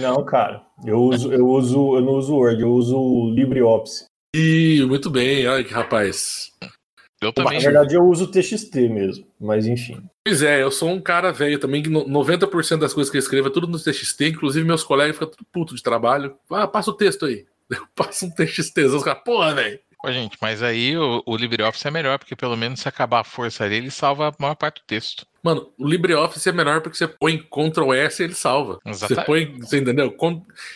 Não, 0.00 0.24
cara. 0.24 0.62
Eu 0.84 0.98
uso, 1.00 1.32
eu 1.32 1.46
uso, 1.48 1.96
eu 1.96 2.00
não 2.02 2.14
uso 2.14 2.34
Word, 2.34 2.60
eu 2.60 2.72
uso 2.72 2.96
o 2.98 3.30
LibreOffice. 3.30 4.04
Ih, 4.34 4.84
muito 4.86 5.08
bem, 5.08 5.46
olha 5.46 5.64
que 5.64 5.72
rapaz. 5.72 6.52
Eu 7.22 7.32
também. 7.32 7.54
Na 7.54 7.64
verdade, 7.64 7.94
eu 7.94 8.04
uso 8.04 8.26
TXT 8.30 8.74
mesmo, 8.90 9.26
mas 9.40 9.66
enfim. 9.66 10.02
Pois 10.26 10.42
é, 10.42 10.62
eu 10.62 10.70
sou 10.70 10.90
um 10.90 11.00
cara 11.00 11.32
velho 11.32 11.58
também, 11.58 11.82
que 11.82 11.88
no- 11.88 12.06
90% 12.06 12.80
das 12.80 12.92
coisas 12.92 13.10
que 13.10 13.16
eu 13.16 13.20
escrevo 13.20 13.48
é 13.48 13.50
tudo 13.50 13.66
no 13.66 13.78
TXT, 13.78 14.28
inclusive 14.28 14.66
meus 14.66 14.84
colegas 14.84 15.16
ficam 15.16 15.30
tudo 15.30 15.46
puto 15.50 15.74
de 15.74 15.82
trabalho. 15.82 16.36
Ah, 16.50 16.66
passa 16.66 16.90
o 16.90 16.94
texto 16.94 17.24
aí. 17.24 17.46
Eu 17.70 17.82
passo 17.96 18.26
um 18.26 18.30
TXT, 18.30 18.78
os 18.84 19.02
caras, 19.02 19.22
porra, 19.24 19.54
velho. 19.54 19.80
Ô, 20.06 20.12
gente, 20.12 20.38
mas 20.40 20.62
aí 20.62 20.96
o, 20.96 21.20
o 21.26 21.36
LibreOffice 21.36 21.88
é 21.88 21.90
melhor, 21.90 22.16
porque 22.16 22.36
pelo 22.36 22.56
menos 22.56 22.78
se 22.78 22.88
acabar 22.88 23.20
a 23.20 23.24
força 23.24 23.64
dele, 23.68 23.86
ele 23.86 23.90
salva 23.90 24.28
a 24.28 24.34
maior 24.38 24.54
parte 24.54 24.80
do 24.80 24.86
texto. 24.86 25.26
Mano, 25.42 25.68
o 25.76 25.88
LibreOffice 25.88 26.48
é 26.48 26.52
melhor 26.52 26.80
porque 26.80 26.96
você 26.96 27.08
põe 27.08 27.38
Ctrl 27.38 27.92
S 27.92 28.22
e 28.22 28.26
ele 28.26 28.34
salva. 28.34 28.78
Você 28.84 29.04
Exatamente. 29.06 29.26
põe, 29.26 29.60
você 29.60 29.78
entendeu? 29.78 30.16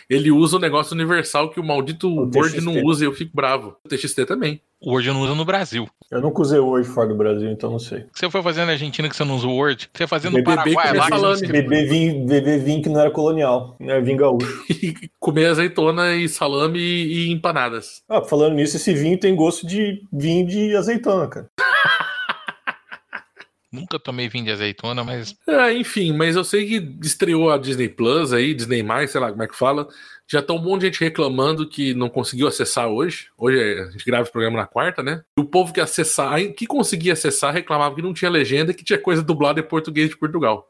Ele 0.08 0.32
usa 0.32 0.56
o 0.56 0.60
negócio 0.60 0.94
universal 0.94 1.50
que 1.50 1.60
o 1.60 1.64
maldito 1.64 2.08
O 2.08 2.22
Word 2.22 2.54
TXT. 2.54 2.64
não 2.64 2.82
usa 2.82 3.04
e 3.04 3.06
eu 3.06 3.12
fico 3.12 3.30
bravo. 3.34 3.76
O 3.84 3.88
TXT 3.88 4.26
também. 4.26 4.60
O 4.82 4.92
Word 4.92 5.08
eu 5.08 5.14
não 5.14 5.20
usa 5.20 5.34
no 5.34 5.44
Brasil. 5.44 5.86
Eu 6.10 6.22
nunca 6.22 6.40
usei 6.40 6.58
Word 6.58 6.88
fora 6.88 7.08
do 7.08 7.14
Brasil, 7.14 7.50
então 7.50 7.70
não 7.70 7.78
sei. 7.78 8.06
Se 8.14 8.24
eu 8.24 8.30
for 8.30 8.42
fazer 8.42 8.64
na 8.64 8.72
Argentina 8.72 9.08
que 9.08 9.14
você 9.14 9.24
não 9.24 9.36
usa 9.36 9.46
o 9.46 9.54
Word, 9.54 9.90
você 9.94 10.06
fazendo 10.06 10.38
no 10.38 10.42
BBB 10.42 10.72
Paraguai 10.74 11.10
lá, 11.20 11.36
você- 11.36 11.46
Beber 11.46 11.86
vinho, 11.88 12.26
beber 12.26 12.58
vinho 12.64 12.82
que 12.82 12.88
não 12.88 12.98
era 12.98 13.10
colonial, 13.10 13.76
não 13.78 13.90
era 13.90 14.00
vinho 14.00 14.16
gaúcho. 14.16 14.64
E 14.82 14.94
comer 15.20 15.46
azeitona 15.46 16.16
e 16.16 16.28
salame 16.28 16.78
e, 16.78 17.28
e 17.28 17.30
empanadas. 17.30 18.02
Ah, 18.08 18.22
falando 18.22 18.54
nisso, 18.54 18.76
esse 18.76 18.94
vinho 18.94 19.18
tem 19.20 19.36
gosto 19.36 19.66
de 19.66 20.00
vinho 20.10 20.46
de 20.46 20.74
azeitona, 20.74 21.28
cara. 21.28 21.48
nunca 23.72 24.00
tomei 24.00 24.28
vinho 24.28 24.46
de 24.46 24.50
azeitona, 24.50 25.04
mas 25.04 25.36
É, 25.46 25.72
enfim, 25.74 26.12
mas 26.16 26.34
eu 26.34 26.42
sei 26.42 26.66
que 26.66 26.96
estreou 27.06 27.50
a 27.50 27.58
Disney 27.58 27.88
Plus 27.88 28.32
aí, 28.32 28.52
Disney 28.54 28.82
Mais, 28.82 29.10
sei 29.12 29.20
lá 29.20 29.30
como 29.30 29.42
é 29.42 29.46
que 29.46 29.56
fala. 29.56 29.86
Já 30.30 30.40
tá 30.40 30.52
um 30.54 30.62
monte 30.62 30.82
de 30.82 30.86
gente 30.86 31.00
reclamando 31.00 31.68
que 31.68 31.92
não 31.92 32.08
conseguiu 32.08 32.46
acessar 32.46 32.86
hoje. 32.86 33.26
Hoje 33.36 33.58
é- 33.58 33.82
a 33.82 33.90
gente 33.90 34.04
grava 34.04 34.22
esse 34.22 34.30
programa 34.32 34.56
na 34.58 34.66
quarta, 34.66 35.02
né? 35.02 35.22
E 35.36 35.40
o 35.40 35.44
povo 35.44 35.72
que 35.72 35.80
acessar, 35.80 36.38
que 36.52 36.66
conseguia 36.66 37.14
acessar, 37.14 37.52
reclamava 37.52 37.96
que 37.96 38.02
não 38.02 38.14
tinha 38.14 38.30
legenda, 38.30 38.72
que 38.72 38.84
tinha 38.84 38.98
coisa 38.98 39.22
dublada 39.22 39.58
em 39.58 39.64
português 39.64 40.08
de 40.08 40.16
Portugal. 40.16 40.68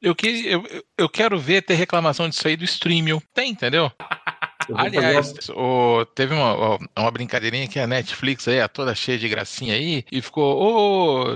eu, 0.00 0.14
que, 0.14 0.46
eu, 0.46 0.62
eu 0.96 1.08
quero 1.08 1.38
ver 1.38 1.62
ter 1.62 1.74
reclamação 1.74 2.28
disso 2.28 2.46
aí 2.46 2.56
do 2.56 2.64
Streamio. 2.64 3.20
Tem, 3.34 3.50
entendeu? 3.50 3.90
Aliás, 4.72 5.32
o- 5.50 6.04
teve 6.14 6.32
uma, 6.34 6.78
uma 6.96 7.10
brincadeirinha 7.10 7.66
que 7.66 7.78
a 7.80 7.86
Netflix 7.86 8.46
aí, 8.46 8.60
a 8.60 8.68
toda 8.68 8.94
cheia 8.94 9.18
de 9.18 9.28
gracinha 9.28 9.74
aí, 9.74 10.04
e 10.12 10.22
ficou, 10.22 10.56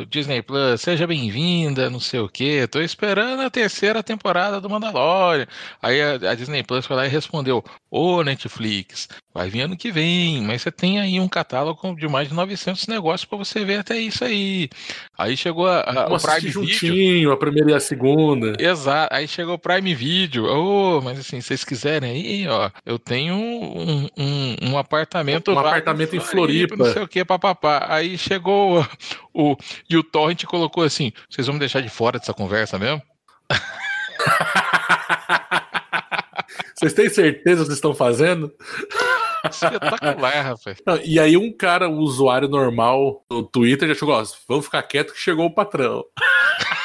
ô 0.01 0.05
Disney 0.05 0.41
Plus, 0.43 0.81
seja 0.81 1.07
bem-vinda, 1.07 1.91
não 1.91 1.99
sei 1.99 2.21
o 2.21 2.29
quê, 2.29 2.67
tô 2.69 2.81
esperando 2.81 3.43
a 3.43 3.51
terceira 3.51 4.03
temporada 4.03 4.61
do 4.61 4.71
Mandalorian. 4.71 5.47
Aí 5.83 6.01
a, 6.01 6.15
a 6.31 6.35
Disney 6.35 6.63
Plus 6.63 6.87
foi 6.87 6.97
lá 6.97 7.07
e 7.07 7.09
respondeu, 7.09 7.65
ô 7.91 8.23
Netflix, 8.23 9.09
vai 9.35 9.51
vir 9.51 9.63
ano 9.63 9.77
que 9.77 9.91
vem, 9.91 10.41
mas 10.43 10.63
você 10.63 10.71
tem 10.71 11.01
aí 11.01 11.19
um 11.19 11.29
catálogo 11.29 11.97
de 11.97 12.07
mais 12.07 12.29
de 12.29 12.35
900 12.35 12.87
negócios 12.87 13.25
pra 13.25 13.37
você 13.37 13.65
ver 13.65 13.81
até 13.81 13.99
isso 13.99 14.25
aí. 14.25 14.71
Aí 15.19 15.37
chegou 15.37 15.67
a, 15.67 15.81
a, 15.81 16.15
o 16.15 16.21
Prime 16.21 16.41
Video. 16.41 16.53
juntinho, 16.53 17.33
a 17.33 17.37
primeira 17.37 17.73
e 17.73 17.75
a 17.75 17.81
segunda. 17.81 18.53
Exato, 18.59 19.13
aí 19.13 19.27
chegou 19.27 19.55
o 19.55 19.59
Prime 19.59 19.93
Video. 19.93 20.47
Ô, 20.47 21.01
mas 21.01 21.19
assim, 21.19 21.41
se 21.41 21.49
vocês 21.49 21.65
quiserem 21.65 22.13
aí, 22.13 22.49
ó, 22.49 22.71
eu 22.87 22.97
tenho 22.97 23.35
um, 23.35 24.09
um, 24.17 24.57
um 24.71 24.79
apartamento. 24.79 25.51
Um 25.51 25.59
apartamento 25.59 26.15
em 26.15 26.21
Floripa. 26.21 26.77
Não 26.77 26.93
sei 26.93 27.03
o 27.03 27.09
que, 27.09 27.25
papapá. 27.25 27.87
Aí 27.89 28.17
chegou 28.17 28.87
o, 29.35 29.53
o. 29.53 29.57
E 29.91 29.97
o 29.97 30.05
Torrent 30.05 30.45
colocou 30.45 30.85
assim: 30.85 31.13
vocês 31.29 31.49
vão 31.49 31.55
me 31.55 31.61
deixar 31.61 31.81
de 31.81 31.89
fora 31.89 32.21
dessa 32.21 32.33
conversa 32.33 32.79
mesmo? 32.79 33.03
Vocês 36.77 36.93
têm 36.93 37.09
certeza 37.09 37.61
que 37.61 37.67
vocês 37.67 37.79
estão 37.79 37.95
fazendo? 37.95 38.53
Espetacular, 39.51 40.43
rapaz. 40.43 40.79
Não, 40.87 40.99
e 41.05 41.19
aí 41.19 41.37
um 41.37 41.53
cara, 41.53 41.89
um 41.89 41.99
usuário 41.99 42.49
normal 42.49 43.25
do 43.29 43.43
Twitter 43.43 43.89
já 43.89 43.95
chegou, 43.95 44.15
ó, 44.15 44.25
vamos 44.49 44.65
ficar 44.65 44.83
quieto 44.83 45.13
que 45.13 45.21
chegou 45.21 45.47
o 45.47 45.55
patrão. 45.55 46.05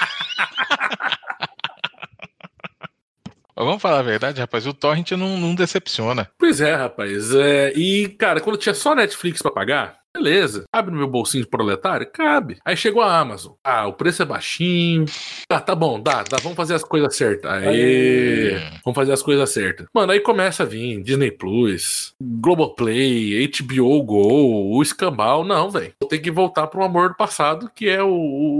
Vamos 3.61 3.81
falar 3.81 3.99
a 3.99 4.03
verdade, 4.03 4.39
rapaz, 4.39 4.65
o 4.65 4.73
Torrent 4.73 5.11
não, 5.11 5.37
não 5.37 5.53
decepciona. 5.53 6.31
Pois 6.37 6.61
é, 6.61 6.75
rapaz. 6.75 7.35
É, 7.35 7.73
e, 7.75 8.07
cara, 8.07 8.39
quando 8.39 8.57
tinha 8.57 8.73
só 8.73 8.95
Netflix 8.95 9.41
pra 9.41 9.51
pagar, 9.51 9.98
beleza. 10.15 10.63
Cabe 10.73 10.91
no 10.91 10.97
meu 10.97 11.07
bolsinho 11.07 11.43
de 11.43 11.49
proletário? 11.49 12.09
Cabe. 12.11 12.57
Aí 12.65 12.75
chegou 12.75 13.01
a 13.01 13.17
Amazon. 13.19 13.53
Ah, 13.63 13.87
o 13.87 13.93
preço 13.93 14.21
é 14.21 14.25
baixinho. 14.25 15.05
Ah, 15.49 15.59
tá 15.59 15.75
bom, 15.75 15.99
dá, 16.01 16.23
dá. 16.23 16.37
Vamos 16.41 16.55
fazer 16.55 16.75
as 16.75 16.83
coisas 16.83 17.15
certas. 17.15 17.51
Aê. 17.51 18.55
Vamos 18.83 18.95
fazer 18.95 19.13
as 19.13 19.21
coisas 19.21 19.49
certas. 19.49 19.87
Mano, 19.93 20.11
aí 20.11 20.19
começa 20.19 20.63
a 20.63 20.65
vir 20.65 21.01
Disney 21.01 21.31
Plus, 21.31 22.13
Globoplay, 22.21 23.47
HBO 23.47 24.03
Go, 24.03 24.75
o 24.77 24.81
Escambau. 24.81 25.43
Não, 25.43 25.69
velho. 25.69 25.93
Eu 26.01 26.07
tenho 26.07 26.21
que 26.21 26.31
voltar 26.31 26.67
pro 26.67 26.83
amor 26.83 27.09
do 27.09 27.15
passado, 27.15 27.69
que 27.73 27.87
é 27.87 28.03
o, 28.03 28.09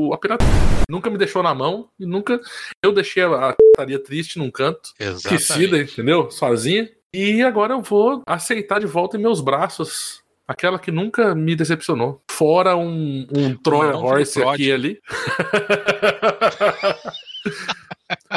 o 0.10 0.14
a 0.14 0.18
pirataria. 0.18 0.54
Nunca 0.90 1.10
me 1.10 1.18
deixou 1.18 1.44
na 1.44 1.54
mão 1.54 1.90
e 2.00 2.06
nunca. 2.06 2.40
Eu 2.84 2.92
deixei 2.92 3.24
a 3.24 3.56
pirataria 3.56 4.02
triste 4.04 4.40
num 4.40 4.50
canto 4.50 4.92
esquecida, 5.00 5.64
Exatamente. 5.64 5.94
entendeu? 5.94 6.32
Sozinha. 6.32 6.90
E 7.14 7.42
agora 7.42 7.74
eu 7.74 7.82
vou 7.82 8.22
aceitar 8.28 8.80
de 8.80 8.86
volta 8.86 9.18
em 9.18 9.22
meus 9.22 9.42
braços 9.42 10.22
aquela 10.50 10.80
que 10.80 10.92
nunca 10.92 11.34
me 11.36 11.56
decepcionou. 11.56 12.22
Fora 12.30 12.76
um, 12.76 13.28
um 13.36 13.56
Troy 13.56 13.92
Horse 13.94 14.42
aqui 14.44 14.68
e 14.68 14.72
ali. 14.72 15.00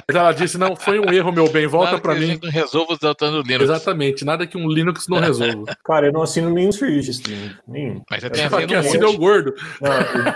Mas 0.06 0.14
ela 0.16 0.32
disse: 0.32 0.58
não, 0.58 0.76
foi 0.76 0.98
um 0.98 1.10
erro, 1.12 1.32
meu 1.32 1.48
bem, 1.50 1.66
volta 1.66 1.92
Nada 1.92 2.02
pra 2.02 2.12
que 2.14 2.18
a 2.18 2.20
mim. 2.20 2.26
gente 2.32 2.42
não 2.44 2.50
resolva 2.50 2.92
usando 2.94 3.42
Linux. 3.42 3.64
Exatamente, 3.64 4.24
nada 4.24 4.46
que 4.46 4.56
um 4.56 4.68
Linux 4.68 5.08
não 5.08 5.18
resolva. 5.20 5.64
Cara, 5.84 6.06
eu 6.08 6.12
não 6.12 6.22
assino 6.22 6.50
nenhum 6.50 6.70
serviço 6.72 7.06
de 7.06 7.10
streaming. 7.12 7.50
Nenhum. 7.66 8.02
Mas 8.10 8.20
você 8.20 8.26
Eu 8.26 8.30
tem 8.30 8.44
assino 8.44 8.78
assim 8.78 8.98
monte. 8.98 9.02
é 9.04 9.06
o 9.06 9.18
gordo. 9.18 9.54
Não, 9.80 9.90
o, 9.90 10.28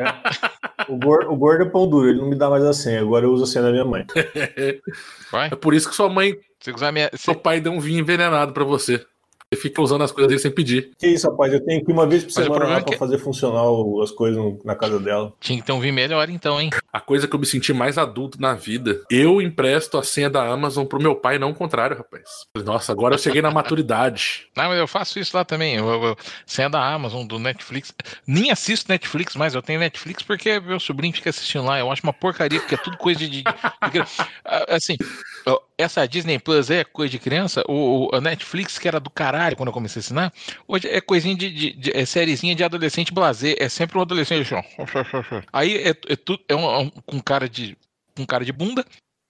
é. 0.00 0.14
O 0.88 0.96
gordo, 0.98 1.30
o 1.32 1.36
gordo 1.36 1.62
é 1.64 1.68
pão 1.70 1.88
duro, 1.88 2.08
ele 2.10 2.18
não 2.20 2.28
me 2.28 2.36
dá 2.36 2.50
mais 2.50 2.64
a 2.64 2.72
senha. 2.74 3.00
Agora 3.00 3.24
eu 3.24 3.32
uso 3.32 3.44
a 3.44 3.46
senha 3.46 3.64
da 3.64 3.70
minha 3.70 3.84
mãe. 3.84 4.04
Vai. 5.30 5.48
É 5.52 5.56
por 5.56 5.72
isso 5.72 5.88
que 5.88 5.94
sua 5.94 6.08
mãe, 6.10 6.34
Se 6.60 6.70
usar 6.72 6.90
minha. 6.92 7.08
se- 7.14 7.18
seu 7.22 7.34
pai 7.34 7.60
deu 7.60 7.72
um 7.72 7.80
vinho 7.80 8.00
envenenado 8.00 8.52
pra 8.52 8.64
você. 8.64 9.04
Você 9.54 9.60
fica 9.60 9.80
usando 9.80 10.02
as 10.02 10.10
coisas 10.12 10.32
aí 10.32 10.38
sem 10.38 10.50
pedir. 10.50 10.90
Que 10.98 11.06
isso, 11.08 11.28
rapaz? 11.30 11.52
Eu 11.52 11.64
tenho 11.64 11.84
que 11.84 11.90
ir 11.90 11.94
uma 11.94 12.06
vez 12.06 12.24
por 12.24 12.32
Mas 12.34 12.44
semana 12.44 12.64
lá 12.66 12.76
é 12.78 12.80
pra 12.80 12.92
que- 12.92 12.96
fazer 12.98 13.18
funcional 13.18 14.00
as 14.02 14.10
coisas 14.10 14.42
na 14.64 14.74
casa 14.74 14.98
dela. 14.98 15.32
Tinha 15.40 15.58
que 15.60 15.64
ter 15.64 15.72
um 15.72 15.80
vinho 15.80 15.94
melhor 15.94 16.28
então, 16.28 16.60
hein? 16.60 16.70
A 16.92 17.00
coisa 17.00 17.26
que 17.28 17.34
eu 17.34 17.40
me 17.40 17.46
senti 17.46 17.72
mais 17.72 17.96
adulto 17.98 18.40
na 18.40 18.54
vida, 18.54 19.00
eu 19.10 19.40
empresto 19.40 19.96
a 19.98 20.02
senha 20.02 20.28
da 20.28 20.46
Amazon 20.46 20.84
pro 20.86 21.00
meu 21.00 21.14
pai, 21.14 21.38
não 21.38 21.50
o 21.50 21.54
contrário, 21.54 21.96
rapaz. 21.96 22.24
Nossa, 22.64 22.92
agora 22.92 23.14
eu 23.14 23.18
cheguei 23.18 23.40
na 23.42 23.50
maturidade. 23.50 24.46
Não, 24.56 24.68
mas 24.68 24.78
eu 24.78 24.86
faço 24.88 25.18
isso 25.18 25.36
lá 25.36 25.44
também. 25.44 25.76
Eu, 25.76 25.88
eu, 25.88 26.02
eu, 26.04 26.16
senha 26.46 26.68
da 26.68 26.84
Amazon, 26.84 27.26
do 27.26 27.38
Netflix. 27.38 27.92
Nem 28.26 28.50
assisto 28.50 28.90
Netflix, 28.90 29.34
mas 29.36 29.54
eu 29.54 29.62
tenho 29.62 29.80
Netflix 29.80 30.22
porque 30.22 30.58
meu 30.60 30.80
sobrinho 30.80 31.14
fica 31.14 31.30
assistindo 31.30 31.64
lá. 31.64 31.78
Eu 31.78 31.90
acho 31.90 32.02
uma 32.02 32.12
porcaria, 32.12 32.60
porque 32.60 32.74
é 32.74 32.78
tudo 32.78 32.96
coisa 32.96 33.20
de. 33.20 33.28
de- 33.28 33.42
de- 33.42 34.04
Ah, 34.44 34.64
assim, 34.76 34.96
ó, 35.46 35.58
essa 35.76 36.06
Disney 36.06 36.38
Plus 36.38 36.70
é 36.70 36.84
coisa 36.84 37.10
de 37.10 37.18
criança. 37.18 37.64
O, 37.68 38.08
a 38.12 38.20
Netflix, 38.20 38.78
que 38.78 38.86
era 38.86 39.00
do 39.00 39.10
caralho 39.10 39.56
quando 39.56 39.68
eu 39.68 39.72
comecei 39.72 40.00
a 40.00 40.02
assinar, 40.02 40.32
hoje 40.68 40.88
é 40.88 41.00
coisinha 41.00 41.34
de. 41.34 41.50
de, 41.50 41.72
de 41.72 41.96
é 41.96 42.04
sériezinha 42.06 42.54
de 42.54 42.62
adolescente 42.64 43.12
blazer. 43.12 43.56
É 43.58 43.68
sempre 43.68 43.98
um 43.98 44.02
adolescente. 44.02 44.54
assim. 44.54 45.46
Aí 45.52 45.76
é, 45.76 45.90
é, 45.90 46.16
tudo, 46.16 46.42
é 46.48 46.54
um, 46.54 46.80
um- 46.80 46.90
com 46.90 47.20
cara 47.20 47.48
de. 47.48 47.76
Com 48.16 48.24
cara 48.24 48.44
de 48.44 48.52
bunda, 48.52 48.84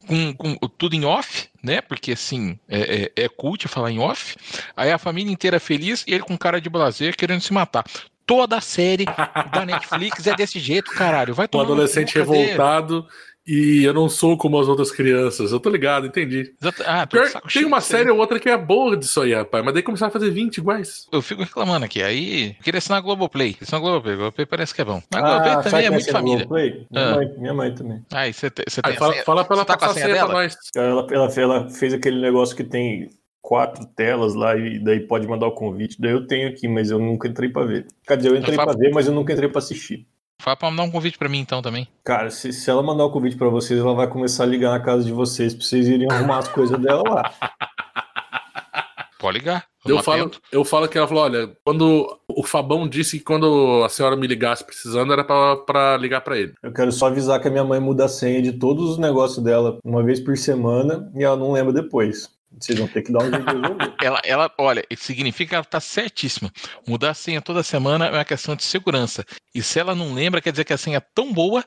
com, 0.06 0.34
com 0.34 0.54
tudo 0.68 0.94
em 0.94 1.04
off, 1.06 1.48
né? 1.62 1.80
Porque 1.80 2.12
assim, 2.12 2.58
é, 2.68 3.10
é, 3.16 3.24
é 3.24 3.28
cult 3.28 3.66
falar 3.66 3.90
em 3.90 3.98
off. 3.98 4.36
Aí 4.76 4.92
a 4.92 4.98
família 4.98 5.32
inteira 5.32 5.58
feliz 5.58 6.04
e 6.06 6.12
ele 6.12 6.22
com 6.24 6.36
cara 6.36 6.60
de 6.60 6.68
blazer 6.68 7.16
querendo 7.16 7.40
se 7.40 7.52
matar. 7.52 7.84
Toda 8.26 8.56
a 8.56 8.60
série 8.60 9.04
da 9.52 9.64
Netflix 9.66 10.26
é 10.26 10.34
desse 10.34 10.58
jeito, 10.58 10.90
caralho. 10.92 11.34
Vai 11.34 11.44
Um 11.44 11.48
tomar 11.48 11.64
cu, 11.64 11.72
adolescente 11.72 12.14
revoltado 12.18 13.06
e 13.46 13.84
eu 13.84 13.92
não 13.92 14.08
sou 14.08 14.36
como 14.38 14.58
as 14.58 14.68
outras 14.68 14.90
crianças. 14.90 15.52
Eu 15.52 15.60
tô 15.60 15.68
ligado, 15.70 16.06
entendi. 16.06 16.54
Exato- 16.60 16.82
Ah, 16.86 17.06
Pior, 17.06 17.28
saco 17.28 17.48
tem 17.48 17.64
uma 17.64 17.80
série 17.80 18.10
ou 18.10 18.18
outra 18.18 18.40
que 18.40 18.48
é 18.48 18.56
boa 18.56 18.96
disso 18.96 19.20
aí, 19.20 19.34
rapaz. 19.34 19.64
Mas 19.64 19.74
daí 19.74 19.82
começaram 19.82 20.08
a 20.08 20.12
fazer 20.12 20.30
20 20.30 20.58
iguais. 20.58 21.06
Eu 21.12 21.20
fico 21.22 21.42
reclamando 21.42 21.84
aqui. 21.84 22.02
Aí, 22.02 22.48
eu 22.58 22.62
queria 22.64 22.78
assinar 22.78 22.98
a 22.98 23.02
Globoplay. 23.02 23.56
Assinar 23.60 23.80
a 23.80 23.84
Globoplay. 23.84 24.16
Globoplay 24.16 24.46
parece 24.46 24.74
que 24.74 24.80
é 24.80 24.84
bom. 24.84 25.02
A 25.14 25.18
Ah, 25.18 25.20
Globoplay 25.20 25.52
sabe 25.54 25.70
também 25.70 25.86
é 25.86 25.90
muito 25.90 26.10
família. 26.10 26.38
Globoplay? 26.46 26.86
Minha, 26.90 27.04
Ah. 27.06 27.14
mãe, 27.16 27.28
minha 27.38 27.54
mãe 27.54 27.74
também. 27.74 28.02
Aí, 28.12 28.32
você 28.32 28.50
tem, 28.50 28.64
Aí 28.68 28.82
tem 28.82 28.92
a 28.94 28.98
fala, 28.98 29.12
senha- 29.12 29.24
fala 29.24 29.44
pra 29.44 29.56
ela 29.56 29.64
tá 29.64 29.76
passar 29.76 29.86
a 29.86 29.90
a 29.90 29.94
senha 29.94 30.06
senha 30.06 30.16
pra 30.18 30.26
dela? 30.26 30.42
nós. 30.42 30.56
Ela, 30.76 31.06
ela, 31.10 31.32
ela 31.36 31.70
fez 31.70 31.92
aquele 31.94 32.20
negócio 32.20 32.56
que 32.56 32.64
tem 32.64 33.10
quatro 33.42 33.84
telas 33.94 34.34
lá 34.34 34.56
e 34.56 34.78
daí 34.78 35.00
pode 35.00 35.28
mandar 35.28 35.46
o 35.46 35.52
convite. 35.52 36.00
Daí 36.00 36.12
eu 36.12 36.26
tenho 36.26 36.48
aqui, 36.48 36.66
mas 36.66 36.90
eu 36.90 36.98
nunca 36.98 37.28
entrei 37.28 37.50
pra 37.50 37.62
ver. 37.64 37.86
Quer 38.06 38.16
dizer, 38.16 38.30
eu 38.30 38.36
entrei 38.36 38.56
pra 38.56 38.72
ver, 38.72 38.90
mas 38.90 39.06
eu 39.06 39.12
nunca 39.12 39.34
entrei 39.34 39.50
pra 39.50 39.58
assistir. 39.58 40.06
Fala 40.44 40.58
pra 40.58 40.70
mandar 40.70 40.82
um 40.82 40.90
convite 40.90 41.16
pra 41.16 41.26
mim 41.26 41.38
então 41.38 41.62
também. 41.62 41.88
Cara, 42.04 42.28
se, 42.28 42.52
se 42.52 42.68
ela 42.68 42.82
mandar 42.82 43.06
o 43.06 43.10
convite 43.10 43.34
pra 43.34 43.48
vocês, 43.48 43.80
ela 43.80 43.94
vai 43.94 44.06
começar 44.06 44.42
a 44.42 44.46
ligar 44.46 44.72
na 44.72 44.80
casa 44.80 45.02
de 45.02 45.10
vocês 45.10 45.54
pra 45.54 45.64
vocês 45.64 45.88
irem 45.88 46.06
arrumar 46.12 46.36
as 46.36 46.48
coisas 46.48 46.78
dela 46.78 47.02
lá. 47.02 47.34
Pode 49.18 49.38
ligar. 49.38 49.64
Eu 49.86 50.02
falo, 50.02 50.26
atento. 50.26 50.42
eu 50.52 50.62
falo 50.66 50.86
que 50.86 50.98
ela 50.98 51.08
falou: 51.08 51.24
olha, 51.24 51.50
quando 51.64 52.18
o 52.28 52.42
Fabão 52.42 52.86
disse 52.86 53.18
que 53.18 53.24
quando 53.24 53.82
a 53.82 53.88
senhora 53.88 54.16
me 54.16 54.26
ligasse 54.26 54.62
precisando 54.62 55.14
era 55.14 55.24
pra 55.24 55.96
ligar 55.96 56.20
pra 56.20 56.36
ele. 56.36 56.52
Eu 56.62 56.74
quero 56.74 56.92
só 56.92 57.06
avisar 57.06 57.40
que 57.40 57.48
a 57.48 57.50
minha 57.50 57.64
mãe 57.64 57.80
muda 57.80 58.04
a 58.04 58.08
senha 58.08 58.42
de 58.42 58.52
todos 58.52 58.90
os 58.90 58.98
negócios 58.98 59.42
dela 59.42 59.78
uma 59.82 60.02
vez 60.02 60.20
por 60.20 60.36
semana 60.36 61.10
e 61.16 61.24
ela 61.24 61.38
não 61.38 61.52
lembra 61.52 61.72
depois. 61.72 62.28
Vocês 62.58 62.78
vão 62.78 62.88
ter 62.88 63.02
que 63.02 63.12
dar 63.12 63.24
um 63.24 63.30
jeito 63.30 63.44
de 63.44 63.52
resolver. 63.52 63.94
Ela, 64.04 64.20
ela, 64.22 64.52
olha, 64.58 64.84
isso 64.90 65.04
significa 65.04 65.50
que 65.50 65.54
ela 65.54 65.64
tá 65.64 65.80
certíssima. 65.80 66.52
Mudar 66.86 67.10
a 67.10 67.14
senha 67.14 67.40
toda 67.40 67.62
semana 67.62 68.06
é 68.06 68.10
uma 68.10 68.24
questão 68.24 68.54
de 68.54 68.62
segurança. 68.62 69.24
E 69.54 69.62
se 69.62 69.78
ela 69.78 69.94
não 69.94 70.12
lembra, 70.12 70.42
quer 70.42 70.50
dizer 70.50 70.64
que 70.64 70.74
a 70.74 70.78
senha 70.78 70.98
é 70.98 71.02
tão 71.14 71.32
boa 71.32 71.64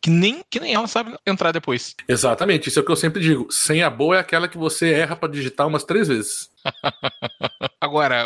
que 0.00 0.08
nem, 0.08 0.42
que 0.50 0.58
nem 0.58 0.74
ela 0.74 0.86
sabe 0.86 1.14
entrar 1.26 1.52
depois. 1.52 1.94
Exatamente, 2.08 2.68
isso 2.68 2.78
é 2.78 2.82
o 2.82 2.84
que 2.84 2.90
eu 2.90 2.96
sempre 2.96 3.20
digo. 3.22 3.52
Senha 3.52 3.90
boa 3.90 4.16
é 4.16 4.20
aquela 4.20 4.48
que 4.48 4.56
você 4.56 4.92
erra 4.92 5.14
pra 5.14 5.28
digitar 5.28 5.66
umas 5.66 5.84
três 5.84 6.08
vezes. 6.08 6.48
Agora, 7.80 8.24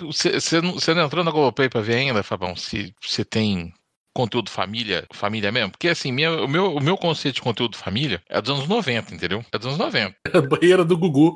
você 0.00 0.60
não, 0.60 0.72
você 0.72 0.94
não 0.94 1.04
entrou 1.04 1.22
na 1.22 1.30
Globoplay 1.30 1.68
pra 1.68 1.80
ver 1.80 1.94
ainda, 1.94 2.22
Fabão, 2.22 2.56
se 2.56 2.92
você 3.00 3.24
tem 3.24 3.72
conteúdo 4.14 4.50
família, 4.50 5.04
família 5.12 5.50
mesmo? 5.50 5.70
Porque 5.70 5.88
assim, 5.88 6.12
minha- 6.12 6.30
o, 6.32 6.48
meu, 6.48 6.74
o 6.74 6.80
meu 6.82 6.96
conceito 6.96 7.36
de 7.36 7.42
conteúdo 7.42 7.76
família 7.76 8.22
é 8.28 8.40
dos 8.40 8.50
anos 8.50 8.68
90, 8.68 9.14
entendeu? 9.14 9.44
É 9.52 9.58
dos 9.58 9.66
anos 9.68 9.78
90. 9.78 10.14
Banheira 10.48 10.84
do 10.84 10.96
Gugu, 10.96 11.34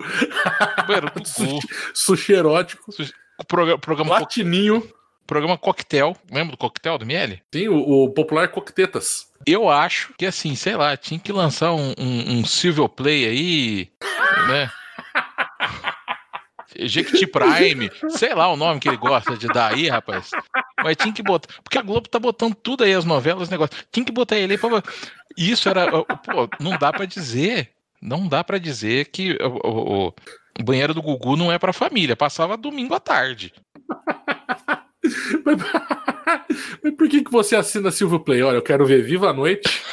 Banheiro 0.87 1.11
do 1.11 1.23
Gugu, 1.39 1.61
sushi 1.95 2.33
erótico, 2.35 2.91
o 3.39 3.45
programa, 3.45 3.79
programa, 3.79 4.19
co- 4.21 4.27
programa 5.27 5.59
Coquetel, 5.59 6.17
lembra 6.31 6.53
do 6.53 6.57
Coquetel 6.59 6.99
do 6.99 7.07
Miele? 7.07 7.43
Sim, 7.53 7.69
o, 7.69 8.05
o 8.05 8.11
popular 8.11 8.49
coquetetas. 8.49 9.27
Eu 9.47 9.69
acho 9.69 10.15
que 10.19 10.25
assim, 10.27 10.55
sei 10.55 10.77
lá, 10.77 10.97
tinha 10.97 11.19
que 11.21 11.33
lançar 11.33 11.73
um, 11.73 11.93
um, 11.99 12.39
um 12.39 12.45
Silvio 12.45 12.89
Play 12.89 13.27
aí, 13.27 13.89
né? 14.49 14.71
Jequiti 16.79 17.27
Prime, 17.27 17.91
sei 18.11 18.35
lá 18.35 18.49
o 18.53 18.57
nome 18.57 18.81
que 18.81 18.89
ele 18.89 18.97
gosta 18.99 19.37
de 19.37 19.47
dar 19.49 19.73
aí, 19.73 19.89
rapaz. 19.89 20.31
Mas 20.83 20.97
tinha 20.97 21.13
que 21.13 21.23
botar. 21.23 21.53
Porque 21.63 21.79
a 21.79 21.83
Globo 21.83 22.09
tá 22.09 22.19
botando 22.19 22.55
tudo 22.55 22.85
aí, 22.85 22.93
as 22.95 23.05
novelas, 23.05 23.45
os 23.45 23.49
negócios. 23.51 23.85
Tinha 23.91 24.05
que 24.05 24.13
botar 24.13 24.37
ele 24.37 24.53
aí 24.55 24.59
pra. 24.59 24.83
Isso 25.37 25.69
era. 25.69 25.91
Pô, 25.91 26.49
não 26.61 26.77
dá 26.79 26.93
pra 26.93 27.07
dizer. 27.07 27.71
Não 28.01 28.29
dá 28.29 28.45
pra 28.45 28.59
dizer 28.59 29.07
que 29.07 29.33
o, 29.41 29.69
o- 30.09 30.15
o 30.59 30.63
banheiro 30.63 30.93
do 30.95 31.03
Gugu 31.03 31.37
não 31.37 31.51
é 31.53 31.59
pra 31.59 31.73
família. 31.73 32.15
Passava 32.17 32.57
domingo 32.57 32.95
à 32.95 33.01
tarde. 33.01 33.53
Mas, 35.45 36.95
por 36.97 37.09
que, 37.09 37.23
que 37.25 37.31
você 37.31 37.57
assina 37.57 37.91
Silvio 37.91 38.21
Play? 38.21 38.43
Olha, 38.43 38.57
eu 38.57 38.63
quero 38.63 38.85
ver 38.87 39.03
Viva 39.03 39.31
a 39.31 39.33
Noite. 39.33 39.83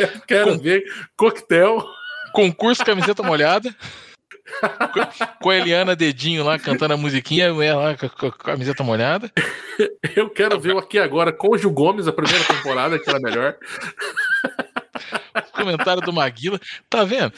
Eu 0.00 0.20
quero 0.26 0.58
ver 0.58 0.82
Coquetel. 1.16 1.84
Concurso 2.32 2.84
camiseta 2.84 3.22
molhada. 3.22 3.74
Com- 5.40 5.50
a 5.50 5.56
Eliana 5.56 5.94
Dedinho 5.94 6.44
lá 6.44 6.58
cantando 6.58 6.94
a 6.94 6.96
musiquinha, 6.96 7.50
a 7.50 7.54
mulher 7.54 7.74
lá 7.74 7.96
com 7.96 8.26
a- 8.26 8.32
camiseta 8.32 8.82
molhada. 8.82 9.30
Eu 10.16 10.28
quero 10.30 10.58
ver 10.58 10.74
o 10.74 10.78
Aqui 10.78 10.98
Agora 10.98 11.32
com 11.32 11.54
o 11.54 11.58
Gil 11.58 11.70
Gomes, 11.70 12.08
a 12.08 12.12
primeira 12.12 12.44
temporada, 12.44 12.98
que 12.98 13.08
era 13.08 13.20
melhor. 13.20 13.56
Comentário 15.52 16.02
do 16.02 16.12
Maguila. 16.12 16.58
Tá 16.88 17.04
vendo? 17.04 17.32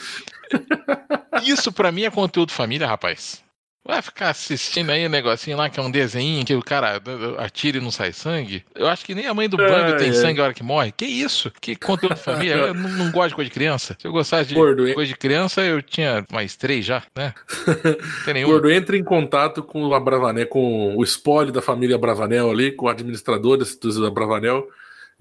Isso 1.43 1.73
pra 1.73 1.93
mim 1.93 2.05
é 2.05 2.11
conteúdo 2.11 2.53
família, 2.53 2.87
rapaz. 2.87 3.43
Vai 3.87 4.03
ficar 4.03 4.29
assistindo 4.29 4.91
aí 4.91 5.07
um 5.07 5.11
negocinho 5.11 5.57
lá 5.57 5.71
que 5.71 5.81
é 5.81 5.83
um 5.83 5.91
desenho 5.91 6.45
que 6.45 6.55
o 6.55 6.63
cara 6.63 7.01
atira 7.39 7.79
e 7.79 7.81
não 7.81 7.91
sai 7.91 8.13
sangue. 8.13 8.63
Eu 8.75 8.87
acho 8.87 9.05
que 9.05 9.15
nem 9.15 9.27
a 9.27 9.33
mãe 9.33 9.49
do 9.49 9.61
Ai, 9.61 9.97
tem 9.97 10.09
ai. 10.09 10.15
sangue 10.15 10.41
a 10.41 10.45
hora 10.45 10.55
que 10.55 10.63
morre. 10.63 10.93
Que 10.93 11.07
isso? 11.07 11.51
Que 11.61 11.75
conteúdo 11.75 12.15
de 12.15 12.21
família? 12.21 12.55
Eu 12.55 12.75
não, 12.75 12.91
não 12.91 13.11
gosto 13.11 13.31
de 13.31 13.35
coisa 13.37 13.49
de 13.49 13.55
criança. 13.55 13.97
Se 13.99 14.07
eu 14.07 14.13
gostasse 14.13 14.51
de 14.51 14.55
Gordo, 14.55 14.93
coisa 14.93 15.09
de 15.09 15.17
criança, 15.17 15.63
eu 15.63 15.81
tinha 15.81 16.25
mais 16.31 16.57
três 16.57 16.85
já, 16.85 17.03
né? 17.17 17.33
Não 17.67 18.25
tem 18.25 18.35
nenhum. 18.35 18.49
Gordo, 18.51 18.71
entre 18.71 18.99
em 18.99 19.05
contato 19.05 19.63
com 19.63 19.93
a 19.95 19.99
Bravanel, 19.99 20.47
com 20.47 20.95
o 20.95 21.03
espólio 21.03 21.53
da 21.53 21.63
família 21.63 21.97
Bravanel 21.97 22.51
ali, 22.51 22.73
com 22.73 22.87
administradores 22.87 23.77
do 23.77 24.11
Bravanel. 24.11 24.69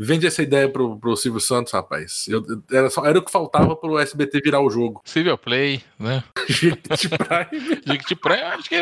Vende 0.01 0.25
essa 0.25 0.41
ideia 0.41 0.69
pro, 0.69 0.97
pro 0.97 1.17
Silvio 1.17 1.41
Santos, 1.41 1.73
rapaz. 1.73 2.25
Eu- 2.29 2.45
era, 2.71 2.89
só- 2.89 3.05
era 3.05 3.19
o 3.19 3.21
que 3.21 3.29
faltava 3.31 3.75
pro 3.75 3.99
SBT 3.99 4.39
virar 4.41 4.61
o 4.61 4.69
jogo. 4.69 5.01
Silvio 5.03 5.37
Play, 5.37 5.81
né? 5.99 6.23
Jequiti 6.47 7.09
Prime. 7.09 7.81
Jequiti 7.85 8.15
Prime, 8.15 8.41
acho 8.41 8.69
que 8.69 8.77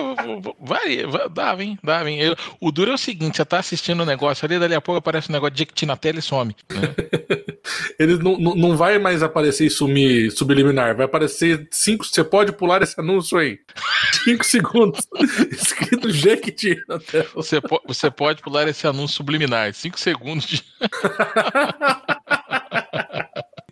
vai, 0.60 1.04
vai, 1.08 1.30
dava, 1.30 1.64
hein? 1.64 1.80
Dava, 1.84 2.10
hein? 2.10 2.20
Eu- 2.20 2.36
o 2.62 2.72
duro 2.72 2.92
é 2.92 2.94
o 2.94 2.98
seguinte: 3.00 3.38
você 3.38 3.46
tá 3.46 3.58
assistindo 3.58 4.04
um 4.04 4.06
negócio 4.06 4.46
ali, 4.46 4.60
dali 4.60 4.76
a 4.76 4.82
pouco 4.82 5.00
aparece 5.00 5.30
um 5.30 5.34
negócio 5.34 5.54
de 5.56 5.60
Jequiti 5.60 5.86
na 5.88 5.98
tela 5.98 6.20
e 6.20 6.22
some. 6.22 6.56
né? 6.70 6.82
Ele 8.00 8.18
não, 8.18 8.38
não, 8.38 8.56
não 8.56 8.78
vai 8.78 8.98
mais 9.00 9.22
aparecer 9.24 9.66
e 9.66 9.70
sumir 9.70 10.32
subliminar. 10.32 10.96
Vai 10.96 11.06
aparecer 11.06 11.68
cinco. 11.72 12.06
Você 12.06 12.24
pode 12.24 12.52
pular 12.52 12.82
esse 12.82 13.00
anúncio 13.00 13.38
aí. 13.38 13.60
Cinco 14.24 14.46
segundos. 14.46 15.08
Escrito 15.52 16.10
Jequiti 16.12 16.78
na 16.88 17.00
tela. 17.00 17.28
Você, 17.36 17.62
po- 17.62 17.82
você 17.88 18.10
pode 18.12 18.42
pular 18.42 18.68
esse 18.68 18.86
anúncio 18.88 19.18
subliminar, 19.18 19.74
5 19.74 20.00
segundos 20.00 20.46
de. 20.46 20.64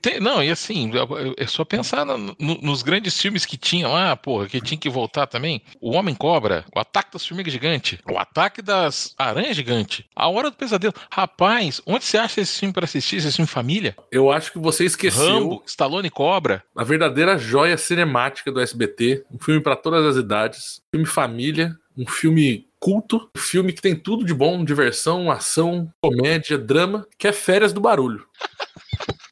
Tem- 0.06 0.20
não, 0.20 0.44
e 0.44 0.52
assim, 0.52 0.92
é 1.36 1.48
só 1.48 1.66
pensar 1.66 2.06
no- 2.06 2.36
nos 2.40 2.84
grandes 2.84 3.20
filmes 3.20 3.46
que 3.46 3.58
tinham 3.58 3.92
lá, 3.92 4.16
porra, 4.16 4.48
que 4.48 4.62
tinha 4.62 4.78
que 4.78 4.88
voltar 4.90 5.26
também. 5.26 5.62
O 5.82 5.92
Homem 5.96 6.14
Cobra, 6.14 6.64
o 6.76 6.80
Ataque 6.80 7.14
das 7.14 7.26
Formigas 7.26 7.52
Gigantes, 7.52 7.98
o 8.08 8.18
Ataque 8.18 8.62
das 8.62 9.16
Aranhas 9.18 9.56
Gigantes, 9.56 10.06
A 10.16 10.30
Hora 10.30 10.52
do 10.52 10.56
Pesadelo. 10.58 10.94
Rapaz, 11.12 11.82
onde 11.88 12.06
você 12.06 12.20
acha 12.20 12.40
esse 12.40 12.60
filme 12.60 12.72
pra 12.74 12.86
assistir? 12.86 13.16
Esse 13.16 13.32
filme 13.32 13.48
família? 13.48 13.96
Eu 14.12 14.32
acho 14.32 14.52
que 14.52 14.60
você 14.60 14.86
esqueceu 14.86 15.26
Rambo, 15.26 15.64
Stallone 15.66 16.10
Cobra. 16.12 16.64
a 16.76 16.84
verdadeira 16.84 17.38
joia 17.38 17.76
cinemática 17.78 18.52
do 18.52 18.60
SBT. 18.60 19.26
Um 19.32 19.40
filme 19.40 19.60
para 19.62 19.76
todas 19.76 20.06
as 20.06 20.24
idades. 20.24 20.82
Filme 20.92 21.08
família. 21.08 21.76
Um 21.98 22.06
filme 22.08 22.68
culto. 22.80 23.28
Um 23.36 23.40
filme 23.40 23.74
que 23.74 23.82
tem 23.82 23.96
tudo 23.96 24.24
de 24.24 24.34
bom: 24.36 24.64
diversão, 24.64 25.32
ação, 25.32 25.92
comédia, 26.00 26.58
drama, 26.60 27.08
que 27.18 27.28
é 27.28 27.32
Férias 27.32 27.74
do 27.74 27.82
Barulho. 27.82 28.24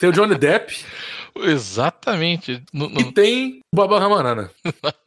tem 0.00 0.08
o 0.08 0.12
Johnny 0.12 0.34
Depp 0.36 0.74
Exatamente. 1.42 2.60
No, 2.72 2.88
no- 2.88 3.00
e 3.00 3.12
tem 3.12 3.60
o 3.72 3.76
Baba 3.76 4.00
Ramanana. 4.00 4.50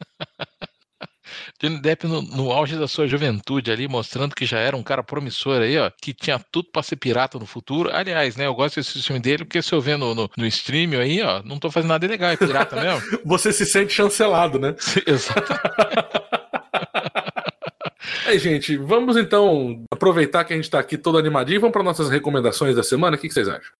Johnny 1.60 1.80
Depp 1.80 2.06
no, 2.06 2.22
no 2.22 2.50
auge 2.52 2.76
da 2.76 2.88
sua 2.88 3.06
juventude 3.06 3.70
ali, 3.70 3.86
mostrando 3.86 4.34
que 4.34 4.46
já 4.46 4.58
era 4.58 4.76
um 4.76 4.82
cara 4.82 5.02
promissor 5.02 5.60
aí, 5.60 5.78
ó, 5.78 5.90
que 6.00 6.12
tinha 6.14 6.40
tudo 6.50 6.70
pra 6.72 6.82
ser 6.82 6.96
pirata 6.96 7.38
no 7.38 7.44
futuro. 7.46 7.90
Aliás, 7.94 8.36
né, 8.36 8.46
eu 8.46 8.54
gosto 8.54 8.76
desse 8.76 9.02
filme 9.02 9.20
dele, 9.20 9.44
porque 9.44 9.60
se 9.62 9.72
eu 9.72 9.80
ver 9.80 9.96
no, 9.98 10.14
no, 10.14 10.30
no 10.36 10.46
stream 10.46 10.98
aí, 10.98 11.20
ó, 11.22 11.42
não 11.44 11.58
tô 11.58 11.70
fazendo 11.70 11.90
nada 11.90 12.04
ilegal, 12.06 12.30
é 12.30 12.36
pirata 12.36 12.76
mesmo. 12.80 13.18
Você 13.24 13.52
se 13.52 13.66
sente 13.66 13.92
chancelado, 13.92 14.58
né? 14.58 14.74
Exato. 15.06 15.52
Aí, 18.26 18.38
gente, 18.38 18.76
vamos 18.78 19.16
então 19.16 19.84
aproveitar 19.92 20.44
que 20.44 20.52
a 20.52 20.56
gente 20.56 20.70
tá 20.70 20.78
aqui 20.78 20.96
todo 20.96 21.18
animadinho 21.18 21.56
e 21.56 21.60
vamos 21.60 21.72
para 21.72 21.82
nossas 21.82 22.08
recomendações 22.10 22.74
da 22.76 22.82
semana. 22.82 23.16
O 23.16 23.20
que 23.20 23.28
que 23.28 23.34
vocês 23.34 23.48
acham? 23.48 23.70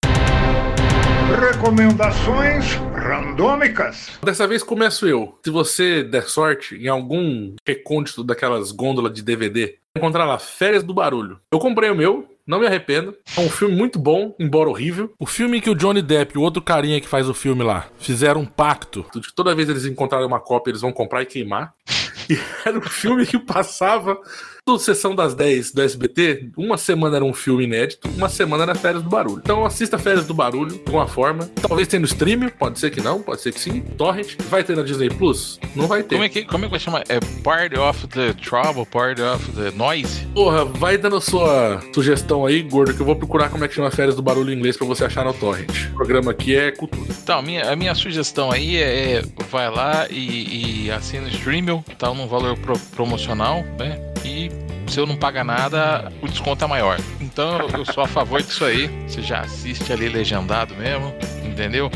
Recomendações 1.33 2.75
randômicas. 2.95 4.18
Dessa 4.22 4.47
vez 4.47 4.62
começo 4.62 5.07
eu. 5.09 5.39
Se 5.43 5.51
você 5.51 6.05
der 6.05 6.25
sorte 6.25 6.77
em 6.77 6.87
algum 6.87 7.55
recôndito 7.66 8.22
daquelas 8.22 8.70
gôndolas 8.70 9.12
de 9.12 9.22
DVD, 9.22 9.77
encontrar 9.97 10.27
lá 10.27 10.39
Férias 10.39 10.83
do 10.83 10.93
Barulho. 10.93 11.41
Eu 11.51 11.59
comprei 11.59 11.89
o 11.89 11.95
meu, 11.95 12.29
não 12.47 12.61
me 12.61 12.66
arrependo. 12.66 13.16
É 13.37 13.41
um 13.41 13.49
filme 13.49 13.75
muito 13.75 13.99
bom, 13.99 14.35
embora 14.39 14.68
horrível. 14.68 15.12
O 15.18 15.27
filme 15.27 15.62
que 15.62 15.70
o 15.70 15.75
Johnny 15.75 16.03
Depp 16.03 16.35
e 16.35 16.39
o 16.39 16.43
outro 16.43 16.61
carinha 16.61 17.01
que 17.01 17.09
faz 17.09 17.27
o 17.29 17.35
filme 17.35 17.62
lá 17.62 17.87
fizeram 17.99 18.43
um 18.43 18.47
pacto 18.47 19.07
de 19.14 19.20
que 19.22 19.35
toda 19.35 19.55
vez 19.55 19.68
eles 19.68 19.87
encontrarem 19.87 20.27
uma 20.27 20.41
cópia, 20.41 20.70
eles 20.72 20.83
vão 20.83 20.93
comprar 20.93 21.22
e 21.22 21.27
queimar. 21.27 21.75
E 22.31 22.39
era 22.64 22.79
um 22.79 22.81
filme 22.81 23.27
que 23.27 23.39
passava 23.39 24.18
toda 24.65 24.79
sessão 24.79 25.15
das 25.15 25.35
10 25.35 25.73
do 25.73 25.83
SBT. 25.83 26.49
Uma 26.57 26.79
semana 26.79 27.17
era 27.17 27.25
um 27.25 27.35
filme 27.35 27.65
inédito, 27.65 28.09
uma 28.17 28.29
semana 28.31 28.62
era 28.62 28.75
Férias 28.75 29.03
do 29.03 29.11
Barulho. 29.11 29.41
Então 29.45 29.65
assista 29.65 29.99
Férias 29.99 30.27
do 30.27 30.33
Barulho 30.33 30.73
de 30.73 30.81
alguma 30.87 31.07
forma. 31.07 31.49
Talvez 31.61 31.87
tenha 31.87 32.01
no 32.01 32.07
stream, 32.07 32.49
pode 32.59 32.79
ser 32.79 32.91
que 32.91 33.01
não, 33.01 33.21
pode 33.21 33.43
ser 33.43 33.53
que 33.53 33.61
sim. 33.61 33.83
Torrent. 33.99 34.37
Vai 34.49 34.65
ter 34.65 34.75
na 34.75 34.83
Disney 34.83 35.11
Plus? 35.11 35.61
Não 35.77 35.87
vai 35.87 36.03
ter. 36.03 36.15
Como 36.15 36.25
é 36.25 36.29
que, 36.31 36.45
como 36.45 36.65
é 36.65 36.67
que 36.69 36.71
vai 36.71 36.81
chamar? 36.81 37.05
É 37.09 37.21
Part 37.43 37.79
of 37.79 38.07
the 38.09 38.33
Trouble, 38.33 38.87
Part 38.87 39.21
of 39.21 39.53
the 39.53 39.71
Noise? 39.73 40.27
Porra, 40.35 40.65
vai 40.65 40.97
dando 40.97 41.21
sua 41.21 41.83
sugestão 41.95 42.47
aí, 42.47 42.62
gordo, 42.62 42.95
que 42.95 43.01
eu 43.01 43.07
vou 43.07 43.17
procurar 43.17 43.51
como 43.51 43.65
é 43.65 43.69
que 43.69 43.75
chama 43.75 43.91
Férias 43.91 44.17
do 44.17 44.23
Barulho 44.23 44.51
em 44.51 44.57
inglês 44.57 44.77
pra 44.79 44.87
você 44.87 45.05
achar 45.05 45.25
no 45.27 45.35
Torrent. 45.35 45.91
O 45.93 45.95
programa 45.97 46.31
aqui 46.31 46.57
é 46.57 46.71
cultura. 46.71 47.05
Então, 47.23 47.39
a 47.39 47.43
minha, 47.43 47.71
a 47.71 47.77
minha 47.77 47.95
sugestão 47.95 48.51
aí 48.51 48.77
é, 48.77 49.17
é 49.17 49.23
vai 49.51 49.71
lá 49.71 50.07
e, 50.11 50.85
e 50.87 50.91
assina 50.91 51.27
o 51.27 51.29
Streamel, 51.31 51.85
tá 51.99 52.12
num 52.15 52.27
valor 52.27 52.57
pro- 52.59 52.79
promocional, 52.97 53.62
né? 53.79 54.14
E 54.25 54.51
se 54.87 54.99
eu 54.99 55.07
não 55.07 55.16
pagar 55.16 55.45
nada, 55.45 56.12
o 56.22 56.29
desconto 56.29 56.64
é 56.64 56.68
maior. 56.68 56.99
Então 57.20 57.68
eu 57.70 57.85
sou 57.85 58.05
a 58.05 58.09
favor 58.09 58.43
disso 58.43 58.64
aí. 58.64 58.89
Você 59.07 59.22
já 59.22 59.41
assiste 59.41 59.93
ali 59.93 60.09
legendado 60.09 60.75
mesmo, 60.75 61.14
entendeu? 61.45 61.91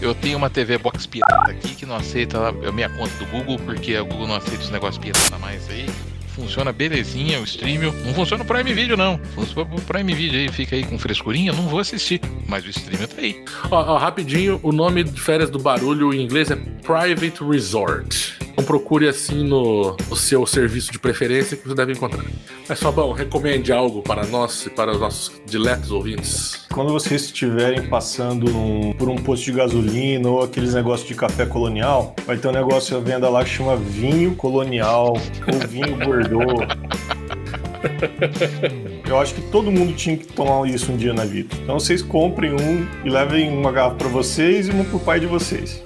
Eu 0.00 0.14
tenho 0.14 0.36
uma 0.36 0.50
TV 0.50 0.76
Box 0.78 1.06
pirata 1.06 1.50
aqui 1.50 1.74
que 1.74 1.86
não 1.86 1.96
aceita 1.96 2.48
a 2.48 2.72
minha 2.72 2.88
conta 2.88 3.14
do 3.16 3.26
Google, 3.26 3.58
porque 3.58 3.96
o 3.98 4.04
Google 4.04 4.26
não 4.28 4.36
aceita 4.36 4.62
os 4.62 4.70
negócios 4.70 4.98
pirata 4.98 5.38
mais 5.38 5.68
aí. 5.70 5.86
funciona 6.34 6.72
belezinha 6.72 7.40
o 7.40 7.44
stream. 7.44 7.92
Não 8.04 8.12
funciona 8.12 8.42
o 8.42 8.46
Prime 8.46 8.74
Video, 8.74 8.96
não. 8.96 9.18
Funciona 9.34 9.70
o 9.74 9.80
Prime 9.80 10.12
Video 10.12 10.40
aí, 10.40 10.48
fica 10.50 10.74
aí 10.76 10.84
com 10.84 10.98
frescurinha, 10.98 11.52
não 11.52 11.68
vou 11.68 11.78
assistir. 11.78 12.20
Mas 12.48 12.64
o 12.66 12.70
stream 12.70 13.06
tá 13.06 13.20
aí. 13.20 13.42
Ó, 13.70 13.94
ó, 13.94 13.96
rapidinho, 13.96 14.58
o 14.62 14.72
nome 14.72 15.04
de 15.04 15.20
férias 15.20 15.48
do 15.48 15.58
barulho 15.58 16.12
em 16.12 16.22
inglês 16.22 16.50
é 16.50 16.56
Private 16.56 17.42
Resort. 17.44 18.43
Então 18.64 18.78
procure 18.78 19.06
assim 19.06 19.44
no, 19.44 19.94
no 20.08 20.16
seu 20.16 20.46
serviço 20.46 20.90
de 20.90 20.98
preferência 20.98 21.54
que 21.54 21.68
você 21.68 21.74
deve 21.74 21.92
encontrar. 21.92 22.24
Mas 22.66 22.80
Fabão, 22.80 23.12
recomende 23.12 23.70
algo 23.70 24.00
para 24.00 24.26
nós 24.26 24.64
e 24.64 24.70
para 24.70 24.92
os 24.92 24.98
nossos 24.98 25.32
diletos 25.44 25.90
ouvintes. 25.90 26.64
Quando 26.72 26.90
vocês 26.90 27.24
estiverem 27.24 27.86
passando 27.88 28.46
por 28.96 29.10
um 29.10 29.16
posto 29.16 29.44
de 29.44 29.52
gasolina 29.52 30.30
ou 30.30 30.42
aqueles 30.42 30.72
negócios 30.72 31.06
de 31.06 31.14
café 31.14 31.44
colonial, 31.44 32.16
vai 32.26 32.38
ter 32.38 32.48
um 32.48 32.52
negócio 32.52 32.96
à 32.96 33.00
venda 33.00 33.28
lá 33.28 33.44
que 33.44 33.50
chama 33.50 33.76
vinho 33.76 34.34
colonial 34.34 35.12
ou 35.12 35.68
vinho 35.68 35.98
Bordeaux. 35.98 36.66
Eu 39.06 39.18
acho 39.18 39.34
que 39.34 39.42
todo 39.50 39.70
mundo 39.70 39.92
tinha 39.94 40.16
que 40.16 40.26
tomar 40.26 40.66
isso 40.66 40.90
um 40.90 40.96
dia 40.96 41.12
na 41.12 41.26
vida. 41.26 41.54
Então 41.62 41.78
vocês 41.78 42.00
comprem 42.00 42.52
um 42.52 42.86
e 43.04 43.10
levem 43.10 43.50
uma 43.50 43.70
garrafa 43.70 43.96
para 43.96 44.08
vocês 44.08 44.68
e 44.68 44.70
uma 44.70 44.84
pro 44.84 44.98
pai 44.98 45.20
de 45.20 45.26
vocês. 45.26 45.84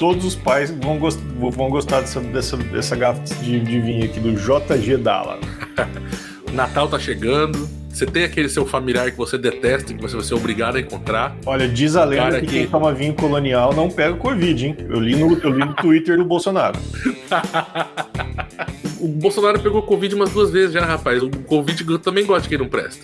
Todos 0.00 0.24
os 0.24 0.34
pais 0.34 0.70
vão, 0.70 0.98
gos- 0.98 1.14
vão 1.38 1.68
gostar 1.70 2.00
dessa, 2.00 2.20
dessa, 2.20 2.56
dessa 2.56 2.96
garrafa 2.96 3.22
de, 3.36 3.60
de 3.60 3.80
vinho 3.80 4.04
aqui 4.06 4.18
do 4.18 4.32
JG 4.32 4.96
Dalla. 4.96 5.38
Natal 6.54 6.88
tá 6.88 6.98
chegando. 6.98 7.68
Você 7.90 8.06
tem 8.06 8.24
aquele 8.24 8.48
seu 8.48 8.64
familiar 8.64 9.10
que 9.10 9.16
você 9.18 9.36
detesta, 9.36 9.92
que 9.92 10.00
você 10.00 10.16
vai 10.16 10.24
ser 10.24 10.32
obrigado 10.34 10.76
a 10.76 10.80
encontrar. 10.80 11.36
Olha, 11.44 11.68
diz 11.68 11.96
a 11.96 12.04
lenda 12.04 12.40
que 12.40 12.46
que- 12.46 12.52
quem 12.60 12.66
toma 12.66 12.94
vinho 12.94 13.12
colonial 13.12 13.74
não 13.74 13.90
pega 13.90 14.14
Covid, 14.16 14.66
hein? 14.68 14.76
Eu 14.88 15.00
li 15.00 15.14
no, 15.16 15.36
eu 15.38 15.50
li 15.50 15.58
no 15.66 15.74
Twitter 15.74 16.16
do 16.16 16.24
Bolsonaro. 16.24 16.78
O 19.00 19.08
Bolsonaro 19.08 19.58
pegou 19.60 19.80
Covid 19.82 20.14
umas 20.14 20.28
duas 20.30 20.50
vezes 20.50 20.72
já, 20.74 20.84
rapaz. 20.84 21.22
O 21.22 21.30
Covid 21.30 21.84
eu 21.90 21.98
também 21.98 22.24
gosta 22.26 22.42
de 22.42 22.48
quem 22.50 22.58
não 22.58 22.68
presta. 22.68 23.02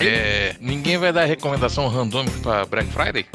É, 0.00 0.54
ninguém 0.60 0.96
vai 0.96 1.12
dar 1.12 1.24
recomendação 1.26 1.88
randômica 1.88 2.38
pra 2.42 2.64
Black 2.64 2.88
Friday? 2.90 3.26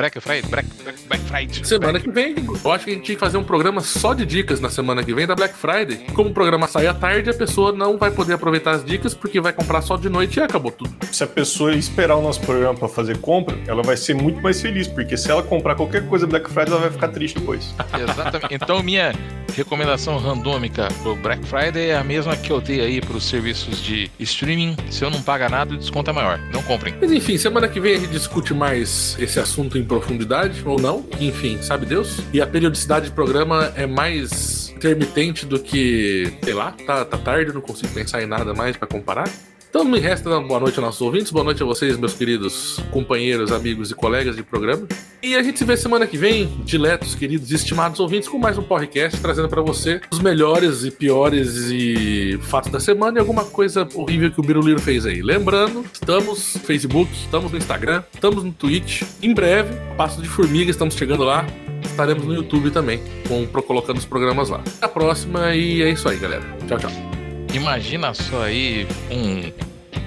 Black 0.00 0.18
Friday? 0.18 0.50
Black, 0.50 0.68
Black, 0.82 0.98
Black 1.08 1.24
Friday. 1.24 1.64
Semana 1.64 2.00
que 2.00 2.10
vem, 2.10 2.34
eu 2.64 2.72
acho 2.72 2.86
que 2.86 2.90
a 2.90 2.94
gente 2.94 3.04
tinha 3.04 3.16
que 3.16 3.20
fazer 3.20 3.36
um 3.36 3.44
programa 3.44 3.82
só 3.82 4.14
de 4.14 4.24
dicas 4.24 4.58
na 4.58 4.70
semana 4.70 5.04
que 5.04 5.12
vem 5.12 5.26
da 5.26 5.34
Black 5.34 5.54
Friday. 5.54 6.06
Como 6.14 6.30
o 6.30 6.32
programa 6.32 6.66
sai 6.66 6.86
à 6.86 6.94
tarde, 6.94 7.28
a 7.28 7.34
pessoa 7.34 7.70
não 7.70 7.98
vai 7.98 8.10
poder 8.10 8.32
aproveitar 8.32 8.70
as 8.70 8.82
dicas 8.82 9.12
porque 9.12 9.40
vai 9.42 9.52
comprar 9.52 9.82
só 9.82 9.98
de 9.98 10.08
noite 10.08 10.38
e 10.38 10.42
acabou 10.42 10.72
tudo. 10.72 10.90
Se 11.12 11.22
a 11.22 11.26
pessoa 11.26 11.74
esperar 11.74 12.16
o 12.16 12.22
nosso 12.22 12.40
programa 12.40 12.74
pra 12.74 12.88
fazer 12.88 13.18
compra, 13.18 13.58
ela 13.66 13.82
vai 13.82 13.96
ser 13.96 14.14
muito 14.14 14.40
mais 14.40 14.58
feliz, 14.58 14.88
porque 14.88 15.18
se 15.18 15.30
ela 15.30 15.42
comprar 15.42 15.74
qualquer 15.74 16.08
coisa 16.08 16.26
Black 16.26 16.48
Friday, 16.48 16.72
ela 16.72 16.80
vai 16.80 16.90
ficar 16.90 17.08
triste 17.08 17.38
depois. 17.38 17.74
Exatamente. 17.92 18.54
Então, 18.54 18.82
minha 18.82 19.12
recomendação 19.50 20.18
randômica 20.18 20.88
pro 21.02 21.16
Black 21.16 21.44
Friday 21.46 21.90
é 21.90 21.96
a 21.96 22.04
mesma 22.04 22.36
que 22.36 22.50
eu 22.50 22.60
dei 22.60 22.80
aí 22.80 23.00
pros 23.00 23.24
serviços 23.24 23.82
de 23.82 24.10
streaming. 24.18 24.76
Se 24.90 25.04
eu 25.04 25.10
não 25.10 25.22
pagar 25.22 25.50
nada, 25.50 25.74
o 25.74 25.76
desconto 25.76 26.10
é 26.10 26.12
maior. 26.12 26.38
Não 26.52 26.62
comprem. 26.62 26.94
Mas 27.00 27.12
enfim, 27.12 27.36
semana 27.36 27.68
que 27.68 27.80
vem 27.80 27.94
a 27.94 27.98
gente 27.98 28.10
discute 28.10 28.54
mais 28.54 29.16
esse 29.18 29.38
assunto 29.38 29.78
em 29.78 29.84
profundidade, 29.84 30.62
ou 30.64 30.80
não, 30.80 31.04
enfim, 31.18 31.60
sabe 31.62 31.86
Deus? 31.86 32.20
E 32.32 32.40
a 32.40 32.46
periodicidade 32.46 33.10
do 33.10 33.12
programa 33.12 33.72
é 33.76 33.86
mais 33.86 34.70
intermitente 34.70 35.44
do 35.44 35.58
que, 35.58 36.32
sei 36.42 36.54
lá, 36.54 36.72
tá, 36.86 37.04
tá 37.04 37.18
tarde, 37.18 37.52
não 37.52 37.60
consigo 37.60 37.92
pensar 37.92 38.22
em 38.22 38.26
nada 38.26 38.54
mais 38.54 38.76
pra 38.76 38.88
comparar. 38.88 39.28
Então 39.70 39.84
me 39.84 40.00
resta 40.00 40.28
uma 40.28 40.42
boa 40.42 40.58
noite 40.58 40.78
aos 40.78 40.84
nossos 40.84 41.00
ouvintes, 41.00 41.30
boa 41.30 41.44
noite 41.44 41.62
a 41.62 41.66
vocês, 41.66 41.96
meus 41.96 42.12
queridos 42.12 42.80
companheiros, 42.90 43.52
amigos 43.52 43.92
e 43.92 43.94
colegas 43.94 44.34
de 44.34 44.42
programa. 44.42 44.88
E 45.22 45.36
a 45.36 45.42
gente 45.44 45.60
se 45.60 45.64
vê 45.64 45.76
semana 45.76 46.08
que 46.08 46.18
vem, 46.18 46.48
diletos, 46.64 47.14
queridos 47.14 47.52
e 47.52 47.54
estimados 47.54 48.00
ouvintes, 48.00 48.28
com 48.28 48.36
mais 48.36 48.58
um 48.58 48.64
podcast 48.64 49.20
trazendo 49.20 49.48
pra 49.48 49.62
você 49.62 50.00
os 50.10 50.18
melhores 50.18 50.82
e 50.82 50.90
piores 50.90 51.70
e 51.70 52.36
fatos 52.42 52.72
da 52.72 52.80
semana 52.80 53.18
e 53.18 53.20
alguma 53.20 53.44
coisa 53.44 53.88
horrível 53.94 54.32
que 54.32 54.40
o 54.40 54.42
Biruliro 54.42 54.80
fez 54.80 55.06
aí. 55.06 55.22
Lembrando, 55.22 55.84
estamos 55.92 56.56
no 56.56 56.60
Facebook, 56.62 57.12
estamos 57.12 57.52
no 57.52 57.56
Instagram, 57.56 58.02
estamos 58.12 58.42
no 58.42 58.52
Twitch. 58.52 59.02
Em 59.22 59.32
breve, 59.32 59.72
Passo 59.96 60.20
de 60.20 60.28
Formiga, 60.28 60.68
estamos 60.68 60.96
chegando 60.96 61.22
lá. 61.22 61.46
Estaremos 61.84 62.24
no 62.24 62.34
YouTube 62.34 62.72
também, 62.72 63.00
com, 63.28 63.46
colocando 63.62 63.98
os 63.98 64.04
programas 64.04 64.48
lá. 64.48 64.58
Até 64.58 64.86
a 64.86 64.88
próxima 64.88 65.54
e 65.54 65.80
é 65.80 65.90
isso 65.90 66.08
aí, 66.08 66.18
galera. 66.18 66.42
Tchau, 66.66 66.78
tchau. 66.78 67.19
Imagina 67.52 68.14
só 68.14 68.44
aí 68.44 68.86
um 69.10 69.52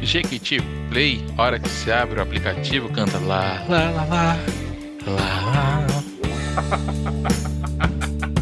Jequiti 0.02 0.62
Play, 0.89 1.24
a 1.38 1.44
hora 1.44 1.60
que 1.60 1.70
se 1.70 1.91
abre 1.91 2.20
o 2.20 2.24
aplicativo, 2.24 2.89
canta 2.89 3.18
lá, 3.20 3.64
lá, 3.68 3.89
lá, 3.91 4.04
lá, 4.06 4.38
lá, 5.08 5.86
lá. 5.88 5.94